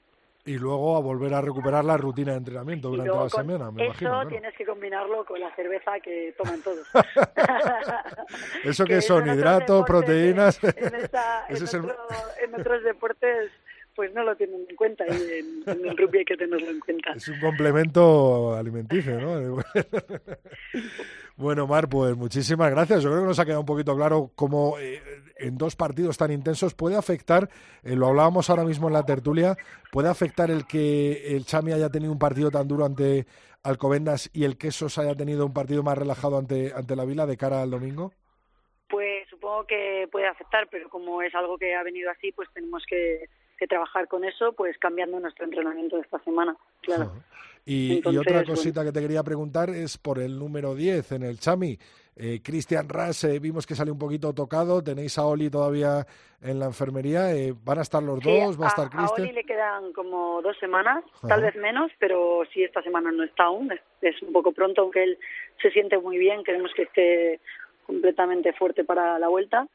Y 0.46 0.58
luego 0.58 0.96
a 0.96 1.00
volver 1.00 1.32
a 1.32 1.40
recuperar 1.40 1.84
la 1.84 1.96
rutina 1.96 2.32
de 2.32 2.38
entrenamiento 2.38 2.90
durante 2.90 3.14
la 3.14 3.28
semana, 3.30 3.70
me 3.70 3.86
eso 3.86 4.22
tienes 4.28 4.54
que 4.54 4.66
combinarlo 4.66 5.24
con 5.24 5.40
la 5.40 5.54
cerveza 5.56 5.98
que 6.00 6.34
toman 6.36 6.60
todos. 6.60 6.86
¿Eso 8.64 8.84
que, 8.86 9.00
son? 9.00 9.26
¿Hidratos, 9.26 9.86
proteínas? 9.86 10.60
en 10.62 12.54
otros 12.54 12.82
deportes 12.84 13.50
pues 13.94 14.12
no 14.12 14.24
lo 14.24 14.36
tienen 14.36 14.66
en 14.68 14.76
cuenta 14.76 15.04
y 15.06 15.10
en, 15.10 15.86
el 15.86 15.96
rugby 15.96 16.18
hay 16.18 16.24
que 16.24 16.36
tenerlo 16.36 16.68
en 16.68 16.80
cuenta. 16.80 17.12
Es 17.12 17.28
un 17.28 17.40
complemento 17.40 18.54
alimenticio, 18.54 19.20
¿no? 19.20 19.62
bueno, 21.36 21.66
Mar, 21.66 21.88
pues 21.88 22.16
muchísimas 22.16 22.70
gracias. 22.70 23.02
Yo 23.02 23.10
creo 23.10 23.22
que 23.22 23.28
nos 23.28 23.38
ha 23.38 23.44
quedado 23.44 23.60
un 23.60 23.66
poquito 23.66 23.96
claro 23.96 24.30
cómo 24.34 24.78
eh, 24.78 25.02
en 25.36 25.58
dos 25.58 25.76
partidos 25.76 26.16
tan 26.16 26.30
intensos 26.30 26.74
puede 26.74 26.96
afectar, 26.96 27.48
eh, 27.82 27.96
lo 27.96 28.06
hablábamos 28.06 28.50
ahora 28.50 28.64
mismo 28.64 28.86
en 28.86 28.94
la 28.94 29.04
tertulia, 29.04 29.56
puede 29.90 30.08
afectar 30.08 30.50
el 30.50 30.66
que 30.66 31.36
el 31.36 31.44
Chami 31.44 31.72
haya 31.72 31.90
tenido 31.90 32.12
un 32.12 32.18
partido 32.18 32.50
tan 32.50 32.68
duro 32.68 32.84
ante 32.84 33.26
Alcobendas 33.62 34.30
y 34.32 34.44
el 34.44 34.58
Quesos 34.58 34.98
haya 34.98 35.14
tenido 35.14 35.46
un 35.46 35.52
partido 35.52 35.82
más 35.82 35.98
relajado 35.98 36.38
ante, 36.38 36.72
ante 36.74 36.96
la 36.96 37.04
Vila 37.04 37.26
de 37.26 37.36
cara 37.36 37.62
al 37.62 37.70
domingo. 37.70 38.12
Pues 38.88 39.28
supongo 39.28 39.66
que 39.66 40.06
puede 40.12 40.26
afectar, 40.26 40.68
pero 40.70 40.88
como 40.88 41.22
es 41.22 41.34
algo 41.34 41.58
que 41.58 41.74
ha 41.74 41.82
venido 41.82 42.10
así, 42.10 42.30
pues 42.32 42.48
tenemos 42.52 42.84
que 42.88 43.28
que 43.58 43.66
trabajar 43.66 44.08
con 44.08 44.24
eso, 44.24 44.52
pues 44.52 44.76
cambiando 44.78 45.20
nuestro 45.20 45.44
entrenamiento 45.44 45.96
de 45.96 46.02
esta 46.02 46.18
semana, 46.20 46.56
claro. 46.82 47.12
Y, 47.66 48.06
otra 48.06 48.44
cosita 48.44 48.84
que 48.84 48.92
te 48.92 49.00
quería 49.00 49.22
preguntar 49.22 49.70
es 49.70 49.96
por 49.96 50.18
el 50.18 50.38
número 50.38 50.74
10 50.74 51.12
en 51.12 51.22
el 51.22 51.38
Chami. 51.38 51.78
Eh, 52.16 52.40
Cristian 52.44 52.88
Ras, 52.88 53.24
eh, 53.24 53.40
vimos 53.40 53.66
que 53.66 53.74
salió 53.74 53.92
un 53.92 53.98
poquito 53.98 54.32
tocado. 54.32 54.84
Tenéis 54.84 55.18
a 55.18 55.24
Oli 55.24 55.50
todavía 55.50 56.06
en 56.42 56.60
la 56.60 56.66
enfermería. 56.66 57.34
Eh, 57.34 57.54
¿Van 57.64 57.78
a 57.78 57.82
estar 57.82 58.02
los 58.02 58.20
dos? 58.20 58.60
¿Va 58.60 58.66
a, 58.66 58.68
estar 58.68 58.88
Cristian? 58.88 59.08
A 59.08 59.22
Oli 59.22 59.32
le 59.32 59.44
quedan 59.44 59.92
como 59.92 60.40
dos 60.42 60.56
semanas, 60.58 61.02
tal 61.26 61.42
vez 61.42 61.56
menos, 61.56 61.90
pero 61.98 62.42
sí, 62.52 62.62
esta 62.62 62.82
semana 62.82 63.10
no 63.10 63.24
está 63.24 63.44
aún. 63.44 63.72
es, 64.00 64.22
un 64.22 64.32
poco 64.32 64.52
pronto, 64.52 64.82
aunque 64.82 65.02
él 65.02 65.18
se 65.60 65.70
siente 65.70 65.98
muy 65.98 66.18
bien. 66.18 66.44
Queremos 66.44 66.70
que 66.76 66.82
esté 66.82 67.40
completamente 67.84 68.52
fuerte 68.52 68.84
para 68.84 69.18
la 69.18 69.28
vuelta. 69.28 69.66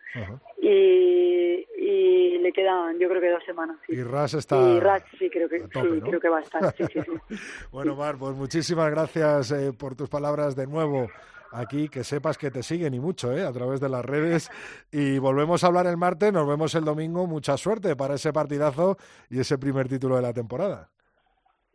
Y, 0.61 1.65
y, 1.77 2.37
le 2.39 2.51
quedan 2.51 2.97
yo 2.99 3.09
creo 3.09 3.21
que 3.21 3.29
dos 3.29 3.43
semanas 3.45 3.77
y 3.87 4.01
Ras 4.01 4.33
está 4.33 4.57
y 4.57 4.79
Ras 4.79 5.03
sí 5.17 5.29
creo 5.29 5.49
que 5.49 5.59
sí, 5.59 5.67
creo 5.69 6.19
que 6.19 6.29
va 6.29 6.39
a 6.39 6.41
estar 6.41 6.73
sí, 6.75 6.85
bueno 7.71 7.95
Mar 7.95 8.15
pues 8.17 8.35
muchísimas 8.35 8.89
gracias 8.91 9.51
eh, 9.51 9.73
por 9.73 9.95
tus 9.95 10.09
palabras 10.09 10.55
de 10.55 10.65
nuevo 10.65 11.09
aquí 11.51 11.89
que 11.89 12.03
sepas 12.03 12.37
que 12.37 12.51
te 12.51 12.63
siguen 12.63 12.93
y 12.93 12.99
mucho 12.99 13.35
¿eh? 13.35 13.43
a 13.45 13.51
través 13.51 13.79
de 13.79 13.89
las 13.89 14.05
redes. 14.05 14.49
Y 14.91 15.17
volvemos 15.19 15.63
a 15.63 15.67
hablar 15.67 15.87
el 15.87 15.97
martes 15.97 16.31
nos 16.31 16.47
vemos 16.47 16.75
el 16.75 16.85
domingo. 16.85 17.27
Mucha 17.27 17.57
suerte 17.57 17.95
para 17.95 18.15
ese 18.15 18.31
partidazo 18.31 18.97
y 19.29 19.39
ese 19.39 19.57
primer 19.57 19.87
título 19.87 20.15
de 20.15 20.21
la 20.21 20.33
temporada 20.33 20.89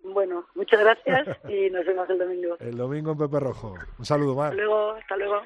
bueno, 0.04 0.46
muchas 0.54 0.80
gracias 0.80 1.38
y 1.48 1.70
nos 1.70 1.84
vemos 1.86 2.08
el 2.10 2.18
domingo. 2.18 2.56
El 2.60 2.76
domingo 2.76 3.12
en 3.12 3.18
Pepe 3.18 3.40
Rojo. 3.40 3.74
Un 3.98 4.04
saludo, 4.04 4.34
Mar. 4.34 4.52
Hasta 4.52 4.62
luego, 4.62 4.92
hasta 4.92 5.16
luego. 5.16 5.40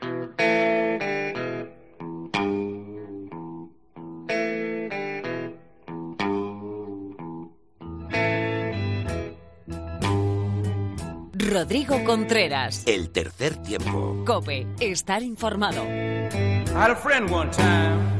Rodrigo 11.50 12.04
Contreras. 12.04 12.86
El 12.86 13.11
tercer 13.11 13.56
tiempo. 13.62 14.22
Cope, 14.26 14.66
estar 14.80 15.22
informado. 15.22 15.82
I 15.82 16.72
had 16.74 16.90
a 16.90 16.96
friend 16.96 17.30
one 17.30 17.50
time. 17.50 18.18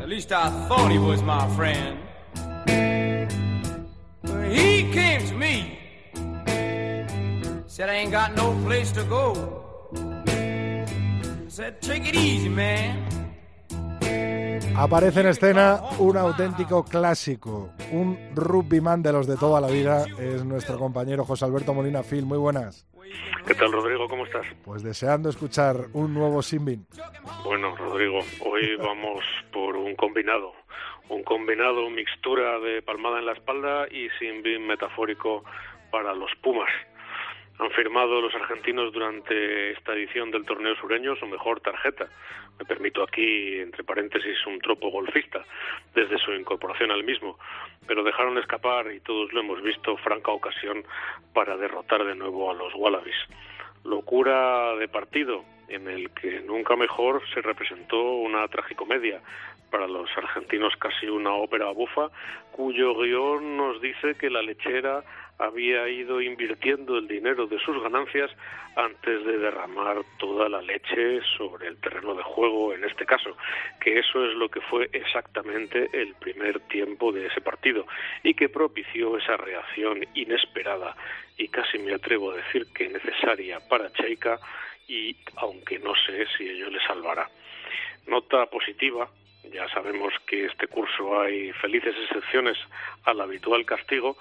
At 0.00 0.08
least 0.08 0.32
I 0.32 0.48
thought 0.66 0.90
he 0.90 0.98
was 0.98 1.22
my 1.22 1.46
friend. 1.54 2.07
Said 7.78 7.90
I 7.90 7.98
ain't 8.02 8.10
got 8.10 8.34
no 8.34 8.52
place 8.66 8.90
to 8.90 9.04
go. 9.04 9.34
Said, 11.46 11.80
take 11.80 12.08
it 12.08 12.16
easy, 12.16 12.48
man. 12.48 13.06
Aparece 14.76 15.20
en 15.20 15.28
escena 15.28 15.80
un 15.98 16.16
auténtico 16.16 16.84
clásico, 16.84 17.70
un 17.92 18.18
rugbyman 18.34 19.00
de 19.02 19.12
los 19.12 19.26
de 19.28 19.36
toda 19.36 19.60
la 19.60 19.68
vida, 19.68 20.06
es 20.18 20.44
nuestro 20.44 20.76
compañero 20.76 21.24
José 21.24 21.44
Alberto 21.44 21.72
Molina 21.72 22.02
Phil. 22.02 22.26
Muy 22.26 22.38
buenas. 22.38 22.84
¿Qué 23.46 23.54
tal, 23.54 23.72
Rodrigo? 23.72 24.08
¿Cómo 24.08 24.24
estás? 24.24 24.46
Pues 24.64 24.82
deseando 24.82 25.28
escuchar 25.28 25.76
un 25.92 26.12
nuevo 26.14 26.42
Simbin. 26.42 26.84
Bueno, 27.44 27.76
Rodrigo, 27.76 28.18
hoy 28.44 28.76
vamos 28.76 29.24
por 29.52 29.76
un 29.76 29.94
combinado 29.94 30.52
un 31.10 31.22
combinado 31.22 31.88
mixtura 31.88 32.58
de 32.58 32.82
palmada 32.82 33.18
en 33.18 33.24
la 33.24 33.32
espalda 33.32 33.86
y 33.90 34.08
sin 34.18 34.42
bin 34.42 34.66
metafórico 34.66 35.42
para 35.90 36.12
los 36.14 36.30
Pumas. 36.42 36.68
Han 37.58 37.70
firmado 37.72 38.20
los 38.20 38.34
argentinos 38.34 38.92
durante 38.92 39.72
esta 39.72 39.92
edición 39.92 40.30
del 40.30 40.44
torneo 40.44 40.76
sureño 40.76 41.16
su 41.16 41.26
mejor 41.26 41.60
tarjeta. 41.60 42.08
Me 42.58 42.64
permito 42.64 43.02
aquí, 43.02 43.58
entre 43.58 43.82
paréntesis, 43.82 44.46
un 44.46 44.60
tropo 44.60 44.90
golfista, 44.90 45.44
desde 45.92 46.18
su 46.18 46.32
incorporación 46.32 46.92
al 46.92 47.02
mismo. 47.02 47.36
Pero 47.86 48.04
dejaron 48.04 48.38
escapar, 48.38 48.92
y 48.92 49.00
todos 49.00 49.32
lo 49.32 49.40
hemos 49.40 49.60
visto, 49.62 49.96
franca 49.96 50.30
ocasión 50.30 50.84
para 51.34 51.56
derrotar 51.56 52.04
de 52.04 52.14
nuevo 52.14 52.48
a 52.50 52.54
los 52.54 52.72
Wallabies. 52.74 53.16
Locura 53.84 54.76
de 54.76 54.86
partido, 54.86 55.44
en 55.68 55.88
el 55.88 56.10
que 56.10 56.40
nunca 56.40 56.76
mejor 56.76 57.22
se 57.34 57.42
representó 57.42 58.00
una 58.00 58.46
tragicomedia, 58.46 59.20
para 59.70 59.86
los 59.86 60.08
argentinos 60.16 60.74
casi 60.76 61.08
una 61.08 61.32
ópera 61.34 61.70
bufa, 61.70 62.08
cuyo 62.52 62.94
guion 62.94 63.56
nos 63.56 63.80
dice 63.80 64.14
que 64.16 64.30
la 64.30 64.42
lechera 64.42 65.02
había 65.38 65.88
ido 65.88 66.20
invirtiendo 66.20 66.98
el 66.98 67.06
dinero 67.06 67.46
de 67.46 67.58
sus 67.60 67.80
ganancias 67.82 68.30
antes 68.76 69.24
de 69.24 69.38
derramar 69.38 69.98
toda 70.18 70.48
la 70.48 70.60
leche 70.60 71.20
sobre 71.36 71.68
el 71.68 71.76
terreno 71.78 72.14
de 72.14 72.22
juego 72.22 72.74
en 72.74 72.84
este 72.84 73.06
caso, 73.06 73.36
que 73.80 73.98
eso 73.98 74.24
es 74.24 74.34
lo 74.34 74.48
que 74.48 74.60
fue 74.60 74.88
exactamente 74.92 75.88
el 75.92 76.14
primer 76.14 76.60
tiempo 76.68 77.12
de 77.12 77.26
ese 77.26 77.40
partido 77.40 77.86
y 78.22 78.34
que 78.34 78.48
propició 78.48 79.16
esa 79.16 79.36
reacción 79.36 80.04
inesperada 80.14 80.96
y 81.36 81.48
casi 81.48 81.78
me 81.78 81.94
atrevo 81.94 82.32
a 82.32 82.36
decir 82.36 82.66
que 82.74 82.88
necesaria 82.88 83.60
para 83.68 83.92
Cheika 83.92 84.38
y 84.88 85.16
aunque 85.36 85.78
no 85.78 85.94
sé 86.06 86.26
si 86.36 86.48
ello 86.48 86.70
le 86.70 86.80
salvará. 86.80 87.28
Nota 88.06 88.46
positiva 88.46 89.08
ya 89.52 89.68
sabemos 89.68 90.12
que 90.26 90.46
este 90.46 90.66
curso 90.66 91.20
hay 91.20 91.52
felices 91.52 91.94
excepciones 92.04 92.58
al 93.04 93.20
habitual 93.20 93.64
castigo 93.64 94.16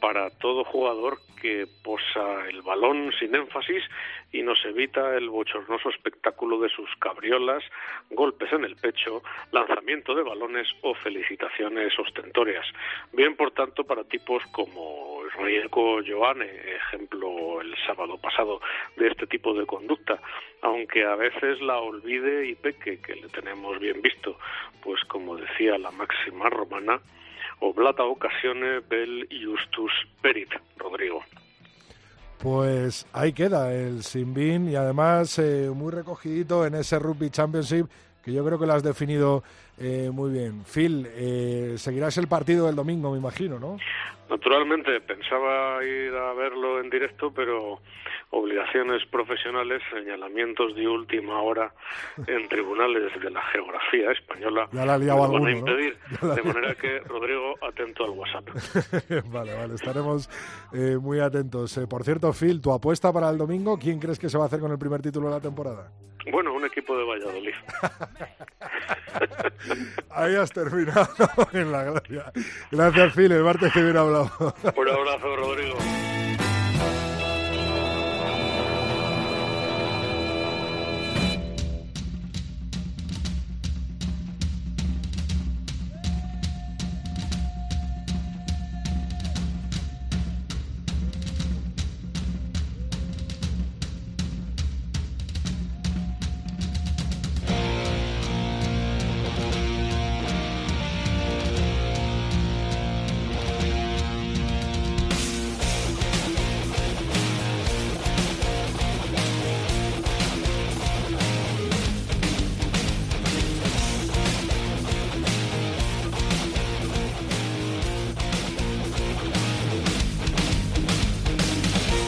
para 0.00 0.30
todo 0.30 0.64
jugador 0.64 1.18
que 1.40 1.66
posa 1.84 2.48
el 2.48 2.62
balón 2.62 3.12
sin 3.20 3.34
énfasis 3.34 3.84
y 4.32 4.42
nos 4.42 4.64
evita 4.64 5.16
el 5.16 5.28
bochornoso 5.28 5.90
espectáculo 5.90 6.58
de 6.58 6.68
sus 6.70 6.88
cabriolas, 6.96 7.62
golpes 8.10 8.52
en 8.52 8.64
el 8.64 8.74
pecho, 8.74 9.22
lanzamiento 9.52 10.14
de 10.14 10.22
balones 10.22 10.66
o 10.82 10.94
felicitaciones 10.94 11.96
ostentorias. 11.98 12.66
Bien, 13.12 13.36
por 13.36 13.52
tanto, 13.52 13.84
para 13.84 14.02
tipos 14.02 14.42
como 14.46 15.21
Rieko 15.38 16.00
Joane, 16.06 16.46
ejemplo 16.76 17.60
el 17.60 17.74
sábado 17.86 18.18
pasado 18.18 18.60
de 18.96 19.08
este 19.08 19.26
tipo 19.26 19.54
de 19.54 19.66
conducta, 19.66 20.20
aunque 20.62 21.04
a 21.04 21.16
veces 21.16 21.60
la 21.60 21.78
olvide 21.78 22.48
y 22.48 22.54
peque, 22.54 23.00
que 23.00 23.14
le 23.14 23.28
tenemos 23.28 23.78
bien 23.78 24.00
visto, 24.02 24.38
pues 24.82 25.02
como 25.04 25.36
decía 25.36 25.78
la 25.78 25.90
máxima 25.90 26.50
romana, 26.50 27.00
oblata 27.60 28.04
ocasiones 28.04 28.86
bel 28.88 29.28
justus 29.30 29.92
perit, 30.20 30.50
Rodrigo. 30.76 31.22
Pues 32.38 33.06
ahí 33.12 33.32
queda 33.32 33.72
el 33.72 34.02
Simbin 34.02 34.68
y 34.68 34.74
además 34.74 35.38
eh, 35.38 35.70
muy 35.72 35.92
recogidito 35.92 36.66
en 36.66 36.74
ese 36.74 36.98
Rugby 36.98 37.30
Championship 37.30 37.86
que 38.22 38.32
yo 38.32 38.44
creo 38.44 38.58
que 38.58 38.66
lo 38.66 38.72
has 38.72 38.82
definido 38.82 39.42
eh, 39.78 40.10
muy 40.12 40.30
bien. 40.30 40.64
Phil, 40.64 41.06
eh, 41.10 41.74
seguirás 41.76 42.16
el 42.18 42.28
partido 42.28 42.66
del 42.66 42.76
domingo, 42.76 43.10
me 43.10 43.18
imagino, 43.18 43.58
¿no? 43.58 43.78
Naturalmente, 44.32 44.98
pensaba 45.02 45.84
ir 45.84 46.14
a 46.14 46.32
verlo 46.32 46.80
en 46.80 46.88
directo, 46.88 47.30
pero 47.34 47.80
obligaciones 48.30 49.04
profesionales, 49.10 49.82
señalamientos 49.92 50.74
de 50.74 50.88
última 50.88 51.42
hora 51.42 51.74
en 52.26 52.48
tribunales 52.48 53.12
de 53.20 53.30
la 53.30 53.42
geografía 53.42 54.10
española 54.10 54.70
ya 54.72 54.86
la 54.86 55.14
van 55.14 55.46
a 55.46 55.50
impedir. 55.50 55.98
De 56.22 56.42
manera 56.42 56.74
que, 56.74 57.00
Rodrigo, 57.00 57.56
atento 57.60 58.04
al 58.04 58.10
WhatsApp. 58.12 58.48
vale, 59.26 59.54
vale, 59.54 59.74
estaremos 59.74 60.30
eh, 60.72 60.96
muy 60.98 61.20
atentos. 61.20 61.76
Eh, 61.76 61.86
por 61.86 62.02
cierto, 62.02 62.32
Phil, 62.32 62.62
tu 62.62 62.72
apuesta 62.72 63.12
para 63.12 63.28
el 63.28 63.36
domingo, 63.36 63.78
¿quién 63.78 63.98
crees 63.98 64.18
que 64.18 64.30
se 64.30 64.38
va 64.38 64.44
a 64.44 64.46
hacer 64.46 64.60
con 64.60 64.72
el 64.72 64.78
primer 64.78 65.02
título 65.02 65.28
de 65.28 65.34
la 65.34 65.40
temporada? 65.40 65.90
Bueno, 66.30 66.54
un 66.54 66.64
equipo 66.64 66.96
de 66.96 67.04
Valladolid. 67.04 67.54
Ahí 70.10 70.36
has 70.36 70.52
terminado 70.52 71.08
en 71.52 71.72
la 71.72 71.82
gracia. 71.84 72.32
Gracias, 72.70 73.14
Phil. 73.14 73.32
El 73.32 73.42
martes 73.42 73.72
que 73.72 73.82
viene 73.82 73.98
Un 74.76 74.88
abrazo, 74.88 75.36
Rodrigo. 75.36 75.76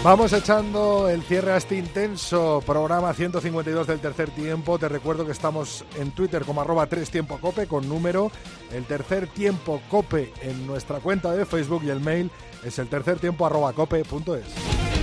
Vamos 0.05 0.35
echando 0.35 1.09
el 1.09 1.23
cierre 1.23 1.53
a 1.53 1.57
este 1.57 1.79
intenso 1.79 2.63
programa 2.67 3.15
152 3.15 3.87
del 3.87 4.01
tercer 4.01 4.29
tiempo. 4.29 4.79
Te 4.79 4.87
recuerdo 4.87 5.25
que 5.25 5.33
estamos 5.33 5.83
en 5.99 6.11
Twitter 6.11 6.45
como 6.45 6.61
arroba 6.61 6.87
3 6.87 7.09
tiempo 7.09 7.39
cope 7.41 7.67
con 7.67 7.89
número. 7.89 8.31
El 8.71 8.85
tercer 8.85 9.29
tiempo 9.29 9.81
cope 9.89 10.31
en 10.43 10.67
nuestra 10.67 11.01
cuenta 11.01 11.33
de 11.33 11.47
Facebook 11.47 11.85
y 11.87 11.89
el 11.89 12.01
mail 12.01 12.31
es 12.63 12.79
el 12.79 12.89
tercer 12.89 13.19
tiempo 13.19 13.47
arroba 13.47 13.73
cope.es. 13.73 14.94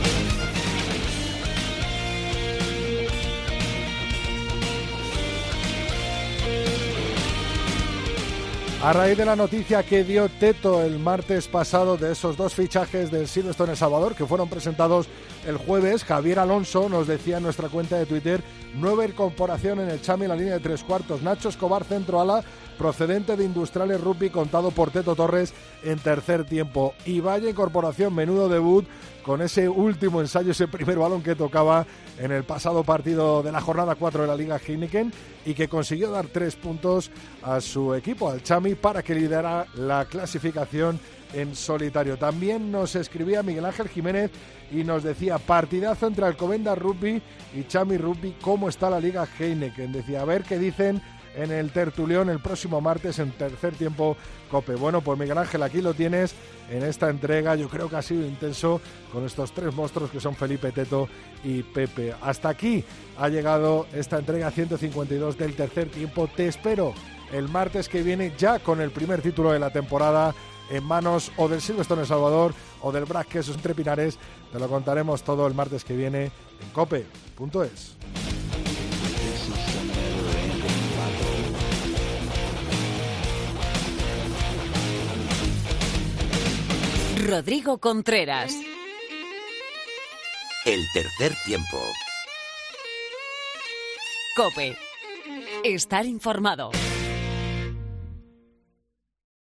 A 8.83 8.93
raíz 8.93 9.15
de 9.15 9.25
la 9.25 9.35
noticia 9.35 9.83
que 9.83 10.03
dio 10.03 10.27
Teto 10.27 10.81
el 10.81 10.97
martes 10.97 11.47
pasado 11.47 11.97
de 11.97 12.13
esos 12.13 12.35
dos 12.35 12.55
fichajes 12.55 13.11
del 13.11 13.27
Silverstone 13.27 13.73
El 13.73 13.77
Salvador 13.77 14.15
que 14.15 14.25
fueron 14.25 14.49
presentados 14.49 15.07
el 15.45 15.57
jueves, 15.57 16.03
Javier 16.03 16.39
Alonso 16.39 16.87
nos 16.89 17.07
decía 17.07 17.37
en 17.37 17.43
nuestra 17.43 17.69
cuenta 17.69 17.97
de 17.97 18.05
Twitter 18.05 18.43
nueva 18.75 19.05
incorporación 19.05 19.79
en 19.79 19.89
el 19.89 20.01
Chami 20.01 20.23
en 20.23 20.29
la 20.29 20.35
línea 20.35 20.53
de 20.53 20.59
tres 20.59 20.83
cuartos. 20.83 21.21
Nacho 21.21 21.49
Escobar, 21.49 21.83
centro 21.83 22.21
ala, 22.21 22.43
procedente 22.77 23.35
de 23.35 23.43
Industriales 23.43 23.99
Rugby, 24.01 24.29
contado 24.29 24.71
por 24.71 24.91
Teto 24.91 25.15
Torres 25.15 25.53
en 25.83 25.99
tercer 25.99 26.45
tiempo. 26.45 26.93
Y 27.05 27.19
vaya 27.19 27.49
incorporación, 27.49 28.13
menudo 28.13 28.49
debut 28.49 28.85
con 29.23 29.41
ese 29.41 29.69
último 29.69 30.21
ensayo, 30.21 30.51
ese 30.51 30.67
primer 30.67 30.97
balón 30.97 31.21
que 31.21 31.35
tocaba 31.35 31.85
en 32.17 32.31
el 32.31 32.43
pasado 32.43 32.83
partido 32.83 33.43
de 33.43 33.51
la 33.51 33.61
jornada 33.61 33.95
4 33.95 34.21
de 34.21 34.27
la 34.27 34.35
Liga 34.35 34.59
Heineken 34.59 35.11
y 35.45 35.53
que 35.53 35.67
consiguió 35.67 36.11
dar 36.11 36.27
tres 36.27 36.55
puntos 36.55 37.11
a 37.43 37.61
su 37.61 37.93
equipo, 37.93 38.29
al 38.29 38.43
Chami, 38.43 38.75
para 38.75 39.03
que 39.03 39.15
lidera 39.15 39.65
la 39.75 40.05
clasificación 40.05 40.99
en 41.33 41.55
solitario. 41.55 42.17
También 42.17 42.71
nos 42.71 42.95
escribía 42.95 43.43
Miguel 43.43 43.65
Ángel 43.65 43.89
Jiménez 43.89 44.31
y 44.71 44.83
nos 44.83 45.03
decía 45.03 45.37
partidazo 45.37 46.07
entre 46.07 46.25
Alcobendas 46.25 46.77
Rugby 46.77 47.21
y 47.53 47.63
Chami 47.65 47.97
Rugby, 47.97 48.35
¿cómo 48.41 48.69
está 48.69 48.89
la 48.89 48.99
Liga 48.99 49.27
Heineken? 49.39 49.91
Decía, 49.91 50.21
a 50.21 50.25
ver 50.25 50.43
qué 50.43 50.57
dicen 50.57 51.01
en 51.35 51.51
el 51.51 51.71
tertulión 51.71 52.29
el 52.29 52.39
próximo 52.39 52.81
martes 52.81 53.19
en 53.19 53.31
tercer 53.31 53.73
tiempo 53.75 54.17
Cope. 54.49 54.75
Bueno, 54.75 55.01
pues 55.01 55.17
Miguel 55.17 55.37
Ángel, 55.37 55.63
aquí 55.63 55.81
lo 55.81 55.93
tienes 55.93 56.35
en 56.69 56.83
esta 56.83 57.09
entrega. 57.09 57.55
Yo 57.55 57.69
creo 57.69 57.89
que 57.89 57.95
ha 57.95 58.01
sido 58.01 58.25
intenso 58.25 58.81
con 59.11 59.25
estos 59.25 59.53
tres 59.53 59.73
monstruos 59.73 60.11
que 60.11 60.19
son 60.19 60.35
Felipe 60.35 60.71
Teto 60.71 61.07
y 61.43 61.63
Pepe. 61.63 62.13
Hasta 62.21 62.49
aquí 62.49 62.83
ha 63.17 63.29
llegado 63.29 63.87
esta 63.93 64.19
entrega 64.19 64.51
152 64.51 65.37
del 65.37 65.55
tercer 65.55 65.89
tiempo. 65.89 66.27
Te 66.27 66.47
espero 66.47 66.93
el 67.31 67.47
martes 67.47 67.87
que 67.87 68.03
viene 68.03 68.33
ya 68.37 68.59
con 68.59 68.81
el 68.81 68.91
primer 68.91 69.21
título 69.21 69.53
de 69.53 69.59
la 69.59 69.69
temporada 69.69 70.35
en 70.71 70.83
manos 70.83 71.31
o 71.37 71.47
del 71.47 71.61
Silvestre 71.61 71.99
El 71.99 72.07
Salvador 72.07 72.53
o 72.81 72.91
del 72.91 73.05
Brac 73.05 73.27
Quesos 73.27 73.55
entre 73.55 73.75
Pinares. 73.75 74.17
Te 74.51 74.59
lo 74.59 74.67
contaremos 74.67 75.23
todo 75.23 75.45
el 75.45 75.53
martes 75.53 75.83
que 75.83 75.95
viene 75.95 76.25
en 76.25 76.69
cope.es. 76.73 77.97
Rodrigo 87.27 87.77
Contreras. 87.77 88.53
El 90.65 90.85
tercer 90.93 91.33
tiempo. 91.45 91.77
Cope. 94.35 94.75
Estar 95.63 96.05
informado. 96.05 96.71